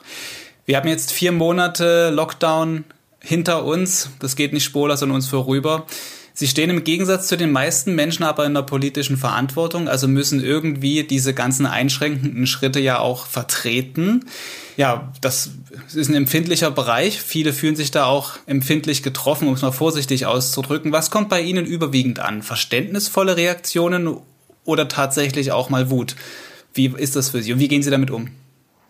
Wir 0.66 0.78
haben 0.78 0.88
jetzt 0.88 1.12
vier 1.12 1.32
Monate 1.32 2.12
Lockdown 2.12 2.84
hinter 3.20 3.66
uns. 3.66 4.10
Das 4.20 4.36
geht 4.36 4.54
nicht 4.54 4.64
spurlos 4.64 5.04
an 5.04 5.12
uns 5.12 5.28
vorüber. 5.28 5.86
Sie 6.40 6.48
stehen 6.48 6.70
im 6.70 6.84
Gegensatz 6.84 7.28
zu 7.30 7.36
den 7.36 7.52
meisten 7.52 7.96
Menschen 7.96 8.22
aber 8.22 8.46
in 8.46 8.54
der 8.54 8.62
politischen 8.62 9.18
Verantwortung, 9.18 9.88
also 9.88 10.08
müssen 10.08 10.40
irgendwie 10.40 11.02
diese 11.04 11.34
ganzen 11.34 11.66
einschränkenden 11.66 12.46
Schritte 12.46 12.80
ja 12.80 13.00
auch 13.00 13.26
vertreten. 13.26 14.24
Ja, 14.76 15.12
das 15.20 15.50
ist 15.96 16.10
ein 16.10 16.14
empfindlicher 16.14 16.70
Bereich. 16.70 17.20
Viele 17.20 17.54
fühlen 17.54 17.76
sich 17.76 17.90
da 17.90 18.06
auch 18.06 18.34
empfindlich 18.46 19.02
getroffen, 19.02 19.48
um 19.48 19.56
es 19.56 19.64
mal 19.64 19.72
vorsichtig 19.72 20.28
auszudrücken. 20.28 20.92
Was 20.92 21.10
kommt 21.10 21.30
bei 21.30 21.42
Ihnen 21.42 21.66
überwiegend 21.66 22.20
an? 22.20 22.44
Verständnisvolle 22.44 23.36
Reaktionen 23.36 24.18
oder 24.64 24.88
tatsächlich 24.88 25.52
auch 25.52 25.72
mal 25.72 25.90
Wut? 25.90 26.16
Wie 26.72 26.94
ist 26.96 27.16
das 27.16 27.32
für 27.32 27.42
Sie 27.42 27.52
und 27.52 27.58
wie 27.58 27.68
gehen 27.68 27.82
Sie 27.82 27.90
damit 27.90 28.12
um? 28.12 28.30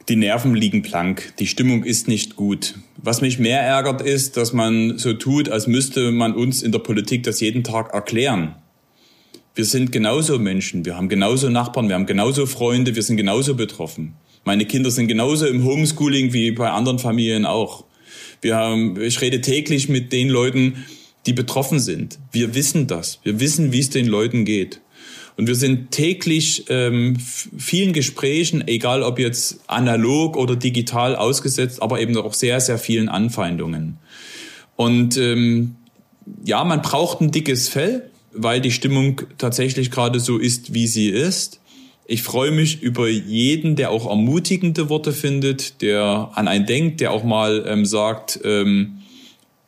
Die 0.09 0.15
Nerven 0.15 0.55
liegen 0.55 0.83
blank, 0.83 1.33
die 1.37 1.47
Stimmung 1.47 1.83
ist 1.83 2.07
nicht 2.07 2.37
gut. 2.37 2.75
Was 2.95 3.19
mich 3.19 3.39
mehr 3.39 3.59
ärgert 3.59 4.01
ist, 4.01 4.37
dass 4.37 4.53
man 4.53 4.97
so 4.97 5.11
tut, 5.11 5.49
als 5.49 5.67
müsste 5.67 6.11
man 6.13 6.33
uns 6.33 6.63
in 6.63 6.71
der 6.71 6.79
Politik 6.79 7.23
das 7.23 7.41
jeden 7.41 7.65
Tag 7.65 7.93
erklären. 7.93 8.55
Wir 9.53 9.65
sind 9.65 9.91
genauso 9.91 10.39
Menschen, 10.39 10.85
wir 10.85 10.95
haben 10.95 11.09
genauso 11.09 11.49
Nachbarn, 11.49 11.89
wir 11.89 11.95
haben 11.95 12.05
genauso 12.05 12.45
Freunde, 12.45 12.95
wir 12.95 13.03
sind 13.03 13.17
genauso 13.17 13.55
betroffen. 13.55 14.13
Meine 14.45 14.65
Kinder 14.65 14.91
sind 14.91 15.07
genauso 15.07 15.45
im 15.45 15.65
Homeschooling 15.65 16.31
wie 16.31 16.51
bei 16.51 16.69
anderen 16.69 16.99
Familien 16.99 17.45
auch. 17.45 17.83
Wir 18.41 18.55
haben, 18.55 19.01
ich 19.01 19.19
rede 19.19 19.41
täglich 19.41 19.89
mit 19.89 20.13
den 20.13 20.29
Leuten, 20.29 20.85
die 21.25 21.33
betroffen 21.33 21.79
sind. 21.79 22.17
Wir 22.31 22.55
wissen 22.55 22.87
das. 22.87 23.19
Wir 23.23 23.41
wissen, 23.41 23.73
wie 23.73 23.79
es 23.79 23.89
den 23.89 24.07
Leuten 24.07 24.45
geht. 24.45 24.79
Und 25.37 25.45
wir 25.47 25.55
sind 25.55 25.91
täglich 25.91 26.65
ähm, 26.69 27.15
vielen 27.19 27.93
Gesprächen, 27.93 28.67
egal 28.67 29.03
ob 29.03 29.19
jetzt 29.19 29.59
analog 29.67 30.35
oder 30.35 30.55
digital 30.55 31.15
ausgesetzt, 31.15 31.81
aber 31.81 32.01
eben 32.01 32.17
auch 32.17 32.33
sehr, 32.33 32.59
sehr 32.59 32.79
vielen 32.79 33.07
Anfeindungen. 33.07 33.97
Und 34.75 35.15
ähm, 35.17 35.75
ja, 36.43 36.63
man 36.63 36.81
braucht 36.81 37.21
ein 37.21 37.31
dickes 37.31 37.69
Fell, 37.69 38.09
weil 38.33 38.61
die 38.61 38.71
Stimmung 38.71 39.21
tatsächlich 39.37 39.91
gerade 39.91 40.19
so 40.19 40.39
ist, 40.39 40.73
wie 40.73 40.87
sie 40.87 41.09
ist. 41.09 41.59
Ich 42.07 42.23
freue 42.23 42.51
mich 42.51 42.81
über 42.81 43.07
jeden, 43.07 43.75
der 43.75 43.91
auch 43.91 44.09
ermutigende 44.09 44.89
Worte 44.89 45.11
findet, 45.11 45.81
der 45.81 46.31
an 46.33 46.47
einen 46.47 46.65
denkt, 46.65 46.99
der 46.99 47.11
auch 47.11 47.23
mal 47.23 47.63
ähm, 47.67 47.85
sagt, 47.85 48.39
ähm, 48.43 49.01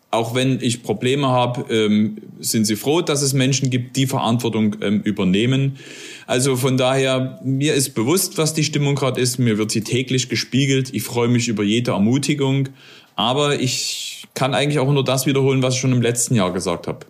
auch 0.09 0.33
wenn 0.33 0.59
ich 0.61 0.81
Probleme 0.81 1.27
habe, 1.27 1.71
ähm, 1.71 2.17
sind 2.39 2.65
sie 2.65 2.75
froh, 2.75 3.01
dass 3.01 3.21
es 3.21 3.33
Menschen 3.33 3.69
gibt, 3.69 3.95
die 3.95 4.07
Verantwortung 4.07 4.77
ähm, 4.81 5.01
übernehmen. 5.01 5.77
Also 6.25 6.55
von 6.55 6.77
daher, 6.77 7.39
mir 7.43 7.73
ist 7.73 7.93
bewusst, 7.93 8.37
was 8.37 8.53
die 8.53 8.63
Stimmung 8.63 8.95
gerade 8.95 9.19
ist. 9.19 9.37
Mir 9.37 9.57
wird 9.57 9.71
sie 9.71 9.81
täglich 9.81 10.29
gespiegelt. 10.29 10.93
Ich 10.93 11.03
freue 11.03 11.27
mich 11.27 11.47
über 11.47 11.63
jede 11.63 11.91
Ermutigung. 11.91 12.69
Aber 13.15 13.59
ich 13.59 14.27
kann 14.33 14.53
eigentlich 14.53 14.79
auch 14.79 14.91
nur 14.91 15.03
das 15.03 15.25
wiederholen, 15.25 15.61
was 15.61 15.75
ich 15.75 15.81
schon 15.81 15.91
im 15.91 16.01
letzten 16.01 16.35
Jahr 16.35 16.53
gesagt 16.53 16.87
habe. 16.87 17.05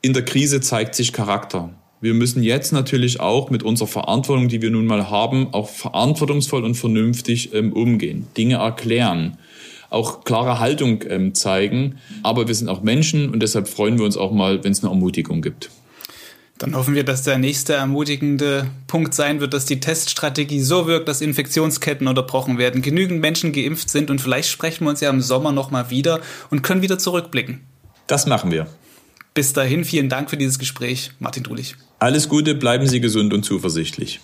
In 0.00 0.12
der 0.12 0.24
Krise 0.24 0.60
zeigt 0.60 0.94
sich 0.94 1.12
Charakter. 1.12 1.70
Wir 2.00 2.14
müssen 2.14 2.44
jetzt 2.44 2.72
natürlich 2.72 3.18
auch 3.18 3.50
mit 3.50 3.64
unserer 3.64 3.88
Verantwortung, 3.88 4.46
die 4.46 4.62
wir 4.62 4.70
nun 4.70 4.86
mal 4.86 5.10
haben, 5.10 5.52
auch 5.52 5.68
verantwortungsvoll 5.68 6.62
und 6.62 6.76
vernünftig 6.76 7.52
ähm, 7.54 7.72
umgehen, 7.72 8.28
Dinge 8.36 8.56
erklären 8.56 9.36
auch 9.90 10.24
klare 10.24 10.60
Haltung 10.60 11.04
ähm, 11.08 11.34
zeigen. 11.34 11.98
Aber 12.22 12.48
wir 12.48 12.54
sind 12.54 12.68
auch 12.68 12.82
Menschen 12.82 13.30
und 13.30 13.42
deshalb 13.42 13.68
freuen 13.68 13.98
wir 13.98 14.04
uns 14.04 14.16
auch 14.16 14.32
mal, 14.32 14.62
wenn 14.64 14.72
es 14.72 14.82
eine 14.82 14.92
Ermutigung 14.92 15.42
gibt. 15.42 15.70
Dann 16.58 16.74
hoffen 16.74 16.96
wir, 16.96 17.04
dass 17.04 17.22
der 17.22 17.38
nächste 17.38 17.74
ermutigende 17.74 18.66
Punkt 18.88 19.14
sein 19.14 19.40
wird, 19.40 19.54
dass 19.54 19.64
die 19.64 19.78
Teststrategie 19.78 20.60
so 20.60 20.88
wirkt, 20.88 21.06
dass 21.06 21.20
Infektionsketten 21.20 22.08
unterbrochen 22.08 22.58
werden, 22.58 22.82
genügend 22.82 23.20
Menschen 23.20 23.52
geimpft 23.52 23.90
sind 23.90 24.10
und 24.10 24.20
vielleicht 24.20 24.50
sprechen 24.50 24.84
wir 24.84 24.90
uns 24.90 25.00
ja 25.00 25.08
im 25.10 25.20
Sommer 25.20 25.52
nochmal 25.52 25.90
wieder 25.90 26.20
und 26.50 26.62
können 26.62 26.82
wieder 26.82 26.98
zurückblicken. 26.98 27.60
Das 28.08 28.26
machen 28.26 28.50
wir. 28.50 28.66
Bis 29.34 29.52
dahin, 29.52 29.84
vielen 29.84 30.08
Dank 30.08 30.30
für 30.30 30.36
dieses 30.36 30.58
Gespräch, 30.58 31.12
Martin 31.20 31.44
Dulich. 31.44 31.76
Alles 32.00 32.28
Gute, 32.28 32.56
bleiben 32.56 32.88
Sie 32.88 33.00
gesund 33.00 33.32
und 33.32 33.44
zuversichtlich. 33.44 34.20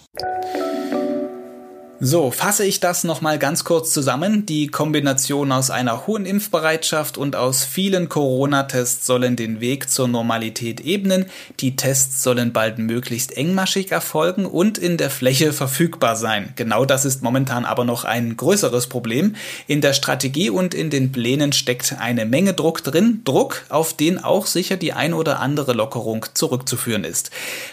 So, 2.00 2.32
fasse 2.32 2.64
ich 2.64 2.80
das 2.80 3.04
nochmal 3.04 3.38
ganz 3.38 3.62
kurz 3.62 3.92
zusammen. 3.92 4.46
Die 4.46 4.66
Kombination 4.66 5.52
aus 5.52 5.70
einer 5.70 6.08
hohen 6.08 6.26
Impfbereitschaft 6.26 7.16
und 7.16 7.36
aus 7.36 7.64
vielen 7.64 8.08
Corona-Tests 8.08 9.06
sollen 9.06 9.36
den 9.36 9.60
Weg 9.60 9.88
zur 9.88 10.08
Normalität 10.08 10.80
ebnen. 10.80 11.26
Die 11.60 11.76
Tests 11.76 12.24
sollen 12.24 12.52
bald 12.52 12.78
möglichst 12.78 13.36
engmaschig 13.36 13.92
erfolgen 13.92 14.44
und 14.44 14.76
in 14.76 14.96
der 14.96 15.08
Fläche 15.08 15.52
verfügbar 15.52 16.16
sein. 16.16 16.52
Genau 16.56 16.84
das 16.84 17.04
ist 17.04 17.22
momentan 17.22 17.64
aber 17.64 17.84
noch 17.84 18.02
ein 18.02 18.36
größeres 18.36 18.88
Problem. 18.88 19.36
In 19.68 19.80
der 19.80 19.92
Strategie 19.92 20.50
und 20.50 20.74
in 20.74 20.90
den 20.90 21.12
Plänen 21.12 21.52
steckt 21.52 21.94
eine 22.00 22.26
Menge 22.26 22.54
Druck 22.54 22.82
drin. 22.82 23.20
Druck, 23.24 23.62
auf 23.68 23.96
den 23.96 24.22
auch 24.22 24.46
sicher 24.46 24.76
die 24.76 24.92
ein 24.92 25.14
oder 25.14 25.38
andere 25.38 25.74
Lockerung 25.74 26.26
zurückzuführen 26.34 27.04
ist. 27.04 27.30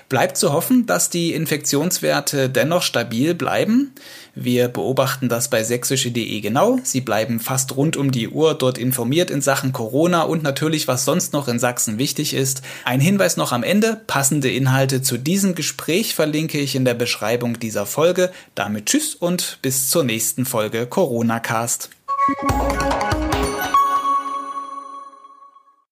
Bleibt 0.09 0.37
zu 0.37 0.53
hoffen, 0.53 0.85
dass 0.85 1.09
die 1.09 1.33
Infektionswerte 1.33 2.49
dennoch 2.49 2.83
stabil 2.83 3.33
bleiben. 3.33 3.93
Wir 4.35 4.67
beobachten 4.67 5.29
das 5.29 5.49
bei 5.49 5.63
sächsische.de 5.63 6.41
genau. 6.41 6.79
Sie 6.83 7.01
bleiben 7.01 7.39
fast 7.39 7.75
rund 7.75 7.97
um 7.97 8.11
die 8.11 8.29
Uhr 8.29 8.53
dort 8.53 8.77
informiert 8.77 9.29
in 9.29 9.41
Sachen 9.41 9.73
Corona 9.73 10.23
und 10.23 10.43
natürlich, 10.43 10.87
was 10.87 11.05
sonst 11.05 11.33
noch 11.33 11.47
in 11.47 11.59
Sachsen 11.59 11.97
wichtig 11.97 12.33
ist. 12.33 12.61
Ein 12.85 12.99
Hinweis 12.99 13.37
noch 13.37 13.51
am 13.51 13.63
Ende. 13.63 14.01
Passende 14.07 14.49
Inhalte 14.49 15.01
zu 15.01 15.17
diesem 15.17 15.55
Gespräch 15.55 16.15
verlinke 16.15 16.59
ich 16.59 16.75
in 16.75 16.85
der 16.85 16.93
Beschreibung 16.93 17.59
dieser 17.59 17.85
Folge. 17.85 18.31
Damit 18.55 18.87
tschüss 18.87 19.15
und 19.15 19.59
bis 19.61 19.89
zur 19.89 20.03
nächsten 20.03 20.45
Folge 20.45 20.87
Corona 20.87 21.39
Cast. 21.39 21.89